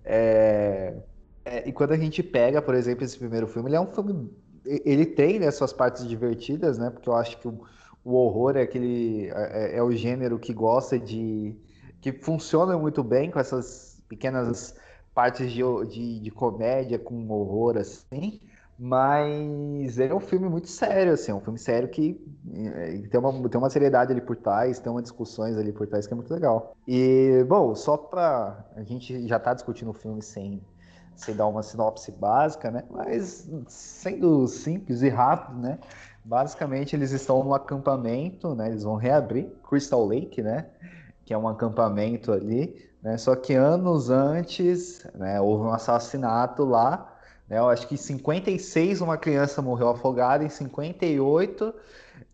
É, 0.04 0.94
é, 1.44 1.68
e 1.68 1.72
quando 1.72 1.92
a 1.92 1.96
gente 1.96 2.22
pega, 2.22 2.60
por 2.60 2.74
exemplo, 2.74 3.04
esse 3.04 3.18
primeiro 3.18 3.46
filme, 3.46 3.68
ele 3.68 3.76
é 3.76 3.80
um 3.80 3.86
filme. 3.86 4.30
Ele 4.64 5.06
tem 5.06 5.38
né, 5.38 5.50
suas 5.50 5.72
partes 5.72 6.06
divertidas, 6.06 6.78
né? 6.78 6.90
Porque 6.90 7.08
eu 7.08 7.16
acho 7.16 7.38
que 7.38 7.48
o, 7.48 7.60
o 8.04 8.14
horror 8.14 8.56
é 8.56 8.62
aquele. 8.62 9.28
É, 9.30 9.74
é, 9.74 9.76
é 9.78 9.82
o 9.82 9.92
gênero 9.92 10.38
que 10.38 10.52
gosta 10.52 10.98
de. 10.98 11.56
que 12.00 12.12
funciona 12.12 12.76
muito 12.78 13.02
bem 13.02 13.30
com 13.30 13.38
essas 13.38 14.02
pequenas 14.08 14.74
partes 15.14 15.50
de, 15.50 15.62
de, 15.88 16.20
de 16.20 16.30
comédia 16.30 16.98
com 16.98 17.28
horror, 17.30 17.76
assim. 17.78 18.40
Mas 18.82 19.98
é 19.98 20.14
um 20.14 20.20
filme 20.20 20.48
muito 20.48 20.66
sério, 20.66 21.12
assim, 21.12 21.30
é 21.30 21.34
um 21.34 21.40
filme 21.40 21.58
sério 21.58 21.86
que 21.90 22.18
é, 22.54 22.96
tem 23.10 23.20
uma, 23.20 23.48
tem 23.50 23.58
uma 23.58 23.68
seriedade 23.68 24.10
ali 24.10 24.22
por 24.22 24.36
trás, 24.36 24.78
tem 24.78 24.90
uma 24.90 25.02
discussões 25.02 25.58
ali 25.58 25.70
por 25.70 25.86
trás 25.86 26.06
que 26.06 26.14
é 26.14 26.16
muito 26.16 26.32
legal. 26.32 26.74
E, 26.88 27.44
bom, 27.46 27.74
só 27.74 27.98
pra. 27.98 28.64
A 28.74 28.82
gente 28.82 29.28
já 29.28 29.38
tá 29.38 29.52
discutindo 29.52 29.90
o 29.90 29.92
filme 29.92 30.22
sem, 30.22 30.62
sem 31.20 31.36
dar 31.36 31.46
uma 31.46 31.62
sinopse 31.62 32.10
básica, 32.10 32.70
né? 32.70 32.82
Mas 32.90 33.48
sendo 33.68 34.46
simples 34.46 35.02
e 35.02 35.08
rápido, 35.08 35.60
né? 35.60 35.78
Basicamente, 36.24 36.96
eles 36.96 37.12
estão 37.12 37.44
no 37.44 37.54
acampamento, 37.54 38.54
né? 38.54 38.68
Eles 38.68 38.84
vão 38.84 38.96
reabrir 38.96 39.48
Crystal 39.68 40.04
Lake, 40.04 40.42
né? 40.42 40.66
Que 41.24 41.34
é 41.34 41.38
um 41.38 41.46
acampamento 41.46 42.32
ali, 42.32 42.90
né? 43.02 43.18
Só 43.18 43.36
que 43.36 43.54
anos 43.54 44.08
antes, 44.08 45.06
né? 45.14 45.40
Houve 45.40 45.64
um 45.64 45.72
assassinato 45.72 46.64
lá, 46.64 47.18
né? 47.48 47.58
Eu 47.58 47.68
acho 47.68 47.86
que 47.86 47.94
em 47.94 47.98
56 47.98 49.02
uma 49.02 49.18
criança 49.18 49.60
morreu 49.60 49.90
afogada, 49.90 50.42
em 50.42 50.48
58 50.48 51.74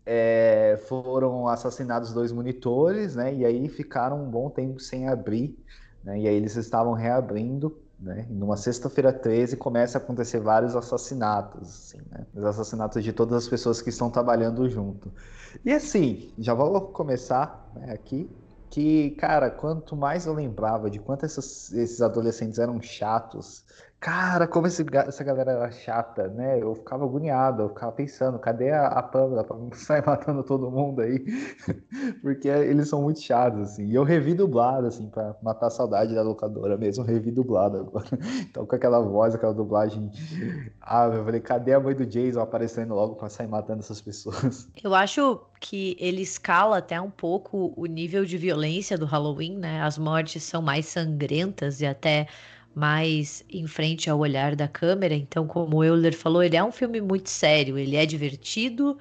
é, 0.05 0.79
foram 0.87 1.49
assassinados 1.49 2.13
dois 2.13 2.31
monitores, 2.31 3.15
né? 3.17 3.33
E 3.33 3.45
aí 3.45 3.67
ficaram 3.67 4.23
um 4.23 4.29
bom 4.29 4.49
tempo 4.49 4.79
sem 4.79 5.09
abrir, 5.09 5.57
né? 6.01 6.19
E 6.19 6.27
aí 6.27 6.35
eles 6.35 6.55
estavam 6.55 6.93
reabrindo, 6.93 7.77
né? 7.99 8.27
Numa 8.29 8.55
sexta-feira 8.57 9.11
13 9.11 9.57
começa 9.57 9.97
a 9.97 10.01
acontecer 10.01 10.39
vários 10.39 10.75
assassinatos, 10.75 11.61
assim, 11.67 12.01
né? 12.11 12.25
Os 12.33 12.43
assassinatos 12.43 13.03
de 13.03 13.11
todas 13.11 13.43
as 13.43 13.47
pessoas 13.49 13.81
que 13.81 13.89
estão 13.89 14.09
trabalhando 14.09 14.69
junto. 14.69 15.11
E 15.65 15.73
assim, 15.73 16.31
já 16.37 16.53
vou 16.53 16.79
começar 16.81 17.71
né, 17.75 17.93
aqui 17.93 18.29
que, 18.69 19.11
cara, 19.11 19.49
quanto 19.49 19.95
mais 19.95 20.25
eu 20.25 20.33
lembrava 20.33 20.89
de 20.89 20.99
quanto 20.99 21.25
esses 21.25 22.01
adolescentes 22.01 22.59
eram 22.59 22.81
chatos, 22.81 23.65
Cara, 23.99 24.47
como 24.47 24.67
esse, 24.67 24.85
essa 24.93 25.23
galera 25.23 25.53
era 25.53 25.71
chata, 25.71 26.27
né? 26.27 26.61
Eu 26.61 26.75
ficava 26.75 27.03
agoniado, 27.03 27.63
eu 27.63 27.69
ficava 27.69 27.91
pensando, 27.91 28.37
cadê 28.37 28.69
a, 28.69 28.87
a 28.87 29.01
Pamela 29.01 29.43
pra 29.43 29.57
sair 29.73 30.05
matando 30.05 30.43
todo 30.43 30.69
mundo 30.69 31.01
aí? 31.01 31.25
Porque 32.21 32.47
eles 32.47 32.89
são 32.89 33.01
muito 33.01 33.19
chatos, 33.19 33.71
assim. 33.71 33.87
E 33.87 33.95
eu 33.95 34.03
revi 34.03 34.35
dublado, 34.35 34.85
assim, 34.85 35.09
pra 35.09 35.35
matar 35.41 35.67
a 35.67 35.71
saudade 35.71 36.13
da 36.13 36.21
locadora 36.21 36.77
mesmo, 36.77 37.03
revi 37.03 37.31
dublado 37.31 37.77
agora. 37.77 38.07
Então, 38.49 38.65
com 38.65 38.75
aquela 38.75 38.99
voz, 38.99 39.33
aquela 39.33 39.53
dublagem. 39.53 40.11
Ah, 40.81 41.05
eu 41.05 41.25
falei, 41.25 41.41
cadê 41.41 41.73
a 41.73 41.79
mãe 41.79 41.95
do 41.95 42.05
Jason 42.05 42.39
aparecendo 42.39 42.93
logo 42.93 43.15
pra 43.15 43.29
sair 43.29 43.47
matando 43.47 43.79
essas 43.79 43.99
pessoas? 43.99 44.69
Eu 44.81 44.93
acho 44.93 45.41
que 45.59 45.97
ele 45.99 46.21
escala 46.21 46.77
até 46.77 46.99
um 47.01 47.09
pouco 47.09 47.73
o 47.75 47.85
nível 47.85 48.25
de 48.25 48.37
violência 48.37 48.97
do 48.97 49.05
Halloween, 49.05 49.57
né? 49.57 49.81
As 49.81 49.97
mortes 49.97 50.43
são 50.43 50.61
mais 50.61 50.85
sangrentas 50.85 51.81
e 51.81 51.85
até 51.85 52.27
mais 52.77 53.43
em 53.49 53.65
frente 53.65 54.07
ao 54.07 54.19
olhar 54.19 54.55
da 54.55 54.67
câmera. 54.67 55.15
Então, 55.15 55.47
como 55.47 55.77
o 55.77 55.83
Euler 55.83 56.15
falou, 56.15 56.43
ele 56.43 56.55
é 56.55 56.63
um 56.63 56.71
filme 56.71 57.01
muito 57.01 57.27
sério, 57.27 57.75
ele 57.75 57.95
é 57.95 58.05
divertido, 58.05 58.99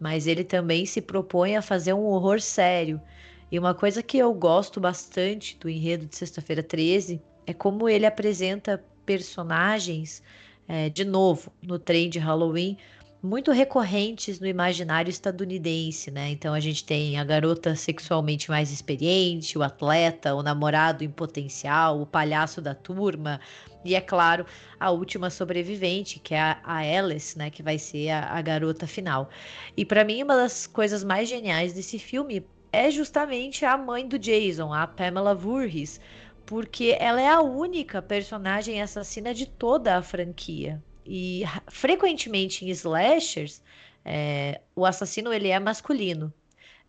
mas 0.00 0.26
ele 0.26 0.42
também 0.42 0.84
se 0.84 1.00
propõe 1.00 1.56
a 1.56 1.62
fazer 1.62 1.92
um 1.92 2.04
horror 2.04 2.40
sério. 2.40 3.00
E 3.48 3.60
uma 3.60 3.74
coisa 3.74 4.02
que 4.02 4.18
eu 4.18 4.34
gosto 4.34 4.80
bastante 4.80 5.56
do 5.60 5.68
enredo 5.70 6.06
de 6.06 6.16
Sexta-feira 6.16 6.64
13 6.64 7.22
é 7.46 7.54
como 7.54 7.88
ele 7.88 8.06
apresenta 8.06 8.84
personagens, 9.06 10.20
é, 10.66 10.88
de 10.88 11.04
novo, 11.04 11.52
no 11.62 11.78
trem 11.78 12.10
de 12.10 12.18
Halloween, 12.18 12.76
muito 13.22 13.52
recorrentes 13.52 14.40
no 14.40 14.48
imaginário 14.48 15.08
estadunidense, 15.08 16.10
né? 16.10 16.30
Então 16.30 16.52
a 16.52 16.58
gente 16.58 16.84
tem 16.84 17.16
a 17.18 17.24
garota 17.24 17.76
sexualmente 17.76 18.50
mais 18.50 18.72
experiente, 18.72 19.56
o 19.56 19.62
atleta, 19.62 20.34
o 20.34 20.42
namorado 20.42 21.04
em 21.04 21.10
potencial, 21.10 22.00
o 22.00 22.06
palhaço 22.06 22.60
da 22.60 22.74
turma, 22.74 23.40
e 23.84 23.94
é 23.94 24.00
claro, 24.00 24.44
a 24.78 24.90
última 24.90 25.30
sobrevivente, 25.30 26.18
que 26.18 26.34
é 26.34 26.40
a, 26.40 26.60
a 26.64 26.78
Alice, 26.78 27.38
né, 27.38 27.48
que 27.48 27.62
vai 27.62 27.78
ser 27.78 28.10
a, 28.10 28.24
a 28.32 28.42
garota 28.42 28.88
final. 28.88 29.30
E 29.76 29.84
para 29.84 30.04
mim 30.04 30.22
uma 30.24 30.34
das 30.34 30.66
coisas 30.66 31.04
mais 31.04 31.28
geniais 31.28 31.72
desse 31.72 32.00
filme 32.00 32.44
é 32.72 32.90
justamente 32.90 33.64
a 33.64 33.76
mãe 33.76 34.08
do 34.08 34.18
Jason, 34.18 34.74
a 34.74 34.84
Pamela 34.86 35.34
Voorhees, 35.34 36.00
porque 36.44 36.96
ela 36.98 37.20
é 37.20 37.28
a 37.28 37.40
única 37.40 38.02
personagem 38.02 38.82
assassina 38.82 39.32
de 39.32 39.46
toda 39.46 39.96
a 39.96 40.02
franquia. 40.02 40.82
E 41.04 41.42
frequentemente 41.68 42.64
em 42.64 42.68
slashers, 42.70 43.62
é, 44.04 44.60
o 44.74 44.84
assassino 44.86 45.32
ele 45.32 45.48
é 45.48 45.58
masculino. 45.58 46.32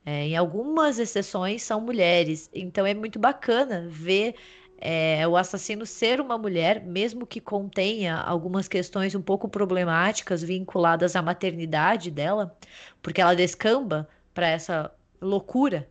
É, 0.05 0.27
em 0.27 0.35
algumas 0.35 0.99
exceções 0.99 1.63
são 1.63 1.79
mulheres. 1.79 2.49
Então 2.53 2.85
é 2.85 2.93
muito 2.93 3.17
bacana 3.19 3.87
ver 3.89 4.35
é, 4.85 5.25
o 5.25 5.37
assassino 5.37 5.85
ser 5.85 6.19
uma 6.19 6.37
mulher, 6.37 6.83
mesmo 6.83 7.25
que 7.25 7.39
contenha 7.39 8.17
algumas 8.17 8.67
questões 8.67 9.15
um 9.15 9.21
pouco 9.21 9.47
problemáticas 9.47 10.43
vinculadas 10.43 11.15
à 11.15 11.21
maternidade 11.21 12.11
dela, 12.11 12.53
porque 13.01 13.21
ela 13.21 13.33
descamba 13.33 14.09
para 14.33 14.47
essa 14.47 14.91
loucura, 15.21 15.87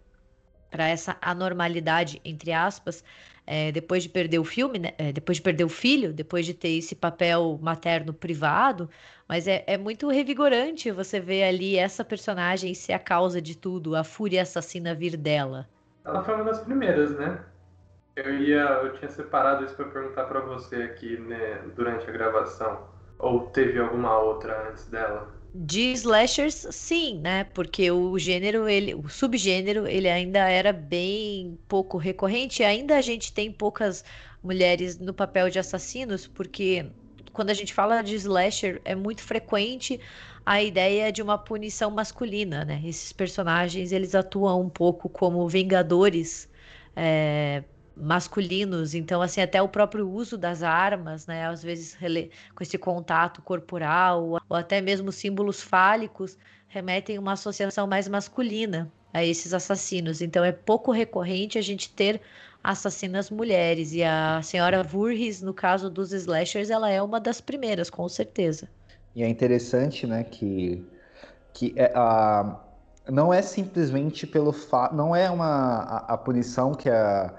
para 0.70 0.88
essa 0.88 1.16
anormalidade, 1.22 2.20
entre 2.22 2.52
aspas, 2.52 3.02
é, 3.46 3.72
depois 3.72 4.02
de 4.02 4.08
perder 4.08 4.38
o 4.38 4.44
filme, 4.44 4.78
né? 4.78 4.92
É, 4.98 5.12
depois 5.12 5.36
de 5.38 5.42
perder 5.42 5.64
o 5.64 5.68
filho, 5.68 6.12
depois 6.12 6.46
de 6.46 6.54
ter 6.54 6.70
esse 6.70 6.94
papel 6.94 7.58
materno 7.62 8.14
privado, 8.14 8.88
mas 9.28 9.46
é, 9.48 9.64
é 9.66 9.76
muito 9.78 10.08
revigorante 10.08 10.90
você 10.90 11.20
ver 11.20 11.44
ali 11.44 11.76
essa 11.76 12.04
personagem 12.04 12.74
ser 12.74 12.92
a 12.92 12.98
causa 12.98 13.40
de 13.42 13.56
tudo, 13.56 13.96
a 13.96 14.04
fúria 14.04 14.42
assassina 14.42 14.94
vir 14.94 15.16
dela. 15.16 15.68
Ela 16.04 16.22
foi 16.22 16.34
uma 16.34 16.44
das 16.44 16.60
primeiras, 16.60 17.16
né? 17.18 17.44
Eu 18.14 18.34
ia, 18.34 18.60
eu 18.60 18.92
tinha 18.94 19.08
separado 19.10 19.64
isso 19.64 19.74
para 19.74 19.86
perguntar 19.86 20.24
para 20.26 20.40
você 20.40 20.76
aqui, 20.82 21.18
né, 21.18 21.62
durante 21.74 22.08
a 22.08 22.12
gravação. 22.12 22.86
Ou 23.18 23.48
teve 23.50 23.78
alguma 23.78 24.18
outra 24.18 24.68
antes 24.68 24.86
dela? 24.88 25.41
De 25.54 25.92
slashers, 25.92 26.66
sim, 26.70 27.20
né? 27.20 27.44
Porque 27.44 27.90
o 27.90 28.18
gênero, 28.18 28.66
ele, 28.68 28.94
o 28.94 29.08
subgênero, 29.08 29.86
ele 29.86 30.08
ainda 30.08 30.48
era 30.48 30.72
bem 30.72 31.58
pouco 31.68 31.98
recorrente. 31.98 32.62
Ainda 32.62 32.96
a 32.96 33.02
gente 33.02 33.32
tem 33.32 33.52
poucas 33.52 34.02
mulheres 34.42 34.98
no 34.98 35.12
papel 35.12 35.50
de 35.50 35.58
assassinos, 35.58 36.26
porque 36.26 36.90
quando 37.34 37.50
a 37.50 37.54
gente 37.54 37.74
fala 37.74 38.02
de 38.02 38.14
slasher, 38.14 38.80
é 38.84 38.94
muito 38.94 39.22
frequente 39.22 40.00
a 40.44 40.62
ideia 40.62 41.12
de 41.12 41.22
uma 41.22 41.36
punição 41.38 41.90
masculina, 41.90 42.64
né? 42.64 42.80
Esses 42.84 43.12
personagens, 43.12 43.92
eles 43.92 44.14
atuam 44.14 44.60
um 44.62 44.70
pouco 44.70 45.08
como 45.08 45.46
vingadores 45.48 46.48
é, 46.96 47.62
masculinos, 47.96 48.94
então 48.94 49.20
assim 49.20 49.40
até 49.40 49.60
o 49.60 49.68
próprio 49.68 50.08
uso 50.08 50.38
das 50.38 50.62
armas, 50.62 51.26
né, 51.26 51.46
às 51.46 51.62
vezes 51.62 51.96
com 52.54 52.62
esse 52.62 52.78
contato 52.78 53.42
corporal 53.42 54.40
ou 54.48 54.56
até 54.56 54.80
mesmo 54.80 55.12
símbolos 55.12 55.62
fálicos 55.62 56.36
remetem 56.68 57.18
uma 57.18 57.32
associação 57.32 57.86
mais 57.86 58.08
masculina 58.08 58.90
a 59.12 59.22
esses 59.22 59.52
assassinos. 59.52 60.22
Então 60.22 60.42
é 60.42 60.52
pouco 60.52 60.90
recorrente 60.90 61.58
a 61.58 61.62
gente 61.62 61.90
ter 61.90 62.20
assassinas 62.64 63.28
mulheres 63.30 63.92
e 63.92 64.02
a 64.02 64.40
senhora 64.42 64.82
Voorhees, 64.82 65.42
no 65.42 65.52
caso 65.52 65.90
dos 65.90 66.12
slashers, 66.12 66.70
ela 66.70 66.90
é 66.90 67.02
uma 67.02 67.20
das 67.20 67.40
primeiras, 67.40 67.90
com 67.90 68.08
certeza. 68.08 68.68
E 69.14 69.22
é 69.22 69.28
interessante, 69.28 70.06
né, 70.06 70.24
que 70.24 70.82
que 71.52 71.74
é, 71.76 71.92
a 71.94 72.58
não 73.10 73.34
é 73.34 73.42
simplesmente 73.42 74.26
pelo 74.26 74.52
fato, 74.52 74.94
não 74.94 75.14
é 75.14 75.28
uma 75.28 75.82
a, 75.82 76.14
a 76.14 76.16
punição 76.16 76.72
que 76.72 76.88
a 76.88 77.34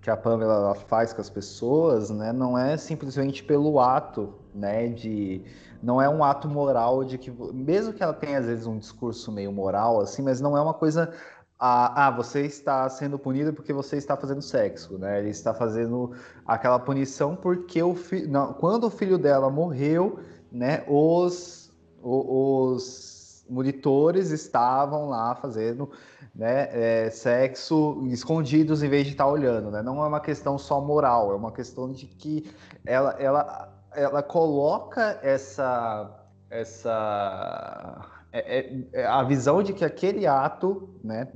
que 0.00 0.10
a 0.10 0.16
Pamela 0.16 0.74
faz 0.74 1.12
com 1.12 1.20
as 1.20 1.28
pessoas, 1.28 2.10
né, 2.10 2.32
não 2.32 2.56
é 2.56 2.76
simplesmente 2.76 3.42
pelo 3.42 3.80
ato, 3.80 4.34
né, 4.54 4.88
de 4.88 5.42
não 5.82 6.00
é 6.00 6.08
um 6.08 6.22
ato 6.24 6.48
moral 6.48 7.04
de 7.04 7.18
que 7.18 7.30
mesmo 7.52 7.92
que 7.92 8.02
ela 8.02 8.12
tenha 8.12 8.38
às 8.38 8.46
vezes 8.46 8.66
um 8.66 8.78
discurso 8.78 9.30
meio 9.30 9.52
moral 9.52 10.00
assim, 10.00 10.22
mas 10.22 10.40
não 10.40 10.56
é 10.56 10.60
uma 10.60 10.74
coisa 10.74 11.12
ah, 11.58 12.06
ah 12.06 12.10
você 12.10 12.42
está 12.42 12.88
sendo 12.88 13.18
punido 13.18 13.52
porque 13.52 13.72
você 13.72 13.96
está 13.96 14.16
fazendo 14.16 14.40
sexo, 14.40 14.96
né? 14.96 15.18
Ele 15.18 15.30
está 15.30 15.52
fazendo 15.52 16.12
aquela 16.46 16.78
punição 16.78 17.34
porque 17.34 17.82
o 17.82 17.94
fi... 17.94 18.26
não, 18.28 18.52
quando 18.52 18.84
o 18.84 18.90
filho 18.90 19.18
dela 19.18 19.50
morreu, 19.50 20.20
né, 20.52 20.84
os 20.86 21.58
os 22.00 23.07
monitores 23.48 24.30
estavam 24.30 25.08
lá 25.08 25.34
fazendo 25.34 25.90
né, 26.34 26.68
é, 26.72 27.10
sexo 27.10 28.06
escondidos 28.06 28.82
em 28.82 28.88
vez 28.88 29.06
de 29.06 29.12
estar 29.12 29.26
olhando, 29.26 29.70
né? 29.70 29.82
Não 29.82 30.02
é 30.04 30.06
uma 30.06 30.20
questão 30.20 30.58
só 30.58 30.80
moral, 30.80 31.32
é 31.32 31.34
uma 31.34 31.52
questão 31.52 31.90
de 31.90 32.06
que 32.06 32.50
ela, 32.84 33.12
ela, 33.18 33.72
ela 33.94 34.22
coloca 34.22 35.18
essa 35.22 36.14
essa 36.50 38.06
é, 38.32 38.58
é, 38.58 38.84
é, 38.92 39.06
a 39.06 39.22
visão 39.22 39.62
de 39.62 39.72
que 39.72 39.84
aquele 39.84 40.26
ato, 40.26 40.88
né, 41.02 41.28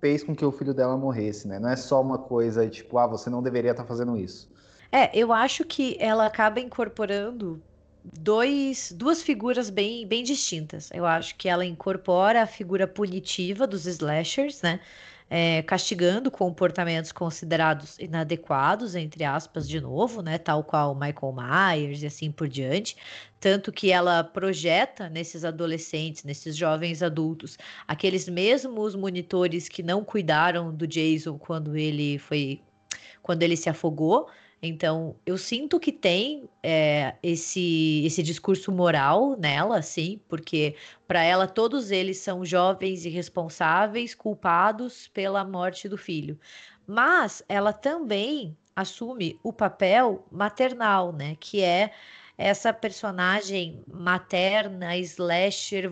fez 0.00 0.22
com 0.22 0.34
que 0.34 0.44
o 0.44 0.52
filho 0.52 0.74
dela 0.74 0.96
morresse, 0.96 1.48
né? 1.48 1.58
Não 1.58 1.68
é 1.68 1.76
só 1.76 2.00
uma 2.00 2.18
coisa 2.18 2.68
tipo, 2.68 2.98
ah, 2.98 3.06
você 3.06 3.30
não 3.30 3.42
deveria 3.42 3.70
estar 3.70 3.84
fazendo 3.84 4.16
isso. 4.16 4.50
É, 4.92 5.10
eu 5.16 5.32
acho 5.32 5.64
que 5.64 5.96
ela 5.98 6.26
acaba 6.26 6.60
incorporando 6.60 7.60
dois, 8.12 8.92
duas 8.92 9.22
figuras 9.22 9.70
bem, 9.70 10.06
bem 10.06 10.22
distintas. 10.22 10.90
Eu 10.92 11.06
acho 11.06 11.34
que 11.36 11.48
ela 11.48 11.64
incorpora 11.64 12.42
a 12.42 12.46
figura 12.46 12.86
punitiva 12.86 13.66
dos 13.66 13.86
slashers, 13.86 14.62
né? 14.62 14.80
É, 15.28 15.62
castigando 15.62 16.30
comportamentos 16.30 17.10
considerados 17.10 17.98
inadequados, 17.98 18.94
entre 18.94 19.24
aspas, 19.24 19.68
de 19.68 19.80
novo, 19.80 20.22
né? 20.22 20.38
Tal 20.38 20.62
qual 20.62 20.94
Michael 20.94 21.34
Myers 21.34 22.02
e 22.02 22.06
assim 22.06 22.30
por 22.30 22.48
diante. 22.48 22.96
Tanto 23.40 23.72
que 23.72 23.90
ela 23.90 24.22
projeta 24.22 25.08
nesses 25.08 25.44
adolescentes, 25.44 26.22
nesses 26.22 26.56
jovens 26.56 27.02
adultos, 27.02 27.58
aqueles 27.88 28.28
mesmos 28.28 28.94
monitores 28.94 29.68
que 29.68 29.82
não 29.82 30.04
cuidaram 30.04 30.72
do 30.72 30.86
Jason 30.86 31.36
quando 31.38 31.76
ele 31.76 32.18
foi. 32.18 32.60
quando 33.22 33.42
ele 33.42 33.56
se 33.56 33.68
afogou 33.68 34.28
Então, 34.66 35.16
eu 35.24 35.38
sinto 35.38 35.78
que 35.80 35.92
tem 35.92 36.48
é, 36.62 37.14
esse, 37.22 38.02
esse 38.04 38.22
discurso 38.22 38.72
moral 38.72 39.36
nela, 39.38 39.80
sim, 39.82 40.20
porque 40.28 40.74
para 41.06 41.22
ela 41.22 41.46
todos 41.46 41.90
eles 41.90 42.18
são 42.18 42.44
jovens 42.44 43.04
irresponsáveis, 43.04 44.14
culpados 44.14 45.08
pela 45.08 45.44
morte 45.44 45.88
do 45.88 45.96
filho. 45.96 46.38
Mas 46.86 47.42
ela 47.48 47.72
também 47.72 48.56
assume 48.74 49.38
o 49.42 49.52
papel 49.52 50.26
maternal, 50.30 51.12
né? 51.12 51.36
Que 51.40 51.62
é 51.62 51.92
essa 52.36 52.72
personagem 52.72 53.82
materna, 53.86 54.96
slasher, 54.98 55.90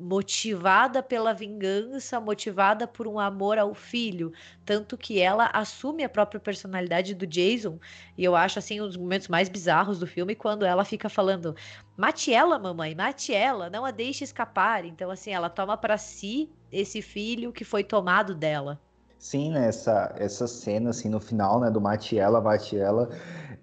motivada 0.00 1.02
pela 1.02 1.32
vingança, 1.34 2.20
motivada 2.20 2.86
por 2.88 3.06
um 3.06 3.18
amor 3.18 3.58
ao 3.58 3.74
filho, 3.74 4.32
tanto 4.64 4.96
que 4.98 5.20
ela 5.20 5.46
assume 5.52 6.02
a 6.04 6.08
própria 6.08 6.40
personalidade 6.40 7.14
do 7.14 7.26
Jason, 7.26 7.78
e 8.16 8.24
eu 8.24 8.34
acho 8.36 8.58
assim 8.58 8.80
um 8.80 8.86
dos 8.86 8.96
momentos 8.96 9.28
mais 9.28 9.48
bizarros 9.48 9.98
do 9.98 10.06
filme 10.06 10.34
quando 10.34 10.64
ela 10.64 10.84
fica 10.84 11.08
falando: 11.08 11.54
"Mate 11.96 12.32
ela, 12.32 12.58
mamãe, 12.58 12.94
mate 12.94 13.32
ela, 13.34 13.68
não 13.70 13.84
a 13.84 13.90
deixe 13.90 14.24
escapar". 14.24 14.84
Então 14.84 15.10
assim, 15.10 15.30
ela 15.32 15.50
toma 15.50 15.76
para 15.76 15.98
si 15.98 16.50
esse 16.70 17.02
filho 17.02 17.52
que 17.52 17.64
foi 17.64 17.84
tomado 17.84 18.34
dela. 18.34 18.80
Sim, 19.18 19.50
né, 19.52 19.68
essa, 19.68 20.14
essa 20.16 20.46
cena 20.46 20.90
assim 20.90 21.08
no 21.10 21.20
final, 21.20 21.60
né, 21.60 21.70
do 21.70 21.78
mate 21.80 22.18
ela, 22.18 22.40
mate 22.40 22.78
ela, 22.78 23.10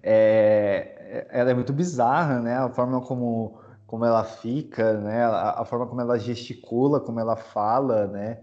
é, 0.02 1.26
ela 1.30 1.50
é 1.50 1.54
muito 1.54 1.72
bizarra, 1.72 2.40
né? 2.40 2.56
A 2.56 2.70
forma 2.70 3.00
como 3.00 3.60
como 3.88 4.04
ela 4.04 4.22
fica, 4.22 5.00
né? 5.00 5.24
A, 5.24 5.62
a, 5.62 5.64
forma 5.64 5.86
como 5.86 6.02
ela 6.02 6.18
gesticula, 6.18 7.00
como 7.00 7.18
ela 7.18 7.36
fala, 7.36 8.06
né? 8.06 8.38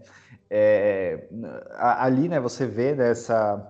É, 0.50 1.28
ali, 1.78 2.28
né? 2.28 2.40
Você 2.40 2.66
vê 2.66 2.94
dessa 2.96 3.64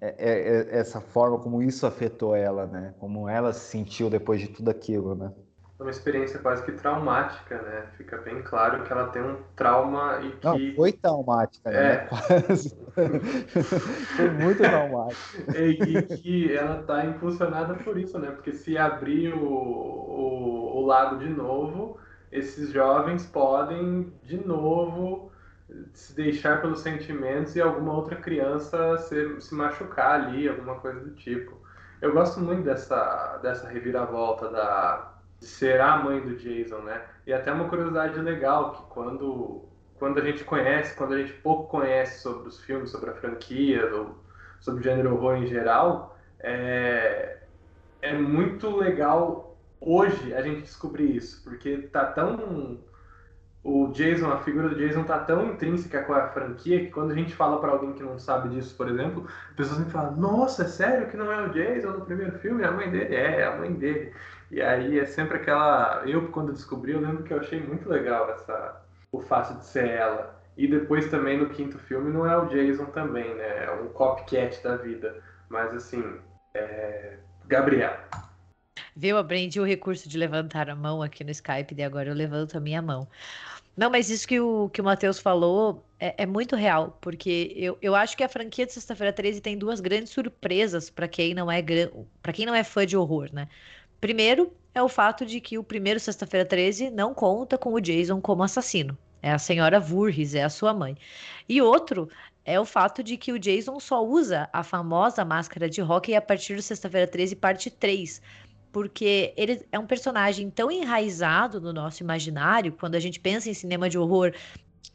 é, 0.00 0.06
é, 0.18 0.76
é, 0.76 0.78
essa 0.78 1.02
forma 1.02 1.38
como 1.38 1.62
isso 1.62 1.86
afetou 1.86 2.34
ela, 2.34 2.66
né? 2.66 2.94
Como 2.98 3.28
ela 3.28 3.52
se 3.52 3.60
sentiu 3.60 4.08
depois 4.08 4.40
de 4.40 4.48
tudo 4.48 4.70
aquilo, 4.70 5.14
né? 5.14 5.30
Uma 5.82 5.90
experiência 5.90 6.38
quase 6.38 6.64
que 6.64 6.72
traumática, 6.72 7.60
né? 7.60 7.86
Fica 7.96 8.16
bem 8.18 8.40
claro 8.42 8.84
que 8.84 8.92
ela 8.92 9.08
tem 9.08 9.20
um 9.20 9.36
trauma 9.56 10.20
e 10.22 10.30
que... 10.30 10.46
Não, 10.46 10.76
foi 10.76 10.92
traumática, 10.92 11.70
né? 11.70 11.92
É. 11.92 11.96
Quase. 12.06 12.76
foi 14.16 14.30
muito 14.30 14.62
traumática. 14.62 15.58
E, 15.58 15.96
e, 15.96 16.02
que 16.02 16.56
ela 16.56 16.80
está 16.80 17.04
impulsionada 17.04 17.74
por 17.74 17.98
isso, 17.98 18.16
né? 18.18 18.30
Porque 18.30 18.52
se 18.52 18.78
abrir 18.78 19.34
o, 19.34 19.44
o, 19.44 20.78
o 20.78 20.86
lago 20.86 21.18
de 21.18 21.28
novo, 21.28 21.98
esses 22.30 22.70
jovens 22.70 23.26
podem, 23.26 24.12
de 24.22 24.36
novo, 24.36 25.32
se 25.92 26.14
deixar 26.14 26.60
pelos 26.60 26.80
sentimentos 26.80 27.56
e 27.56 27.60
alguma 27.60 27.92
outra 27.92 28.16
criança 28.16 28.96
se, 28.98 29.40
se 29.40 29.54
machucar 29.54 30.20
ali, 30.20 30.48
alguma 30.48 30.76
coisa 30.76 31.00
do 31.00 31.10
tipo. 31.10 31.60
Eu 32.00 32.12
gosto 32.12 32.40
muito 32.40 32.64
dessa, 32.64 33.38
dessa 33.42 33.68
reviravolta 33.68 34.48
da 34.48 35.11
de 35.42 35.48
ser 35.48 35.80
a 35.80 35.96
mãe 35.96 36.20
do 36.20 36.36
Jason, 36.36 36.78
né? 36.82 37.02
E 37.26 37.32
até 37.32 37.52
uma 37.52 37.68
curiosidade 37.68 38.18
legal 38.20 38.72
que 38.72 38.82
quando 38.94 39.68
quando 39.98 40.18
a 40.18 40.24
gente 40.24 40.42
conhece, 40.42 40.96
quando 40.96 41.14
a 41.14 41.18
gente 41.18 41.32
pouco 41.34 41.68
conhece 41.68 42.22
sobre 42.22 42.48
os 42.48 42.60
filmes, 42.60 42.90
sobre 42.90 43.10
a 43.10 43.14
franquia, 43.14 43.86
ou 43.94 44.16
sobre 44.60 44.80
o 44.80 44.82
gênero 44.82 45.14
horror 45.14 45.36
em 45.36 45.46
geral, 45.46 46.18
é, 46.40 47.38
é 48.00 48.12
muito 48.12 48.76
legal 48.76 49.56
hoje 49.80 50.34
a 50.34 50.42
gente 50.42 50.62
descobrir 50.62 51.14
isso, 51.16 51.42
porque 51.44 51.88
tá 51.92 52.06
tão 52.06 52.80
o 53.64 53.88
Jason, 53.92 54.28
a 54.28 54.38
figura 54.38 54.68
do 54.68 54.74
Jason 54.74 55.04
tá 55.04 55.20
tão 55.20 55.46
intrínseca 55.46 56.02
com 56.02 56.12
a 56.12 56.28
franquia 56.28 56.80
que 56.80 56.90
quando 56.90 57.12
a 57.12 57.14
gente 57.14 57.32
fala 57.32 57.60
para 57.60 57.70
alguém 57.70 57.92
que 57.92 58.02
não 58.02 58.18
sabe 58.18 58.48
disso, 58.48 58.76
por 58.76 58.88
exemplo, 58.88 59.26
as 59.50 59.54
pessoas 59.54 59.78
sempre 59.78 59.92
falam: 59.92 60.16
"Nossa, 60.16 60.64
é 60.64 60.66
sério 60.66 61.08
que 61.08 61.16
não 61.16 61.30
é 61.30 61.46
o 61.46 61.50
Jason 61.50 61.90
no 61.90 62.04
primeiro 62.04 62.36
filme? 62.38 62.62
É 62.62 62.66
a 62.66 62.72
mãe 62.72 62.90
dele 62.90 63.14
é, 63.14 63.40
é 63.40 63.44
a 63.46 63.56
mãe 63.56 63.72
dele". 63.72 64.12
E 64.52 64.60
aí 64.60 64.98
é 64.98 65.06
sempre 65.06 65.38
aquela. 65.38 66.02
Eu, 66.06 66.30
quando 66.30 66.52
descobri, 66.52 66.92
eu 66.92 67.00
lembro 67.00 67.24
que 67.24 67.32
eu 67.32 67.40
achei 67.40 67.58
muito 67.58 67.88
legal 67.88 68.30
essa... 68.30 68.82
o 69.10 69.18
fato 69.18 69.58
de 69.58 69.64
ser 69.64 69.88
ela. 69.88 70.38
E 70.58 70.68
depois 70.68 71.08
também 71.10 71.38
no 71.38 71.48
quinto 71.48 71.78
filme 71.78 72.12
não 72.12 72.26
é 72.30 72.36
o 72.36 72.44
Jason 72.44 72.84
também, 72.86 73.34
né? 73.34 73.64
É 73.64 73.70
um 73.70 73.88
copycat 73.88 74.62
da 74.62 74.76
vida. 74.76 75.22
Mas 75.48 75.74
assim, 75.74 76.04
é... 76.52 77.16
Gabriel. 77.46 77.96
Viu? 78.94 79.16
Aprendi 79.16 79.58
o 79.58 79.64
recurso 79.64 80.06
de 80.06 80.18
levantar 80.18 80.68
a 80.68 80.76
mão 80.76 81.02
aqui 81.02 81.24
no 81.24 81.30
Skype 81.30 81.74
e 81.74 81.82
agora 81.82 82.10
eu 82.10 82.14
levanto 82.14 82.58
a 82.58 82.60
minha 82.60 82.82
mão. 82.82 83.08
Não, 83.74 83.88
mas 83.88 84.10
isso 84.10 84.28
que 84.28 84.38
o, 84.38 84.68
que 84.68 84.82
o 84.82 84.84
Matheus 84.84 85.18
falou 85.18 85.82
é, 85.98 86.24
é, 86.24 86.26
muito 86.26 86.54
real, 86.54 86.98
porque 87.00 87.54
eu, 87.56 87.78
eu 87.80 87.94
acho 87.94 88.14
que 88.14 88.22
a 88.22 88.28
franquia 88.28 88.66
de 88.66 88.72
Sexta-feira 88.72 89.14
13 89.14 89.40
tem 89.40 89.56
duas 89.56 89.80
grandes 89.80 90.12
surpresas 90.12 90.90
para 90.90 91.08
quem 91.08 91.32
não 91.32 91.50
é 91.50 91.64
para 92.20 92.34
quem 92.34 92.44
não 92.44 92.54
é 92.54 92.62
fã 92.62 92.84
de 92.84 92.98
horror, 92.98 93.30
né? 93.32 93.48
Primeiro 94.02 94.52
é 94.74 94.82
o 94.82 94.88
fato 94.88 95.24
de 95.24 95.40
que 95.40 95.56
o 95.56 95.62
primeiro 95.62 96.00
Sexta-feira 96.00 96.44
13 96.44 96.90
não 96.90 97.14
conta 97.14 97.56
com 97.56 97.72
o 97.72 97.80
Jason 97.80 98.20
como 98.20 98.42
assassino. 98.42 98.98
É 99.22 99.30
a 99.30 99.38
senhora 99.38 99.78
Voorhees, 99.78 100.34
é 100.34 100.42
a 100.42 100.50
sua 100.50 100.74
mãe. 100.74 100.96
E 101.48 101.62
outro 101.62 102.08
é 102.44 102.58
o 102.58 102.64
fato 102.64 103.00
de 103.00 103.16
que 103.16 103.30
o 103.30 103.38
Jason 103.38 103.78
só 103.78 104.04
usa 104.04 104.50
a 104.52 104.64
famosa 104.64 105.24
máscara 105.24 105.70
de 105.70 105.80
hockey 105.80 106.16
a 106.16 106.20
partir 106.20 106.56
do 106.56 106.62
Sexta-feira 106.62 107.06
13, 107.06 107.36
parte 107.36 107.70
3. 107.70 108.20
Porque 108.72 109.32
ele 109.36 109.64
é 109.70 109.78
um 109.78 109.86
personagem 109.86 110.50
tão 110.50 110.68
enraizado 110.68 111.60
no 111.60 111.72
nosso 111.72 112.02
imaginário, 112.02 112.72
quando 112.72 112.96
a 112.96 113.00
gente 113.00 113.20
pensa 113.20 113.50
em 113.50 113.54
cinema 113.54 113.88
de 113.88 113.98
horror, 113.98 114.34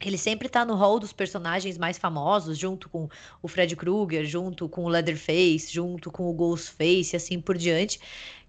ele 0.00 0.18
sempre 0.18 0.50
tá 0.50 0.66
no 0.66 0.74
hall 0.74 1.00
dos 1.00 1.14
personagens 1.14 1.78
mais 1.78 1.96
famosos, 1.96 2.58
junto 2.58 2.90
com 2.90 3.08
o 3.42 3.48
Fred 3.48 3.74
Krueger, 3.74 4.26
junto 4.26 4.68
com 4.68 4.84
o 4.84 4.88
Leatherface, 4.88 5.72
junto 5.72 6.10
com 6.10 6.28
o 6.28 6.32
Ghostface, 6.34 7.16
assim 7.16 7.40
por 7.40 7.56
diante 7.56 7.98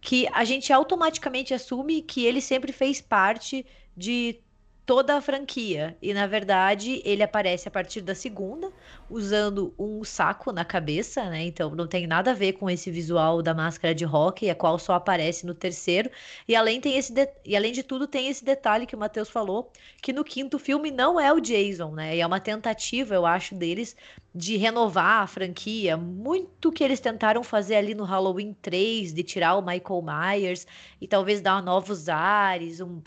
que 0.01 0.27
a 0.31 0.43
gente 0.45 0.71
automaticamente 0.71 1.53
assume 1.53 2.01
que 2.01 2.25
ele 2.25 2.41
sempre 2.41 2.71
fez 2.71 3.01
parte 3.01 3.65
de 3.95 4.39
toda 4.89 5.15
a 5.15 5.21
franquia. 5.21 5.95
E 6.01 6.15
na 6.15 6.25
verdade, 6.25 6.99
ele 7.05 7.21
aparece 7.21 7.67
a 7.67 7.71
partir 7.71 8.01
da 8.01 8.15
segunda, 8.15 8.73
usando 9.07 9.71
um 9.77 10.03
saco 10.03 10.51
na 10.51 10.65
cabeça, 10.65 11.29
né? 11.29 11.43
Então 11.43 11.75
não 11.75 11.85
tem 11.85 12.07
nada 12.07 12.31
a 12.31 12.33
ver 12.33 12.53
com 12.53 12.67
esse 12.67 12.89
visual 12.89 13.43
da 13.43 13.53
máscara 13.53 13.93
de 13.93 14.03
rock, 14.03 14.49
a 14.49 14.55
qual 14.55 14.79
só 14.79 14.93
aparece 14.93 15.45
no 15.45 15.53
terceiro. 15.53 16.09
E 16.47 16.55
além, 16.55 16.81
tem 16.81 16.97
esse 16.97 17.13
de... 17.13 17.29
e 17.45 17.55
além 17.55 17.71
de 17.71 17.83
tudo, 17.83 18.07
tem 18.07 18.29
esse 18.29 18.43
detalhe 18.43 18.87
que 18.87 18.95
o 18.95 18.97
Matheus 18.97 19.29
falou, 19.29 19.71
que 20.01 20.11
no 20.11 20.23
quinto 20.23 20.57
filme 20.57 20.89
não 20.89 21.19
é 21.19 21.31
o 21.31 21.39
Jason, 21.39 21.91
né? 21.91 22.15
E 22.15 22.21
é 22.21 22.25
uma 22.25 22.39
tentativa, 22.39 23.13
eu 23.13 23.27
acho, 23.27 23.53
deles 23.53 23.95
de 24.33 24.57
renovar 24.57 25.21
a 25.21 25.27
franquia. 25.27 25.97
Muito 25.97 26.71
que 26.71 26.83
eles 26.83 26.99
tentaram 26.99 27.43
fazer 27.43 27.75
ali 27.75 27.93
no 27.93 28.05
Halloween 28.05 28.55
3, 28.59 29.13
de 29.13 29.21
tirar 29.21 29.55
o 29.55 29.61
Michael 29.61 30.01
Myers 30.01 30.65
e 30.99 31.07
talvez 31.07 31.41
dar 31.41 31.61
novos 31.61 32.09
ares, 32.09 32.81
um 32.81 33.01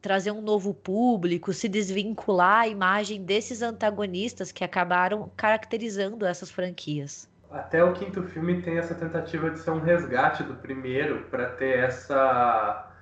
trazer 0.00 0.30
um 0.30 0.40
novo 0.40 0.72
público, 0.72 1.52
se 1.52 1.68
desvincular 1.68 2.60
a 2.60 2.68
imagem 2.68 3.22
desses 3.22 3.62
antagonistas 3.62 4.52
que 4.52 4.64
acabaram 4.64 5.30
caracterizando 5.36 6.24
essas 6.24 6.50
franquias. 6.50 7.28
Até 7.50 7.82
o 7.82 7.92
quinto 7.92 8.22
filme 8.24 8.60
tem 8.62 8.78
essa 8.78 8.94
tentativa 8.94 9.50
de 9.50 9.58
ser 9.58 9.70
um 9.70 9.80
resgate 9.80 10.42
do 10.42 10.54
primeiro 10.54 11.22
para 11.30 11.46
ter 11.50 11.78
essa 11.78 12.92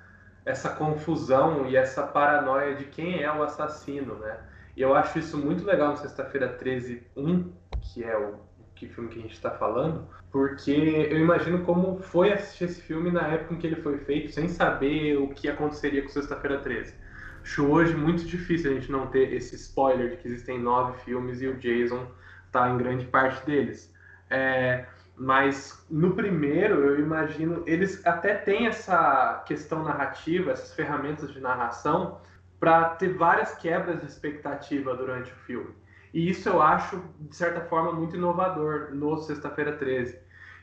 essa 0.45 0.69
confusão 0.69 1.65
e 1.65 1.75
essa 1.75 2.03
paranoia 2.03 2.75
de 2.75 2.85
quem 2.85 3.23
é 3.23 3.31
o 3.31 3.41
assassino, 3.41 4.19
né? 4.19 4.37
E 4.77 4.81
eu 4.81 4.93
acho 4.93 5.17
isso 5.17 5.37
muito 5.37 5.65
legal 5.65 5.89
no 5.89 5.97
Sexta-feira 5.97 6.49
13 6.49 7.01
1, 7.17 7.51
que 7.81 8.03
é 8.03 8.15
o 8.15 8.35
que 8.75 8.87
filme 8.87 9.09
que 9.09 9.19
a 9.19 9.21
gente 9.21 9.33
está 9.33 9.51
falando, 9.51 10.07
porque 10.31 10.71
eu 11.09 11.17
imagino 11.17 11.63
como 11.63 11.97
foi 11.99 12.33
assistir 12.33 12.65
esse 12.65 12.81
filme 12.81 13.09
na 13.09 13.27
época 13.27 13.53
em 13.53 13.57
que 13.57 13.67
ele 13.67 13.77
foi 13.77 13.97
feito, 13.99 14.31
sem 14.31 14.47
saber 14.47 15.17
o 15.17 15.29
que 15.29 15.49
aconteceria 15.49 16.01
com 16.01 16.09
Sexta-feira 16.09 16.59
13. 16.59 16.93
Acho 17.41 17.65
hoje 17.67 17.95
muito 17.95 18.25
difícil 18.25 18.71
a 18.71 18.73
gente 18.73 18.91
não 18.91 19.07
ter 19.07 19.33
esse 19.33 19.55
spoiler 19.55 20.11
de 20.11 20.17
que 20.17 20.27
existem 20.27 20.59
nove 20.59 20.99
filmes 21.03 21.41
e 21.41 21.47
o 21.47 21.55
Jason 21.57 22.05
está 22.47 22.69
em 22.69 22.77
grande 22.77 23.05
parte 23.05 23.45
deles. 23.45 23.93
É, 24.29 24.85
mas 25.15 25.85
no 25.89 26.15
primeiro, 26.15 26.83
eu 26.83 26.99
imagino, 26.99 27.63
eles 27.65 28.05
até 28.05 28.35
têm 28.35 28.67
essa 28.67 29.43
questão 29.45 29.83
narrativa, 29.83 30.51
essas 30.51 30.73
ferramentas 30.73 31.31
de 31.31 31.39
narração, 31.39 32.19
para 32.59 32.89
ter 32.89 33.13
várias 33.13 33.55
quebras 33.55 34.01
de 34.01 34.07
expectativa 34.07 34.95
durante 34.95 35.31
o 35.31 35.35
filme. 35.35 35.73
E 36.15 36.29
isso 36.29 36.47
eu 36.47 36.61
acho, 36.61 37.03
de 37.19 37.35
certa 37.35 37.59
forma, 37.59 37.91
muito 37.91 38.15
inovador 38.15 38.95
no 38.95 39.17
Sexta-feira 39.17 39.75
13. 39.75 40.17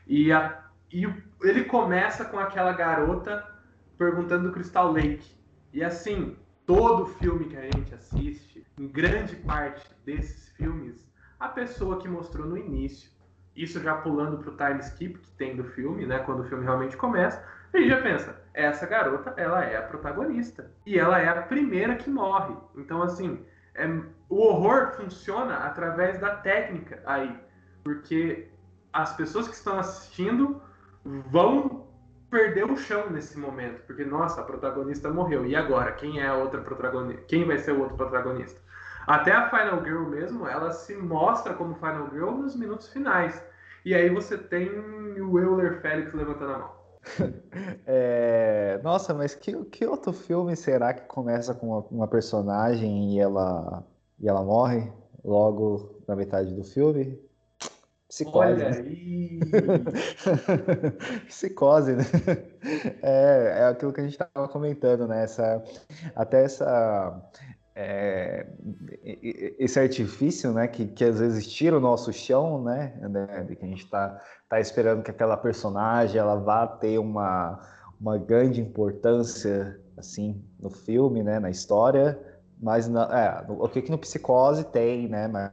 E, 0.07 0.31
a, 0.31 0.63
e 0.91 1.05
ele 1.43 1.65
começa 1.65 2.25
com 2.25 2.39
aquela 2.39 2.73
garota 2.73 3.47
perguntando 3.95 4.47
do 4.47 4.51
Crystal 4.51 4.91
Lake. 4.91 5.37
E 5.71 5.83
assim, 5.83 6.35
todo 6.65 7.05
filme 7.05 7.45
que 7.45 7.55
a 7.55 7.61
gente 7.65 7.93
assiste, 7.93 8.65
em 8.79 8.87
grande 8.87 9.35
parte 9.35 9.87
desses 10.03 10.49
filmes, 10.57 11.07
a 11.39 11.47
pessoa 11.47 11.99
que 11.99 12.07
mostrou 12.07 12.47
no 12.47 12.57
início, 12.57 13.11
isso 13.55 13.79
já 13.79 13.93
pulando 13.93 14.39
pro 14.39 14.57
time 14.57 14.79
skip 14.79 15.19
que 15.19 15.31
tem 15.33 15.55
do 15.55 15.65
filme, 15.65 16.07
né, 16.07 16.17
quando 16.17 16.39
o 16.39 16.45
filme 16.45 16.63
realmente 16.63 16.97
começa, 16.97 17.45
a 17.71 17.77
gente 17.77 17.89
já 17.89 18.01
pensa, 18.01 18.41
essa 18.55 18.87
garota, 18.87 19.35
ela 19.37 19.63
é 19.63 19.77
a 19.77 19.83
protagonista. 19.83 20.71
E 20.83 20.97
ela 20.97 21.19
é 21.19 21.27
a 21.27 21.43
primeira 21.43 21.95
que 21.95 22.09
morre. 22.09 22.55
Então, 22.75 23.03
assim, 23.03 23.45
é, 23.75 23.87
o 24.29 24.37
horror 24.37 24.91
funciona 24.93 25.57
através 25.57 26.19
da 26.19 26.35
técnica 26.37 27.01
aí, 27.05 27.35
porque 27.83 28.49
as 28.91 29.15
pessoas 29.15 29.47
que 29.47 29.55
estão 29.55 29.79
assistindo 29.79 30.61
vão 31.03 31.87
perder 32.29 32.65
o 32.65 32.77
chão 32.77 33.09
nesse 33.09 33.37
momento, 33.37 33.83
porque 33.85 34.03
nossa, 34.03 34.41
a 34.41 34.43
protagonista 34.43 35.09
morreu. 35.09 35.45
E 35.45 35.55
agora, 35.55 35.91
quem 35.91 36.19
é 36.19 36.27
a 36.27 36.35
outra 36.35 36.61
protagonista? 36.61 37.23
Quem 37.27 37.45
vai 37.45 37.59
ser 37.59 37.73
o 37.73 37.81
outro 37.81 37.95
protagonista? 37.95 38.59
Até 39.05 39.31
a 39.31 39.49
Final 39.49 39.83
Girl 39.83 40.05
mesmo, 40.05 40.47
ela 40.47 40.71
se 40.71 40.95
mostra 40.95 41.53
como 41.53 41.75
Final 41.75 42.09
Girl 42.11 42.31
nos 42.31 42.55
minutos 42.55 42.89
finais. 42.89 43.43
E 43.83 43.93
aí 43.93 44.09
você 44.09 44.37
tem 44.37 44.69
o 45.21 45.37
Euler 45.37 45.81
Félix 45.81 46.13
levantando 46.13 46.53
a 46.53 46.57
mão. 46.59 46.82
É... 47.85 48.79
Nossa, 48.83 49.13
mas 49.13 49.35
que, 49.35 49.53
que 49.65 49.85
outro 49.85 50.13
filme 50.13 50.55
será 50.55 50.93
que 50.93 51.05
começa 51.07 51.53
com 51.53 51.67
uma, 51.67 51.79
uma, 51.91 52.07
personagem 52.07 53.13
e 53.13 53.19
ela, 53.19 53.83
e 54.19 54.27
ela 54.27 54.43
morre 54.43 54.91
logo 55.23 56.01
na 56.07 56.15
metade 56.15 56.53
do 56.53 56.63
filme? 56.63 57.19
Psicose. 58.07 58.37
Olha 58.37 58.69
né? 58.69 58.77
aí! 58.77 59.39
Psicose, 61.27 61.93
né? 61.93 62.03
É, 63.01 63.59
é 63.59 63.65
aquilo 63.65 63.91
que 63.91 63.99
a 63.99 64.03
gente 64.03 64.13
estava 64.13 64.47
comentando, 64.47 65.05
né? 65.05 65.23
Essa, 65.23 65.61
até 66.15 66.45
essa 66.45 67.21
é, 67.75 68.45
esse 69.57 69.79
artifício, 69.79 70.53
né, 70.53 70.67
que, 70.67 70.85
que 70.87 71.03
às 71.03 71.19
vezes 71.19 71.47
tira 71.51 71.77
o 71.77 71.79
nosso 71.79 72.13
chão, 72.13 72.63
né, 72.63 72.93
né 73.01 73.45
de 73.47 73.55
que 73.55 73.65
a 73.65 73.67
gente 73.67 73.83
está 73.83 74.21
tá 74.47 74.59
esperando 74.59 75.01
que 75.01 75.11
aquela 75.11 75.35
personagem 75.35 76.19
ela 76.19 76.35
vá 76.35 76.67
ter 76.67 76.99
uma, 76.99 77.59
uma 77.99 78.17
grande 78.17 78.61
importância, 78.61 79.79
assim, 79.97 80.43
no 80.59 80.69
filme, 80.69 81.23
né, 81.23 81.39
na 81.39 81.49
história, 81.49 82.19
mas 82.61 82.87
é, 82.87 83.45
o 83.47 83.67
que 83.67 83.81
que 83.81 83.91
no 83.91 83.97
Psicose 83.97 84.63
tem, 84.65 85.07
né, 85.07 85.27
mas 85.27 85.51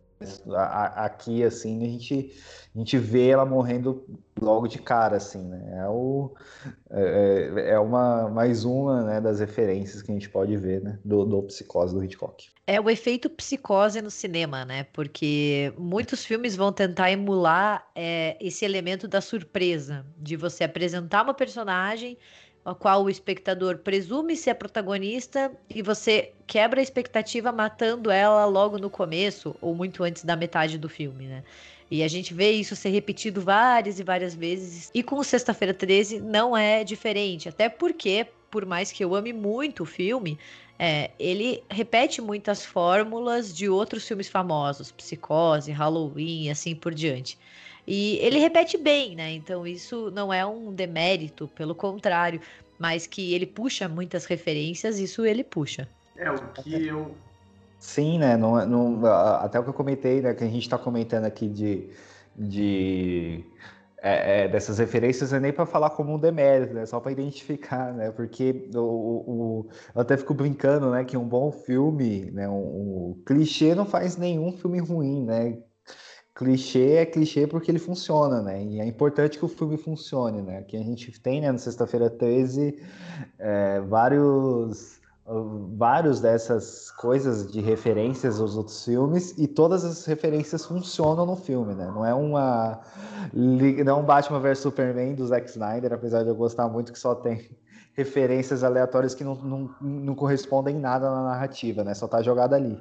aqui, 0.97 1.43
assim, 1.43 1.83
a 1.85 1.89
gente, 1.89 2.33
a 2.75 2.79
gente 2.79 2.99
vê 2.99 3.29
ela 3.29 3.47
morrendo 3.47 4.05
logo 4.41 4.69
de 4.69 4.79
cara, 4.79 5.17
assim, 5.17 5.43
né? 5.49 5.81
É, 5.81 5.89
o, 5.89 6.35
é, 6.91 7.53
é, 7.57 7.71
é 7.71 7.79
uma, 7.79 8.29
mais 8.29 8.65
uma 8.65 9.03
né, 9.05 9.21
das 9.21 9.41
referências 9.41 10.03
que 10.03 10.11
a 10.11 10.15
gente 10.15 10.29
pode 10.29 10.57
ver, 10.57 10.83
né? 10.83 10.99
Do, 11.05 11.25
do 11.25 11.43
Psicose, 11.45 11.95
do 11.95 12.05
Hitchcock. 12.05 12.51
É 12.67 12.81
o 12.81 12.89
efeito 12.91 13.29
psicose 13.31 14.01
no 14.01 14.11
cinema, 14.11 14.65
né? 14.65 14.85
Porque 14.93 15.73
muitos 15.79 16.25
filmes 16.25 16.55
vão 16.55 16.73
tentar 16.73 17.11
emular 17.11 17.87
é, 17.95 18.37
esse 18.41 18.65
elemento 18.65 19.09
da 19.09 19.21
surpresa, 19.21 20.07
de 20.17 20.37
você 20.37 20.65
apresentar 20.65 21.25
uma 21.25 21.35
personagem 21.35 22.19
a 22.65 22.75
qual 22.75 23.05
o 23.05 23.11
espectador 23.11 23.79
presume 23.79 24.37
ser 24.37 24.51
a 24.51 24.55
protagonista 24.55 25.51
e 25.69 25.83
você 25.83 26.33
quebra 26.47 26.81
a 26.81 26.83
expectativa 26.83 27.51
matando 27.51 28.11
ela 28.11 28.45
logo 28.45 28.79
no 28.79 28.91
começo 28.91 29.57
ou 29.61 29.75
muito 29.75 30.03
antes 30.03 30.25
da 30.25 30.37
metade 30.37 30.77
do 30.77 30.89
filme, 30.89 31.27
né? 31.27 31.43
E 31.91 32.05
a 32.05 32.09
gente 32.09 32.33
vê 32.33 32.53
isso 32.53 32.77
ser 32.77 32.91
repetido 32.91 33.41
várias 33.41 33.99
e 33.99 34.05
várias 34.05 34.35
vezes. 34.35 34.91
E 34.95 35.03
com 35.03 35.21
Sexta-feira 35.25 35.75
13 35.75 36.21
não 36.21 36.57
é 36.57 36.85
diferente. 36.85 37.49
Até 37.49 37.69
porque, 37.69 38.29
por 38.49 38.65
mais 38.65 38.93
que 38.93 39.03
eu 39.03 39.15
ame 39.15 39.33
muito 39.33 39.83
o 39.83 39.87
filme, 39.87 40.39
é, 40.79 41.11
ele 41.19 41.65
repete 41.69 42.23
muitas 42.23 42.65
fórmulas 42.65 43.55
de 43.55 43.69
outros 43.69 44.07
filmes 44.07 44.29
famosos, 44.29 44.93
Psicose, 44.93 45.73
Halloween 45.73 46.49
assim 46.49 46.77
por 46.77 46.95
diante. 46.95 47.37
E 47.93 48.19
ele 48.19 48.39
repete 48.39 48.79
bem, 48.79 49.17
né? 49.17 49.33
Então 49.33 49.67
isso 49.67 50.13
não 50.13 50.33
é 50.33 50.47
um 50.47 50.73
demérito, 50.73 51.49
pelo 51.57 51.75
contrário, 51.75 52.41
mas 52.79 53.05
que 53.05 53.35
ele 53.35 53.47
puxa 53.47 53.89
muitas 53.89 54.27
referências, 54.27 55.01
isso 55.01 55.27
ele 55.27 55.43
puxa. 55.43 55.89
É, 56.17 56.31
o 56.31 56.39
que 56.63 56.87
eu. 56.87 57.13
Sim, 57.81 58.21
né? 58.21 58.37
Não, 58.37 58.65
não, 58.65 59.05
até 59.05 59.59
o 59.59 59.65
que 59.65 59.71
eu 59.71 59.75
comentei, 59.75 60.21
né? 60.21 60.33
Que 60.35 60.45
a 60.45 60.47
gente 60.47 60.63
está 60.63 60.79
comentando 60.79 61.25
aqui 61.25 61.49
de. 61.49 61.91
de 62.37 63.45
é, 64.01 64.45
é, 64.45 64.49
dessas 64.49 64.79
referências 64.79 65.33
é 65.33 65.41
nem 65.41 65.53
para 65.53 65.67
falar 65.67 65.91
como 65.91 66.15
um 66.15 66.19
demérito, 66.19 66.73
né? 66.73 66.87
Só 66.87 67.01
para 67.01 67.11
identificar, 67.11 67.93
né? 67.93 68.13
Porque 68.13 68.69
o, 68.73 68.79
o, 68.79 69.67
eu 69.97 70.01
até 70.01 70.17
fico 70.17 70.33
brincando, 70.33 70.93
né? 70.93 71.05
Que 71.05 71.17
um 71.17 71.27
bom 71.27 71.51
filme, 71.51 72.31
né? 72.31 72.49
Um, 72.49 72.53
um 73.11 73.23
clichê 73.27 73.75
não 73.75 73.85
faz 73.85 74.17
nenhum 74.17 74.53
filme 74.53 74.79
ruim, 74.79 75.25
né? 75.25 75.59
Clichê 76.41 76.95
é 76.95 77.05
clichê 77.05 77.47
porque 77.47 77.71
ele 77.71 77.79
funciona, 77.79 78.41
né? 78.41 78.65
E 78.65 78.81
é 78.81 78.87
importante 78.87 79.39
que 79.39 79.45
o 79.45 79.49
filme 79.49 79.77
funcione, 79.77 80.41
né? 80.41 80.63
Que 80.63 80.75
a 80.75 80.83
gente 80.83 81.13
tem, 81.21 81.43
né, 81.43 81.53
no 81.53 81.59
Sexta-feira 81.59 82.09
13, 82.09 82.79
é, 83.39 83.81
vários 83.83 84.99
vários 85.77 86.19
dessas 86.19 86.91
coisas 86.91 87.53
de 87.53 87.61
referências 87.61 88.41
aos 88.41 88.57
outros 88.57 88.85
filmes 88.85 89.33
e 89.39 89.47
todas 89.47 89.85
as 89.85 90.05
referências 90.05 90.65
funcionam 90.67 91.25
no 91.25 91.37
filme, 91.37 91.73
né? 91.75 91.87
Não 91.95 92.05
é 92.05 92.15
uma 92.15 92.81
não 93.33 93.99
é 93.99 94.01
um 94.01 94.03
Batman 94.03 94.41
vs 94.41 94.59
Superman 94.59 95.15
do 95.15 95.27
Zack 95.27 95.49
Snyder, 95.49 95.93
apesar 95.93 96.23
de 96.25 96.31
eu 96.31 96.35
gostar 96.35 96.69
muito 96.69 96.93
que 96.93 96.99
só 96.99 97.15
tem 97.15 97.49
referências 97.93 98.65
aleatórias 98.65 99.15
que 99.15 99.23
não, 99.23 99.35
não, 99.37 99.71
não 99.81 100.15
correspondem 100.15 100.77
em 100.77 100.81
nada 100.81 101.09
na 101.11 101.23
narrativa, 101.23 101.85
né? 101.85 101.93
Só 101.95 102.09
tá 102.09 102.23
jogado 102.23 102.55
ali. 102.55 102.81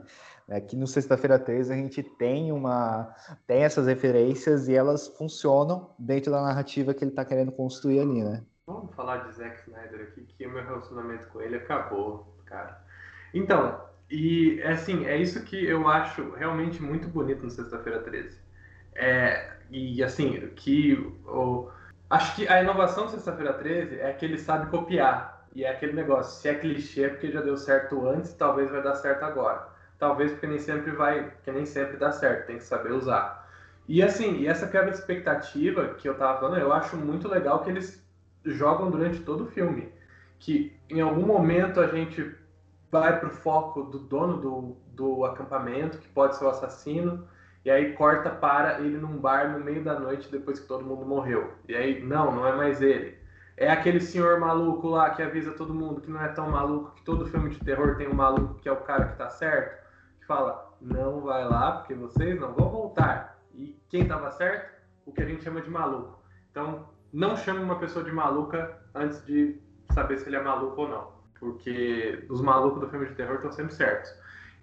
Aqui 0.51 0.75
no 0.75 0.87
Sexta-feira 0.87 1.37
13 1.37 1.71
a 1.71 1.75
gente 1.75 2.01
tem 2.01 2.51
uma 2.51 3.13
tem 3.45 3.63
essas 3.63 3.85
referências 3.85 4.67
e 4.67 4.75
elas 4.75 5.07
funcionam 5.07 5.93
dentro 5.99 6.31
da 6.31 6.41
narrativa 6.41 6.93
que 6.93 7.03
ele 7.03 7.11
está 7.11 7.23
querendo 7.23 7.51
construir 7.51 7.99
ali, 7.99 8.23
né? 8.23 8.43
Vamos 8.65 8.93
falar 8.95 9.17
de 9.17 9.35
Zack 9.35 9.59
Snyder 9.61 10.07
aqui, 10.07 10.21
que 10.23 10.47
o 10.47 10.51
meu 10.51 10.63
relacionamento 10.63 11.27
com 11.27 11.41
ele 11.41 11.55
acabou, 11.55 12.35
cara. 12.45 12.83
Então, 13.31 13.79
e 14.09 14.61
assim, 14.63 15.05
é 15.05 15.17
isso 15.17 15.43
que 15.43 15.63
eu 15.63 15.87
acho 15.87 16.31
realmente 16.31 16.81
muito 16.81 17.07
bonito 17.07 17.43
no 17.43 17.51
Sexta-feira 17.51 17.99
13. 17.99 18.39
É, 18.95 19.53
e 19.69 20.03
assim, 20.03 20.47
que 20.55 20.95
o, 21.27 21.69
acho 22.09 22.35
que 22.35 22.47
a 22.47 22.63
inovação 22.63 23.05
do 23.05 23.11
Sexta-feira 23.11 23.53
13 23.53 23.99
é 23.99 24.13
que 24.13 24.25
ele 24.25 24.39
sabe 24.39 24.71
copiar. 24.71 25.47
E 25.53 25.63
é 25.63 25.69
aquele 25.69 25.93
negócio, 25.93 26.41
se 26.41 26.49
é 26.49 26.55
clichê 26.55 27.03
é 27.03 27.09
porque 27.09 27.31
já 27.31 27.41
deu 27.41 27.57
certo 27.57 28.07
antes, 28.07 28.33
talvez 28.33 28.71
vai 28.71 28.81
dar 28.81 28.95
certo 28.95 29.23
agora 29.23 29.77
talvez 29.99 30.31
porque 30.31 30.47
nem 30.47 30.57
sempre 30.57 30.91
vai, 30.91 31.31
que 31.43 31.51
nem 31.51 31.65
sempre 31.65 31.97
dá 31.97 32.11
certo, 32.11 32.47
tem 32.47 32.57
que 32.57 32.63
saber 32.63 32.93
usar. 32.93 33.47
E 33.87 34.01
assim, 34.01 34.37
e 34.37 34.47
essa 34.47 34.67
quebra 34.67 34.91
de 34.91 34.97
expectativa 34.97 35.89
que 35.95 36.07
eu 36.07 36.15
tava 36.15 36.39
falando, 36.39 36.57
eu 36.57 36.71
acho 36.71 36.95
muito 36.95 37.27
legal 37.27 37.63
que 37.63 37.69
eles 37.69 38.07
jogam 38.45 38.89
durante 38.89 39.19
todo 39.21 39.43
o 39.43 39.47
filme. 39.47 39.91
Que 40.39 40.79
em 40.89 41.01
algum 41.01 41.25
momento 41.25 41.81
a 41.81 41.87
gente 41.87 42.33
vai 42.89 43.19
pro 43.19 43.29
foco 43.29 43.83
do 43.83 43.99
dono 43.99 44.37
do, 44.37 44.77
do 44.95 45.25
acampamento, 45.25 45.97
que 45.97 46.07
pode 46.07 46.37
ser 46.37 46.45
o 46.45 46.49
assassino, 46.49 47.27
e 47.65 47.69
aí 47.69 47.93
corta 47.93 48.29
para 48.29 48.79
ele 48.79 48.97
num 48.97 49.17
bar 49.17 49.51
no 49.51 49.63
meio 49.63 49.83
da 49.83 49.99
noite 49.99 50.31
depois 50.31 50.59
que 50.59 50.67
todo 50.67 50.85
mundo 50.85 51.05
morreu. 51.05 51.53
E 51.67 51.75
aí, 51.75 52.01
não, 52.01 52.33
não 52.33 52.47
é 52.47 52.55
mais 52.55 52.81
ele. 52.81 53.17
É 53.57 53.69
aquele 53.69 53.99
senhor 53.99 54.39
maluco 54.39 54.87
lá 54.87 55.09
que 55.09 55.21
avisa 55.21 55.51
todo 55.51 55.73
mundo 55.73 55.99
que 55.99 56.09
não 56.09 56.21
é 56.21 56.29
tão 56.29 56.49
maluco, 56.49 56.95
que 56.95 57.03
todo 57.03 57.25
filme 57.25 57.49
de 57.49 57.59
terror 57.59 57.97
tem 57.97 58.07
um 58.07 58.13
maluco 58.13 58.55
que 58.61 58.69
é 58.69 58.71
o 58.71 58.77
cara 58.77 59.09
que 59.09 59.17
tá 59.17 59.29
certo 59.29 59.88
fala, 60.29 60.71
não 60.79 61.21
vai 61.21 61.43
lá, 61.43 61.71
porque 61.71 61.95
vocês 61.95 62.39
não 62.39 62.53
vão 62.53 62.69
voltar. 62.69 63.41
E 63.51 63.75
quem 63.89 64.03
estava 64.03 64.29
certo? 64.29 64.71
O 65.03 65.11
que 65.11 65.23
a 65.23 65.25
gente 65.25 65.43
chama 65.43 65.59
de 65.59 65.69
maluco. 65.71 66.23
Então, 66.51 66.87
não 67.11 67.35
chame 67.35 67.59
uma 67.63 67.79
pessoa 67.79 68.05
de 68.05 68.11
maluca 68.11 68.77
antes 68.93 69.25
de 69.25 69.59
saber 69.91 70.19
se 70.19 70.29
ele 70.29 70.35
é 70.35 70.43
maluco 70.43 70.83
ou 70.83 70.87
não. 70.87 71.11
Porque 71.39 72.25
os 72.29 72.41
malucos 72.41 72.79
do 72.79 72.89
filme 72.89 73.07
de 73.07 73.15
terror 73.15 73.37
estão 73.37 73.51
sempre 73.51 73.73
certos. 73.73 74.13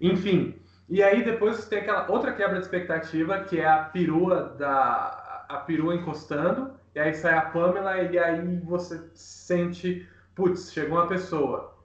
Enfim, 0.00 0.57
e 0.88 1.02
aí 1.02 1.24
depois 1.24 1.66
tem 1.66 1.81
aquela 1.81 2.09
outra 2.11 2.33
quebra 2.33 2.59
de 2.59 2.62
expectativa, 2.64 3.40
que 3.40 3.59
é 3.59 3.66
a 3.68 3.83
perua 3.83 4.55
da 4.57 5.44
a 5.48 5.59
perua 5.59 5.94
encostando, 5.94 6.74
e 6.92 6.98
aí 6.98 7.14
sai 7.14 7.35
a 7.35 7.42
Pamela 7.42 8.02
e 8.02 8.18
aí 8.18 8.59
você 8.64 9.00
sente, 9.14 10.09
putz, 10.35 10.72
chegou 10.72 10.98
uma 10.98 11.07
pessoa. 11.07 11.76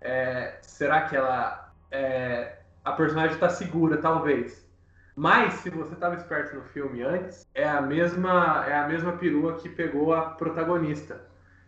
É, 0.00 0.58
será 0.62 1.02
que 1.02 1.16
ela 1.16 1.72
é, 1.90 2.57
a 2.88 2.92
personagem 2.92 3.34
está 3.34 3.50
segura, 3.50 3.98
talvez. 3.98 4.66
Mas 5.14 5.54
se 5.54 5.70
você 5.70 5.94
estava 5.94 6.14
esperto 6.14 6.56
no 6.56 6.62
filme 6.62 7.02
antes, 7.02 7.46
é 7.54 7.68
a 7.68 7.82
mesma 7.82 8.64
é 8.66 8.78
a 8.78 8.86
mesma 8.86 9.12
perua 9.12 9.56
que 9.56 9.68
pegou 9.68 10.14
a 10.14 10.30
protagonista. 10.30 11.20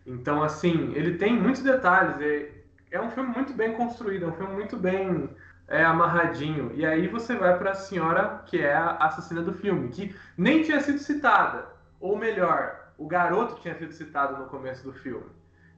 Então 0.06 0.42
assim, 0.42 0.92
ele 0.94 1.18
tem 1.18 1.38
muitos 1.38 1.62
detalhes. 1.62 2.20
É, 2.20 2.52
é 2.92 3.00
um 3.00 3.10
filme 3.10 3.30
muito 3.30 3.52
bem 3.52 3.72
construído, 3.74 4.24
é 4.24 4.28
um 4.28 4.32
filme 4.32 4.54
muito 4.54 4.76
bem 4.76 5.28
é, 5.68 5.84
amarradinho. 5.84 6.72
E 6.74 6.86
aí 6.86 7.06
você 7.08 7.34
vai 7.34 7.58
para 7.58 7.72
a 7.72 7.74
senhora 7.74 8.42
que 8.46 8.60
é 8.60 8.72
a 8.72 8.96
assassina 8.96 9.42
do 9.42 9.52
filme, 9.52 9.88
que 9.88 10.14
nem 10.38 10.62
tinha 10.62 10.80
sido 10.80 10.98
citada, 10.98 11.66
ou 12.00 12.16
melhor, 12.16 12.92
o 12.96 13.06
garoto 13.06 13.60
tinha 13.60 13.74
sido 13.74 13.92
citado 13.92 14.38
no 14.38 14.46
começo 14.46 14.84
do 14.84 14.92
filme. 14.92 15.26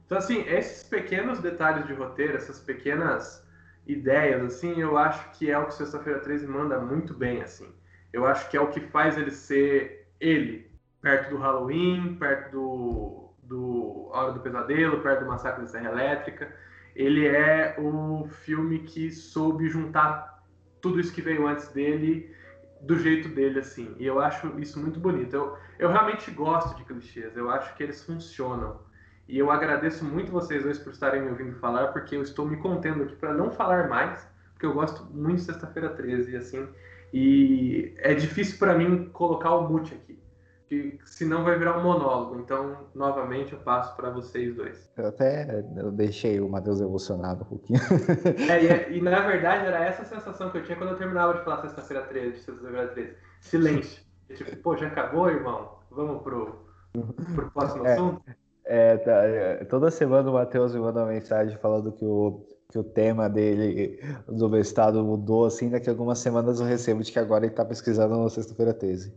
Então 0.05 0.17
assim, 0.17 0.41
esses 0.47 0.83
pequenos 0.83 1.39
detalhes 1.39 1.85
de 1.87 1.93
roteiro, 1.93 2.37
essas 2.37 2.59
pequenas 2.59 3.43
ideias, 3.85 4.41
assim, 4.43 4.79
eu 4.79 4.97
acho 4.97 5.31
que 5.31 5.51
é 5.51 5.57
o 5.57 5.65
que 5.65 5.73
Sexta-feira 5.73 6.19
13 6.19 6.47
manda 6.47 6.79
muito 6.79 7.13
bem, 7.13 7.41
assim. 7.41 7.67
Eu 8.11 8.25
acho 8.25 8.49
que 8.49 8.55
é 8.55 8.61
o 8.61 8.69
que 8.69 8.79
faz 8.79 9.17
ele 9.17 9.31
ser 9.31 10.07
ele, 10.19 10.71
perto 11.01 11.31
do 11.31 11.37
Halloween, 11.37 12.15
perto 12.15 12.51
do, 12.51 13.33
do 13.43 14.09
Hora 14.11 14.31
do 14.31 14.39
Pesadelo, 14.39 15.01
perto 15.01 15.23
do 15.23 15.27
Massacre 15.29 15.61
da 15.61 15.67
Serra 15.67 15.91
Elétrica. 15.91 16.55
Ele 16.95 17.27
é 17.27 17.75
o 17.77 18.25
filme 18.27 18.79
que 18.79 19.11
soube 19.11 19.67
juntar 19.69 20.43
tudo 20.79 20.99
isso 20.99 21.13
que 21.13 21.21
veio 21.21 21.47
antes 21.47 21.67
dele 21.69 22.33
do 22.81 22.97
jeito 22.97 23.29
dele, 23.29 23.59
assim. 23.59 23.95
E 23.97 24.05
eu 24.05 24.19
acho 24.19 24.59
isso 24.59 24.79
muito 24.79 24.99
bonito. 24.99 25.35
Eu, 25.35 25.57
eu 25.79 25.89
realmente 25.89 26.29
gosto 26.31 26.75
de 26.75 26.83
clichês, 26.83 27.35
eu 27.35 27.49
acho 27.49 27.73
que 27.75 27.83
eles 27.83 28.03
funcionam. 28.03 28.79
E 29.27 29.37
eu 29.39 29.49
agradeço 29.49 30.03
muito 30.03 30.31
vocês 30.31 30.63
dois 30.63 30.77
por 30.79 30.91
estarem 30.91 31.21
me 31.21 31.29
ouvindo 31.29 31.55
falar, 31.59 31.87
porque 31.87 32.15
eu 32.15 32.21
estou 32.21 32.45
me 32.45 32.57
contendo 32.57 33.03
aqui 33.03 33.15
para 33.15 33.33
não 33.33 33.51
falar 33.51 33.87
mais, 33.87 34.27
porque 34.53 34.65
eu 34.65 34.73
gosto 34.73 35.05
muito 35.05 35.37
de 35.37 35.45
Sexta-feira 35.45 35.89
13, 35.89 36.35
assim. 36.35 36.67
E 37.13 37.93
é 37.97 38.13
difícil 38.13 38.57
para 38.57 38.77
mim 38.77 39.09
colocar 39.13 39.55
o 39.55 39.69
mute 39.69 39.93
aqui 39.93 40.23
que 40.73 40.99
senão 41.05 41.43
vai 41.43 41.57
virar 41.57 41.77
um 41.77 41.83
monólogo. 41.83 42.39
Então, 42.39 42.87
novamente, 42.95 43.53
eu 43.53 43.59
passo 43.59 43.95
para 43.95 44.09
vocês 44.09 44.55
dois. 44.55 44.89
Eu 44.97 45.07
até 45.07 45.63
eu 45.77 45.91
deixei 45.91 46.39
o 46.39 46.49
Matheus 46.49 46.81
emocionado 46.81 47.43
um 47.43 47.47
pouquinho. 47.47 47.79
É, 48.49 48.89
e, 48.89 48.97
e, 48.97 49.01
na 49.01 49.21
verdade 49.21 49.65
era 49.65 49.83
essa 49.83 50.03
sensação 50.03 50.49
que 50.49 50.57
eu 50.57 50.63
tinha 50.63 50.77
quando 50.77 50.91
eu 50.91 50.97
terminava 50.97 51.33
de 51.33 51.43
falar 51.43 51.61
sexta-feira 51.61 52.03
13, 52.03 52.37
sexta-feira 52.39 52.87
13. 52.87 53.13
Silêncio. 53.41 54.03
Tipo, 54.35 54.55
pô, 54.57 54.75
já 54.75 54.87
acabou, 54.87 55.29
irmão? 55.29 55.77
Vamos 55.91 56.23
pro, 56.23 56.65
pro 57.35 57.51
próximo 57.51 57.85
é, 57.85 57.93
assunto? 57.93 58.23
É, 58.75 58.97
tá, 58.97 59.11
é, 59.11 59.65
toda 59.65 59.91
semana 59.91 60.31
o 60.31 60.33
Matheus 60.33 60.73
me 60.73 60.81
manda 60.81 61.01
uma 61.01 61.11
mensagem 61.11 61.55
falando 61.59 61.91
que 61.91 62.03
o 62.03 62.43
que 62.71 62.79
o 62.79 62.83
tema 62.83 63.29
dele 63.29 63.99
do 64.27 64.49
mestrado 64.49 65.03
mudou, 65.03 65.45
assim, 65.45 65.69
daqui 65.69 65.87
a 65.87 65.93
algumas 65.93 66.17
semanas 66.17 66.59
eu 66.59 66.65
recebo 66.65 67.03
de 67.03 67.11
que 67.11 67.19
agora 67.19 67.45
ele 67.45 67.53
está 67.53 67.63
pesquisando 67.63 68.17
na 68.17 68.27
sexta-feira 68.29 68.73
13. 68.73 69.13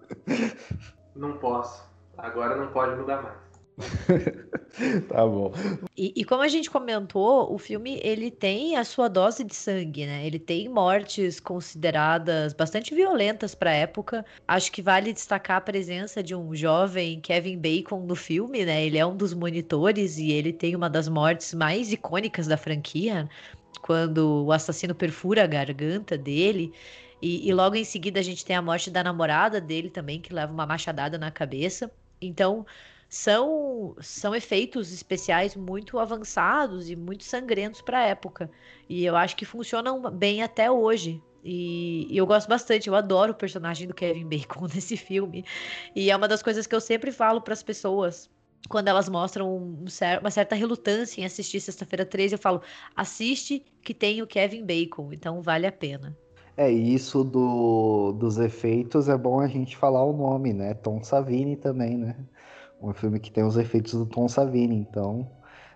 Não 1.16 1.38
posso. 1.38 1.82
Agora 2.18 2.54
não 2.54 2.68
pode 2.68 2.94
mudar 2.96 3.22
mais. 3.22 3.51
tá 5.08 5.26
bom. 5.26 5.52
E, 5.96 6.12
e, 6.16 6.24
como 6.24 6.42
a 6.42 6.48
gente 6.48 6.70
comentou, 6.70 7.52
o 7.52 7.58
filme 7.58 8.00
ele 8.02 8.30
tem 8.30 8.76
a 8.76 8.84
sua 8.84 9.08
dose 9.08 9.44
de 9.44 9.54
sangue, 9.54 10.06
né? 10.06 10.26
Ele 10.26 10.38
tem 10.38 10.68
mortes 10.68 11.38
consideradas 11.40 12.52
bastante 12.52 12.94
violentas 12.94 13.54
para 13.54 13.72
época. 13.72 14.24
Acho 14.46 14.72
que 14.72 14.82
vale 14.82 15.12
destacar 15.12 15.58
a 15.58 15.60
presença 15.60 16.22
de 16.22 16.34
um 16.34 16.54
jovem 16.54 17.20
Kevin 17.20 17.58
Bacon 17.58 18.00
no 18.00 18.14
filme, 18.14 18.64
né? 18.64 18.84
Ele 18.84 18.98
é 18.98 19.06
um 19.06 19.16
dos 19.16 19.34
monitores 19.34 20.18
e 20.18 20.32
ele 20.32 20.52
tem 20.52 20.74
uma 20.74 20.88
das 20.88 21.08
mortes 21.08 21.54
mais 21.54 21.92
icônicas 21.92 22.46
da 22.46 22.56
franquia, 22.56 23.28
quando 23.82 24.44
o 24.44 24.52
assassino 24.52 24.94
perfura 24.94 25.44
a 25.44 25.46
garganta 25.46 26.16
dele. 26.16 26.72
E, 27.20 27.48
e 27.48 27.52
logo 27.54 27.76
em 27.76 27.84
seguida 27.84 28.20
a 28.20 28.22
gente 28.22 28.44
tem 28.44 28.56
a 28.56 28.62
morte 28.62 28.90
da 28.90 29.04
namorada 29.04 29.60
dele 29.60 29.90
também, 29.90 30.20
que 30.20 30.34
leva 30.34 30.52
uma 30.52 30.66
machadada 30.66 31.16
na 31.18 31.30
cabeça. 31.30 31.90
Então, 32.20 32.66
são, 33.12 33.94
são 34.00 34.34
efeitos 34.34 34.90
especiais 34.90 35.54
muito 35.54 35.98
avançados 35.98 36.88
e 36.88 36.96
muito 36.96 37.24
sangrentos 37.24 37.82
para 37.82 37.98
a 37.98 38.06
época. 38.06 38.50
E 38.88 39.04
eu 39.04 39.14
acho 39.14 39.36
que 39.36 39.44
funcionam 39.44 40.00
bem 40.10 40.42
até 40.42 40.70
hoje. 40.70 41.22
E, 41.44 42.06
e, 42.10 42.16
eu 42.16 42.26
gosto 42.26 42.48
bastante, 42.48 42.88
eu 42.88 42.94
adoro 42.94 43.32
o 43.32 43.34
personagem 43.34 43.86
do 43.86 43.92
Kevin 43.92 44.26
Bacon 44.26 44.66
nesse 44.74 44.96
filme. 44.96 45.44
E 45.94 46.10
é 46.10 46.16
uma 46.16 46.26
das 46.26 46.42
coisas 46.42 46.66
que 46.66 46.74
eu 46.74 46.80
sempre 46.80 47.12
falo 47.12 47.42
para 47.42 47.52
as 47.52 47.62
pessoas. 47.62 48.30
Quando 48.66 48.88
elas 48.88 49.10
mostram 49.10 49.58
um, 49.58 49.84
uma 50.18 50.30
certa 50.30 50.54
relutância 50.54 51.20
em 51.20 51.26
assistir 51.26 51.60
Sexta-feira 51.60 52.06
13, 52.06 52.36
eu 52.36 52.38
falo: 52.38 52.62
assiste 52.96 53.62
que 53.82 53.92
tem 53.92 54.22
o 54.22 54.26
Kevin 54.26 54.64
Bacon, 54.64 55.12
então 55.12 55.42
vale 55.42 55.66
a 55.66 55.72
pena. 55.72 56.16
É, 56.56 56.70
isso 56.70 57.24
do, 57.24 58.12
dos 58.12 58.38
efeitos 58.38 59.10
é 59.10 59.18
bom 59.18 59.40
a 59.40 59.48
gente 59.48 59.76
falar 59.76 60.02
o 60.02 60.14
nome, 60.14 60.54
né? 60.54 60.72
Tom 60.72 61.02
Savini 61.02 61.56
também, 61.56 61.98
né? 61.98 62.16
Um 62.82 62.92
filme 62.92 63.20
que 63.20 63.30
tem 63.30 63.44
os 63.44 63.56
efeitos 63.56 63.92
do 63.92 64.04
Tom 64.04 64.28
Savini, 64.28 64.76
então 64.76 65.30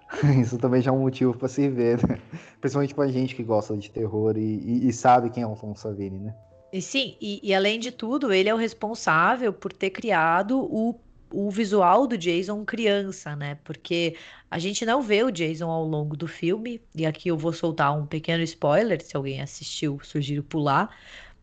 isso 0.40 0.59
também 0.59 0.82
já 0.82 0.90
é 0.90 0.94
um 0.94 1.00
motivo 1.00 1.36
para 1.36 1.48
se 1.48 1.68
ver, 1.68 2.07
né? 2.07 2.20
Principalmente 2.61 2.94
pra 2.94 3.09
gente 3.09 3.34
que 3.34 3.42
gosta 3.42 3.76
de 3.76 3.90
terror 3.90 4.36
e, 4.36 4.40
e, 4.40 4.88
e 4.88 4.92
sabe 4.92 5.30
quem 5.30 5.42
é 5.42 5.46
o 5.46 5.54
Tom 5.54 5.74
Savini, 5.74 6.18
né? 6.18 6.34
E 6.72 6.82
sim, 6.82 7.16
e, 7.20 7.40
e, 7.42 7.54
além 7.54 7.78
de 7.78 7.92
tudo, 7.92 8.32
ele 8.32 8.48
é 8.48 8.54
o 8.54 8.57
responsável 8.57 9.52
por 9.52 9.72
ter 9.72 9.90
criado 9.90 10.61
o, 10.61 10.98
o 11.32 11.50
visual 11.50 12.07
do 12.07 12.18
Jason 12.18 12.64
criança, 12.64 13.36
né? 13.36 13.57
Porque 13.64 14.16
a 14.50 14.59
gente 14.59 14.84
não 14.84 15.00
vê 15.00 15.22
o 15.22 15.30
Jason 15.30 15.70
ao 15.70 15.84
longo 15.84 16.16
do 16.16 16.26
filme, 16.26 16.80
e 16.94 17.07
aqui 17.07 17.28
eu 17.28 17.38
vou 17.38 17.52
soltar 17.52 17.96
um 17.96 18.04
pequeno 18.04 18.42
spoiler, 18.42 19.02
se 19.02 19.16
alguém 19.16 19.40
assistiu, 19.40 20.00
sugiro 20.02 20.42
pular. 20.42 20.90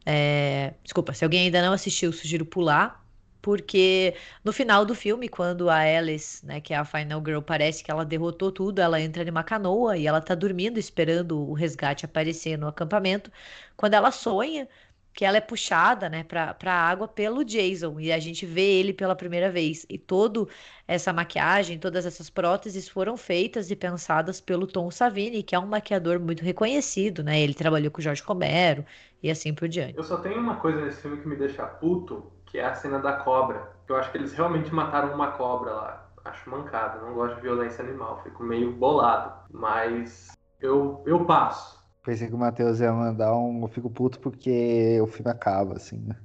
É... 0.06 0.74
Desculpa, 0.84 1.14
se 1.14 1.24
alguém 1.24 1.46
ainda 1.46 1.62
não 1.62 1.74
assistiu, 1.74 2.12
sugiro 2.12 2.46
pular 2.46 3.03
porque 3.44 4.16
no 4.44 4.54
final 4.54 4.86
do 4.86 4.96
filme, 4.96 5.28
quando 5.28 5.70
a 5.70 5.80
Alice, 5.80 6.44
né, 6.46 6.62
que 6.62 6.74
é 6.74 6.78
a 6.78 6.86
Final 6.86 7.22
Girl, 7.24 7.42
parece 7.42 7.84
que 7.84 7.92
ela 7.92 8.06
derrotou 8.06 8.52
tudo, 8.54 8.80
ela 8.80 9.02
entra 9.02 9.26
numa 9.26 9.44
canoa 9.44 9.98
e 9.98 10.08
ela 10.08 10.22
tá 10.22 10.34
dormindo 10.34 10.80
esperando 10.80 11.38
o 11.38 11.54
resgate 11.54 12.06
aparecer 12.06 12.58
no 12.58 12.68
acampamento, 12.68 13.30
quando 13.76 13.96
ela 13.96 14.12
sonha 14.12 14.68
que 15.14 15.26
ela 15.26 15.38
é 15.38 15.42
puxada, 15.42 16.10
né, 16.10 16.24
para 16.24 16.56
a 16.66 16.90
água 16.90 17.06
pelo 17.08 17.44
Jason 17.44 18.00
e 18.00 18.14
a 18.14 18.20
gente 18.20 18.46
vê 18.46 18.80
ele 18.80 18.94
pela 18.94 19.16
primeira 19.16 19.52
vez 19.52 19.86
e 19.90 19.98
toda 19.98 20.48
essa 20.88 21.12
maquiagem, 21.12 21.78
todas 21.78 22.06
essas 22.06 22.30
próteses 22.30 22.88
foram 22.88 23.18
feitas 23.18 23.70
e 23.70 23.76
pensadas 23.76 24.40
pelo 24.40 24.66
Tom 24.66 24.90
Savini, 24.90 25.44
que 25.44 25.54
é 25.54 25.60
um 25.60 25.68
maquiador 25.68 26.18
muito 26.18 26.44
reconhecido, 26.44 27.22
né? 27.24 27.42
Ele 27.42 27.54
trabalhou 27.54 27.92
com 27.92 28.00
o 28.00 28.04
Jorge 28.04 28.24
Romero 28.24 28.86
e 29.22 29.30
assim 29.30 29.54
por 29.54 29.68
diante. 29.68 29.98
Eu 29.98 30.04
só 30.04 30.18
tenho 30.18 30.40
uma 30.40 30.56
coisa 30.56 30.82
nesse 30.84 31.02
filme 31.02 31.22
que 31.22 31.28
me 31.28 31.36
deixa 31.36 31.64
puto, 31.66 32.32
que 32.54 32.60
é 32.60 32.66
a 32.66 32.76
cena 32.76 33.00
da 33.00 33.14
cobra. 33.14 33.68
Eu 33.90 33.96
acho 33.96 34.12
que 34.12 34.18
eles 34.18 34.32
realmente 34.32 34.72
mataram 34.72 35.16
uma 35.16 35.32
cobra 35.32 35.74
lá. 35.74 36.08
Acho 36.24 36.52
mancada, 36.52 37.02
não 37.02 37.16
gosto 37.16 37.36
de 37.36 37.42
violência 37.42 37.84
animal, 37.84 38.22
fico 38.24 38.44
meio 38.44 38.72
bolado. 38.72 39.34
Mas 39.52 40.32
eu, 40.62 41.02
eu 41.08 41.26
passo. 41.26 41.82
Pensei 42.04 42.28
que 42.28 42.36
o 42.36 42.38
Matheus 42.38 42.80
ia 42.80 42.94
mandar 42.94 43.36
um. 43.36 43.64
Eu 43.64 43.68
fico 43.70 43.90
puto 43.90 44.20
porque 44.20 45.00
o 45.02 45.08
filme 45.08 45.32
acaba, 45.32 45.78
assim, 45.78 45.98
né? 45.98 46.16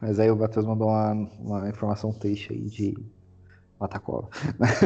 Mas 0.00 0.20
aí 0.20 0.30
o 0.30 0.36
Matheus 0.36 0.64
mandou 0.64 0.88
uma, 0.88 1.12
uma 1.40 1.68
informação 1.68 2.12
triste 2.12 2.52
aí 2.52 2.60
de 2.60 2.94
matar 3.80 3.98
cobra. 3.98 4.30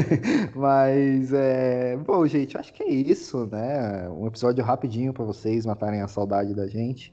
Mas, 0.57 1.31
é... 1.35 1.95
bom, 1.99 2.27
gente, 2.27 2.57
acho 2.57 2.73
que 2.73 2.83
é 2.83 2.89
isso, 2.89 3.47
né? 3.53 4.09
Um 4.09 4.27
episódio 4.27 4.65
rapidinho 4.65 5.13
para 5.13 5.25
vocês 5.27 5.67
matarem 5.67 6.01
a 6.01 6.09
saudade 6.09 6.55
da 6.55 6.67
gente. 6.67 7.13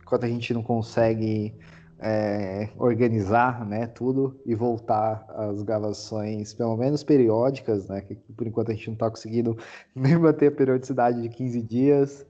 Enquanto 0.00 0.24
a 0.24 0.28
gente 0.28 0.54
não 0.54 0.62
consegue 0.62 1.58
é, 2.06 2.68
organizar 2.76 3.66
né, 3.66 3.86
tudo 3.86 4.38
e 4.44 4.54
voltar 4.54 5.24
às 5.30 5.62
gravações, 5.62 6.52
pelo 6.52 6.76
menos 6.76 7.02
periódicas, 7.02 7.88
né? 7.88 8.02
Que 8.02 8.14
por 8.14 8.46
enquanto 8.46 8.70
a 8.70 8.74
gente 8.74 8.88
não 8.88 8.94
está 8.94 9.08
conseguindo 9.08 9.56
nem 9.96 10.18
manter 10.18 10.48
a 10.48 10.52
periodicidade 10.52 11.22
de 11.22 11.30
15 11.30 11.62
dias. 11.62 12.26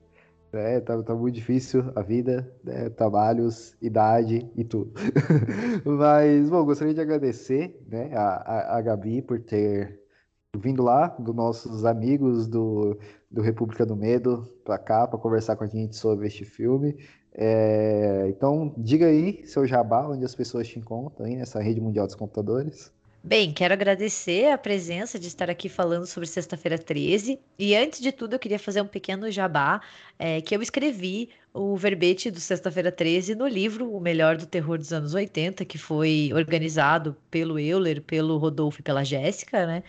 Né, 0.53 0.79
tá, 0.79 1.03
tá 1.03 1.13
muito 1.17 1.35
difícil 1.35 1.91
a 1.97 2.03
vida, 2.03 2.49
né, 2.63 2.89
trabalhos, 2.89 3.75
idade 3.83 4.49
e 4.55 4.63
tudo. 4.63 4.93
Mas, 5.85 6.49
bom, 6.49 6.65
gostaria 6.65 6.95
de 6.95 7.01
agradecer 7.01 7.77
né, 7.89 8.13
a, 8.15 8.77
a 8.77 8.81
Gabi 8.81 9.21
por 9.21 9.41
ter 9.41 9.99
vindo 10.57 10.85
lá, 10.85 11.09
dos 11.09 11.35
nossos 11.35 11.85
amigos 11.85 12.47
do, 12.47 12.97
do 13.29 13.43
República 13.43 13.85
do 13.85 13.97
Medo, 13.97 14.49
para 14.65 14.79
cá, 14.79 15.09
para 15.09 15.19
conversar 15.19 15.57
com 15.57 15.65
a 15.65 15.67
gente 15.67 15.97
sobre 15.97 16.29
este 16.29 16.45
filme. 16.45 16.97
É, 17.37 18.27
então, 18.29 18.73
diga 18.77 19.07
aí 19.07 19.45
seu 19.45 19.67
jabá, 19.67 20.07
onde 20.09 20.25
as 20.25 20.35
pessoas 20.35 20.69
te 20.69 20.79
encontram 20.79 21.27
aí 21.27 21.35
nessa 21.35 21.61
rede 21.61 21.81
mundial 21.81 22.07
dos 22.07 22.15
computadores. 22.15 22.93
Bem, 23.27 23.55
quero 23.55 23.73
agradecer 23.73 24.53
a 24.53 24.59
presença 24.59 25.19
de 25.19 25.29
estar 25.29 25.49
aqui 25.49 25.67
falando 25.67 26.05
sobre 26.05 26.29
Sexta-feira 26.29 26.79
13. 26.79 27.41
E 27.59 27.75
antes 27.75 28.01
de 28.01 28.13
tudo, 28.13 28.35
eu 28.35 28.39
queria 28.39 28.59
fazer 28.59 28.83
um 28.83 28.87
pequeno 28.87 29.31
jabá, 29.31 29.81
é, 30.19 30.43
que 30.43 30.55
eu 30.55 30.61
escrevi 30.61 31.31
o 31.51 31.75
verbete 31.75 32.31
do 32.31 32.39
Sexta-feira 32.39 32.93
13 32.93 33.35
no 33.35 33.47
livro 33.47 33.91
O 33.91 33.99
Melhor 33.99 34.37
do 34.37 34.45
Terror 34.45 34.77
dos 34.77 34.93
Anos 34.93 35.15
80, 35.15 35.65
que 35.65 35.79
foi 35.79 36.33
organizado 36.35 37.17
pelo 37.31 37.59
Euler, 37.59 38.03
pelo 38.03 38.37
Rodolfo 38.37 38.81
e 38.81 38.83
pela 38.83 39.03
Jéssica, 39.03 39.67
né? 39.67 39.83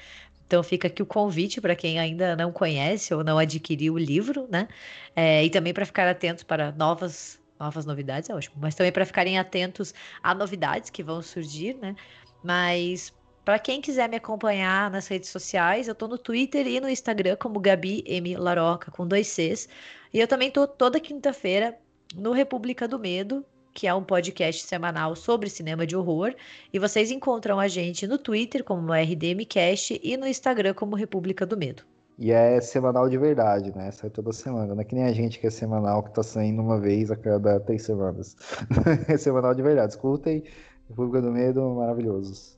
Então 0.47 0.61
fica 0.63 0.87
aqui 0.87 1.01
o 1.01 1.05
convite 1.05 1.59
para 1.59 1.75
quem 1.75 1.99
ainda 1.99 2.35
não 2.35 2.51
conhece 2.51 3.13
ou 3.13 3.23
não 3.23 3.37
adquiriu 3.37 3.95
o 3.95 3.97
livro, 3.97 4.47
né? 4.49 4.67
É, 5.15 5.43
e 5.43 5.49
também 5.49 5.73
para 5.73 5.85
ficar 5.85 6.07
atentos 6.07 6.43
para 6.43 6.71
novas 6.71 7.39
novas 7.59 7.85
novidades, 7.85 8.29
é 8.29 8.35
ótimo, 8.35 8.57
mas 8.59 8.75
também 8.75 8.91
para 8.91 9.05
ficarem 9.05 9.39
atentos 9.39 9.93
a 10.21 10.35
novidades 10.35 10.89
que 10.89 11.01
vão 11.01 11.21
surgir, 11.21 11.73
né? 11.75 11.95
Mas 12.43 13.13
para 13.45 13.59
quem 13.59 13.79
quiser 13.79 14.09
me 14.09 14.17
acompanhar 14.17 14.89
nas 14.91 15.07
redes 15.07 15.29
sociais, 15.29 15.87
eu 15.87 15.93
estou 15.93 16.07
no 16.07 16.17
Twitter 16.17 16.67
e 16.67 16.81
no 16.81 16.89
Instagram 16.89 17.37
como 17.37 17.59
Gabi 17.59 18.03
M 18.05 18.35
Laroca 18.35 18.91
com 18.91 19.07
dois 19.07 19.27
Cs. 19.27 19.69
E 20.13 20.19
eu 20.19 20.27
também 20.27 20.47
estou 20.47 20.67
toda 20.67 20.99
quinta-feira 20.99 21.77
no 22.15 22.31
República 22.31 22.87
do 22.87 22.99
Medo, 22.99 23.45
que 23.75 23.85
é 23.85 23.93
um 23.93 24.01
podcast 24.01 24.65
semanal 24.65 25.17
sobre 25.17 25.49
cinema 25.49 25.85
de 25.85 25.97
horror. 25.97 26.33
E 26.73 26.79
vocês 26.79 27.11
encontram 27.11 27.59
a 27.59 27.67
gente 27.67 28.07
no 28.07 28.17
Twitter 28.17 28.63
como 28.63 28.93
RDMcast 28.93 29.99
e 30.01 30.15
no 30.15 30.25
Instagram 30.25 30.73
como 30.73 30.95
República 30.95 31.45
do 31.45 31.57
Medo. 31.57 31.83
E 32.17 32.31
é 32.31 32.61
semanal 32.61 33.09
de 33.09 33.17
verdade, 33.17 33.75
né? 33.75 33.91
Sai 33.91 34.09
toda 34.09 34.31
semana. 34.31 34.73
Não 34.73 34.81
é 34.81 34.85
que 34.85 34.95
nem 34.95 35.03
a 35.03 35.11
gente 35.11 35.37
que 35.37 35.47
é 35.47 35.49
semanal, 35.49 36.01
que 36.03 36.13
tá 36.13 36.23
saindo 36.23 36.61
uma 36.61 36.79
vez 36.79 37.11
a 37.11 37.17
cada 37.17 37.59
três 37.59 37.83
semanas. 37.83 38.37
é 39.09 39.17
semanal 39.17 39.53
de 39.53 39.61
verdade. 39.61 39.91
Escutem, 39.91 40.41
República 40.87 41.21
do 41.21 41.31
Medo, 41.31 41.61
maravilhosos. 41.75 42.57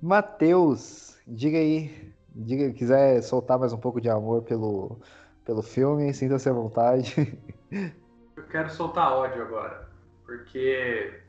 Matheus, 0.00 1.16
diga 1.26 1.58
aí, 1.58 2.14
diga, 2.32 2.72
quiser 2.72 3.20
soltar 3.22 3.58
mais 3.58 3.72
um 3.72 3.78
pouco 3.78 4.00
de 4.00 4.08
amor 4.08 4.42
pelo, 4.42 5.00
pelo 5.44 5.62
filme, 5.62 6.14
sinta-se 6.14 6.48
à 6.48 6.52
vontade. 6.52 7.36
Eu 8.36 8.44
quero 8.44 8.70
soltar 8.70 9.12
ódio 9.12 9.42
agora. 9.42 9.83
Porque 10.24 11.20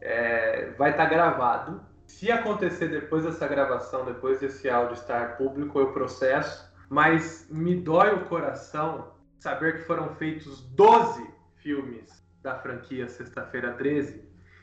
é, 0.00 0.70
vai 0.78 0.90
estar 0.90 1.04
tá 1.04 1.10
gravado. 1.10 1.80
Se 2.06 2.30
acontecer 2.30 2.88
depois 2.88 3.24
dessa 3.24 3.48
gravação, 3.48 4.04
depois 4.04 4.40
desse 4.40 4.68
áudio 4.68 4.94
estar 4.94 5.36
público, 5.36 5.78
eu 5.78 5.92
processo, 5.92 6.70
mas 6.88 7.48
me 7.50 7.74
dói 7.74 8.14
o 8.14 8.26
coração 8.26 9.12
saber 9.38 9.78
que 9.78 9.86
foram 9.86 10.14
feitos 10.16 10.62
12 10.70 11.26
filmes 11.56 12.24
da 12.42 12.58
franquia 12.58 13.08
Sexta-feira 13.08 13.72
13 13.72 14.22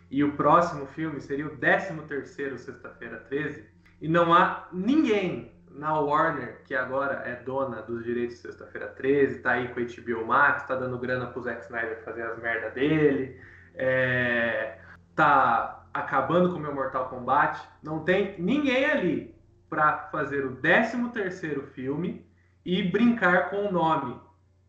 e 0.10 0.24
o 0.24 0.36
próximo 0.36 0.86
filme 0.88 1.20
seria 1.20 1.48
o 1.48 1.58
13º 1.58 2.58
Sexta-feira 2.58 3.18
13 3.30 3.66
e 4.02 4.08
não 4.08 4.34
há 4.34 4.68
ninguém 4.72 5.52
na 5.76 5.99
Warner, 5.99 6.61
que 6.65 6.76
agora 6.76 7.24
é 7.26 7.36
dona 7.36 7.82
dos 7.82 8.03
direitos 8.03 8.36
de 8.36 8.41
Sexta-feira 8.41 8.88
13, 8.88 9.39
tá 9.39 9.51
aí 9.51 9.67
com 9.69 9.80
a 9.80 9.84
HBO 9.84 10.26
Max, 10.26 10.63
tá 10.63 10.76
dando 10.76 10.97
grana 10.97 11.28
pro 11.28 11.41
Zack 11.41 11.63
Snyder 11.63 12.03
fazer 12.03 12.24
as 12.24 12.38
merda 12.39 12.69
dele, 12.72 13.39
é, 13.76 14.78
tá 15.15 15.86
acabando 15.93 16.51
com 16.51 16.57
o 16.57 16.59
meu 16.59 16.74
Mortal 16.74 17.09
Kombat. 17.09 17.61
Não 17.84 18.03
tem 18.03 18.36
ninguém 18.39 18.86
ali 18.86 19.36
para 19.69 20.09
fazer 20.11 20.45
o 20.45 20.57
13º 20.57 21.63
filme 21.67 22.26
e 22.65 22.84
brincar 22.84 23.49
com 23.49 23.67
o 23.67 23.72
nome, 23.72 24.19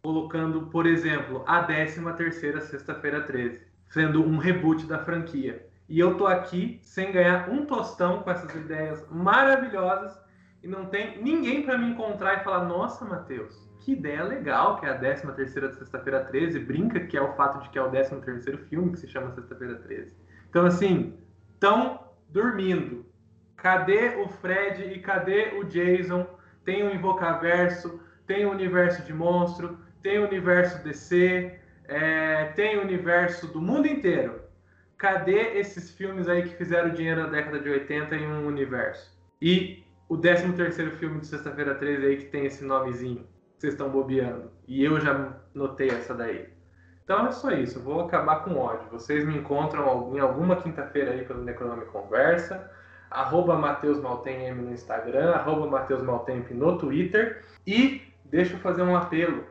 colocando, 0.03 0.63
por 0.67 0.87
exemplo, 0.87 1.45
a 1.47 1.67
13ª 1.67 2.61
Sexta-feira 2.61 3.21
13, 3.23 3.61
sendo 3.89 4.25
um 4.25 4.39
reboot 4.39 4.87
da 4.87 4.99
franquia. 4.99 5.67
E 5.89 5.99
eu 5.99 6.17
tô 6.17 6.27
aqui 6.27 6.81
sem 6.83 7.13
ganhar 7.13 7.51
um 7.51 7.67
tostão 7.67 8.23
com 8.23 8.31
essas 8.31 8.55
ideias 8.55 9.05
maravilhosas 9.11 10.22
e 10.63 10.69
não 10.69 10.87
tem 10.87 11.23
ninguém 11.23 11.63
para 11.63 11.79
me 11.79 11.91
encontrar 11.91 12.41
e 12.41 12.45
falar: 12.45 12.65
Nossa, 12.65 13.05
Matheus, 13.05 13.69
que 13.81 13.93
ideia 13.93 14.23
legal 14.23 14.79
que 14.79 14.87
é 14.87 14.91
a 14.91 14.99
13 14.99 15.33
terceira 15.33 15.69
de 15.69 15.77
Sexta-feira 15.77 16.25
13. 16.25 16.61
Brinca 16.61 17.01
que 17.01 17.17
é 17.17 17.23
o 17.23 17.33
fato 17.35 17.63
de 17.63 17.71
que 17.71 17.79
é 17.79 17.83
o 17.83 17.91
13 17.91 18.21
terceiro 18.21 18.59
filme 18.67 18.93
que 18.93 18.99
se 18.99 19.09
chama 19.09 19.33
Sexta-feira 19.33 19.75
13. 19.77 20.13
Então, 20.49 20.67
assim, 20.67 21.19
estão 21.55 22.01
dormindo. 22.29 23.07
Cadê 23.57 24.17
o 24.17 24.29
Fred 24.29 24.83
e 24.83 24.99
cadê 25.01 25.59
o 25.59 25.65
Jason? 25.65 26.27
Tem 26.65 26.83
o 26.83 26.95
Invocaverso, 26.95 28.01
tem 28.27 28.45
o 28.45 28.51
Universo 28.51 29.03
de 29.03 29.13
Monstro, 29.13 29.79
tem 30.03 30.19
o 30.19 30.27
Universo 30.27 30.83
DC, 30.85 31.59
é, 31.87 32.47
tem 32.55 32.79
o 32.79 32.83
Universo 32.83 33.47
do 33.49 33.61
mundo 33.61 33.87
inteiro 33.87 34.43
cadê 35.03 35.59
esses 35.59 35.91
filmes 35.91 36.29
aí 36.29 36.45
que 36.45 36.55
fizeram 36.55 36.91
dinheiro 36.91 37.25
na 37.25 37.29
década 37.29 37.59
de 37.59 37.69
80 37.69 38.15
em 38.15 38.25
um 38.25 38.47
universo? 38.47 39.13
E 39.41 39.83
o 40.13 40.19
13 40.19 40.53
terceiro 40.53 40.91
filme 40.91 41.21
de 41.21 41.27
Sexta-feira 41.27 41.75
13 41.75 42.05
aí 42.05 42.17
que 42.19 42.27
tem 42.27 42.45
esse 42.45 42.63
nomezinho, 42.63 43.27
vocês 43.57 43.73
estão 43.73 43.89
bobeando. 43.89 44.51
E 44.69 44.85
eu 44.85 45.01
já 45.01 45.39
notei 45.55 45.89
essa 45.89 46.13
daí. 46.13 46.51
Então 47.03 47.27
é 47.27 47.33
só 47.33 47.51
isso, 47.51 47.79
eu 47.79 47.83
vou 47.83 48.01
acabar 48.03 48.45
com 48.45 48.55
ódio. 48.59 48.91
Vocês 48.91 49.25
me 49.25 49.39
encontram 49.39 50.15
em 50.15 50.21
alguma 50.21 50.57
quinta-feira 50.57 51.13
aí 51.13 51.25
pelo 51.25 51.43
Necronome 51.43 51.87
Conversa, 51.87 52.71
arroba 53.11 53.57
no 53.57 54.71
Instagram, 54.71 55.33
arroba 55.33 55.67
Maltemp 55.67 56.51
no 56.51 56.77
Twitter. 56.77 57.43
E 57.67 58.03
deixa 58.27 58.53
eu 58.53 58.61
fazer 58.61 58.83
um 58.83 58.95
apelo. 58.95 59.45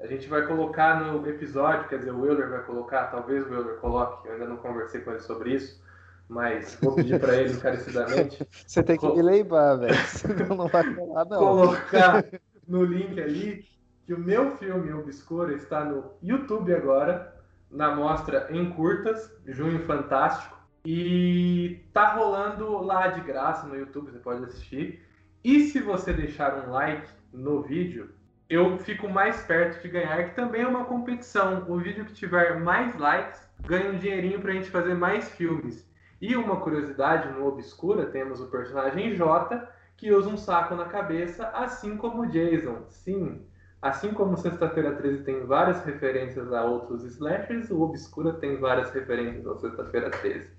A 0.00 0.06
gente 0.06 0.28
vai 0.28 0.46
colocar 0.46 1.00
no 1.00 1.28
episódio, 1.28 1.88
quer 1.88 1.98
dizer, 1.98 2.12
o 2.12 2.24
Euler 2.24 2.48
vai 2.48 2.62
colocar, 2.62 3.06
talvez 3.06 3.44
o 3.44 3.52
Euler 3.52 3.74
coloque, 3.78 4.28
eu 4.28 4.34
ainda 4.34 4.46
não 4.46 4.56
conversei 4.56 5.00
com 5.00 5.10
ele 5.10 5.20
sobre 5.20 5.52
isso, 5.52 5.82
mas 6.30 6.78
vou 6.80 6.94
pedir 6.94 7.18
para 7.18 7.36
ele 7.36 7.52
encarecidamente. 7.52 8.46
Você 8.64 8.82
tem 8.84 8.96
que 8.96 9.06
me 9.06 9.20
lembrar, 9.20 9.74
velho, 9.74 9.94
senão 10.06 10.56
não 10.56 10.68
vai 10.68 10.94
falar, 10.94 11.24
não. 11.24 11.38
Colocar 11.38 12.24
no 12.68 12.84
link 12.84 13.20
ali 13.20 13.64
que 14.06 14.14
o 14.14 14.18
meu 14.18 14.56
filme 14.56 14.92
Obscura 14.92 15.52
está 15.54 15.84
no 15.84 16.12
YouTube 16.22 16.72
agora, 16.72 17.34
na 17.68 17.94
mostra 17.94 18.46
em 18.50 18.70
curtas, 18.70 19.30
Junho 19.44 19.80
Fantástico, 19.80 20.56
e 20.84 21.84
tá 21.92 22.14
rolando 22.14 22.78
lá 22.78 23.08
de 23.08 23.20
graça 23.22 23.66
no 23.66 23.76
YouTube, 23.76 24.12
você 24.12 24.18
pode 24.20 24.44
assistir. 24.44 25.04
E 25.42 25.64
se 25.64 25.80
você 25.80 26.12
deixar 26.12 26.64
um 26.64 26.70
like 26.70 27.08
no 27.32 27.60
vídeo, 27.62 28.10
eu 28.48 28.78
fico 28.78 29.08
mais 29.08 29.42
perto 29.42 29.82
de 29.82 29.88
ganhar, 29.88 30.28
que 30.28 30.36
também 30.36 30.62
é 30.62 30.66
uma 30.66 30.84
competição. 30.84 31.64
O 31.68 31.78
vídeo 31.78 32.04
que 32.04 32.12
tiver 32.12 32.60
mais 32.60 32.96
likes 32.96 33.40
ganha 33.66 33.90
um 33.90 33.98
dinheirinho 33.98 34.40
pra 34.40 34.52
gente 34.52 34.70
fazer 34.70 34.94
mais 34.94 35.28
filmes. 35.30 35.89
E 36.20 36.36
uma 36.36 36.60
curiosidade, 36.60 37.30
no 37.30 37.46
Obscura 37.46 38.06
temos 38.06 38.40
o 38.40 38.50
personagem 38.50 39.14
J, 39.14 39.66
que 39.96 40.12
usa 40.12 40.28
um 40.28 40.36
saco 40.36 40.74
na 40.74 40.84
cabeça, 40.84 41.48
assim 41.48 41.96
como 41.96 42.26
Jason. 42.26 42.84
Sim, 42.88 43.46
assim 43.80 44.12
como 44.12 44.36
Sexta-feira 44.36 44.94
13 44.96 45.24
tem 45.24 45.46
várias 45.46 45.82
referências 45.84 46.52
a 46.52 46.62
outros 46.64 47.04
slashers, 47.04 47.70
o 47.70 47.80
Obscura 47.80 48.34
tem 48.34 48.58
várias 48.58 48.90
referências 48.90 49.46
ao 49.46 49.58
Sexta-feira 49.58 50.10
13. 50.10 50.50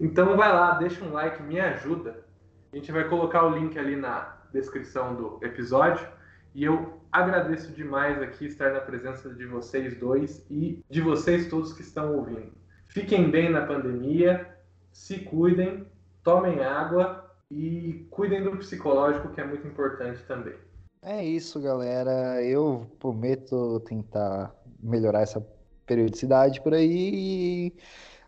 Então 0.00 0.36
vai 0.36 0.52
lá, 0.52 0.72
deixa 0.72 1.04
um 1.04 1.12
like, 1.12 1.42
me 1.42 1.60
ajuda. 1.60 2.24
A 2.72 2.76
gente 2.76 2.90
vai 2.90 3.08
colocar 3.08 3.44
o 3.44 3.50
link 3.50 3.78
ali 3.78 3.96
na 3.96 4.36
descrição 4.52 5.14
do 5.14 5.38
episódio. 5.42 6.06
E 6.54 6.64
eu 6.64 7.00
agradeço 7.12 7.72
demais 7.72 8.20
aqui 8.20 8.46
estar 8.46 8.72
na 8.72 8.80
presença 8.80 9.32
de 9.32 9.44
vocês 9.44 9.96
dois 9.98 10.44
e 10.50 10.82
de 10.88 11.00
vocês 11.00 11.48
todos 11.48 11.72
que 11.72 11.82
estão 11.82 12.14
ouvindo. 12.16 12.52
Fiquem 12.88 13.30
bem 13.30 13.50
na 13.50 13.66
pandemia, 13.66 14.53
se 14.94 15.18
cuidem, 15.18 15.84
tomem 16.22 16.60
água 16.60 17.28
e 17.50 18.06
cuidem 18.10 18.44
do 18.44 18.56
psicológico, 18.56 19.28
que 19.30 19.40
é 19.40 19.44
muito 19.44 19.66
importante 19.66 20.22
também. 20.22 20.54
É 21.02 21.22
isso, 21.22 21.60
galera. 21.60 22.42
Eu 22.42 22.86
prometo 22.98 23.80
tentar 23.80 24.54
melhorar 24.80 25.20
essa 25.20 25.44
periodicidade 25.84 26.62
por 26.62 26.72
aí 26.72 27.74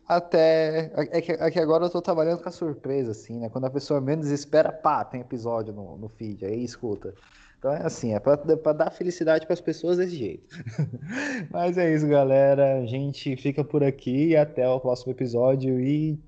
até. 0.07 0.91
É 1.13 1.21
que, 1.21 1.33
é 1.33 1.51
que, 1.51 1.61
agora 1.61 1.87
eu 1.87 1.91
tô 1.91 2.03
trabalhando 2.03 2.43
com 2.43 2.49
a 2.49 2.53
surpresa, 2.53 3.13
assim, 3.13 3.39
né? 3.39 3.49
Quando 3.49 3.67
a 3.67 3.71
pessoa 3.71 4.01
menos 4.01 4.27
espera, 4.29 4.73
pá, 4.73 5.05
tem 5.05 5.21
episódio 5.21 5.73
no, 5.73 5.97
no 5.97 6.09
feed, 6.09 6.45
aí 6.45 6.65
escuta. 6.65 7.15
Então 7.59 7.73
é 7.73 7.87
assim, 7.87 8.13
é 8.13 8.21
para 8.21 8.73
dar 8.73 8.91
felicidade 8.91 9.47
para 9.47 9.55
as 9.55 9.61
pessoas 9.61 9.97
desse 9.97 10.17
jeito. 10.17 10.57
Mas 11.51 11.79
é 11.79 11.95
isso, 11.95 12.07
galera. 12.09 12.81
A 12.81 12.87
gente 12.87 13.37
fica 13.37 13.65
por 13.65 13.83
aqui 13.85 14.37
até 14.37 14.69
o 14.69 14.81
próximo 14.81 15.13
episódio 15.13 15.81
e 15.81 16.21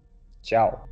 tchau. 0.43 0.89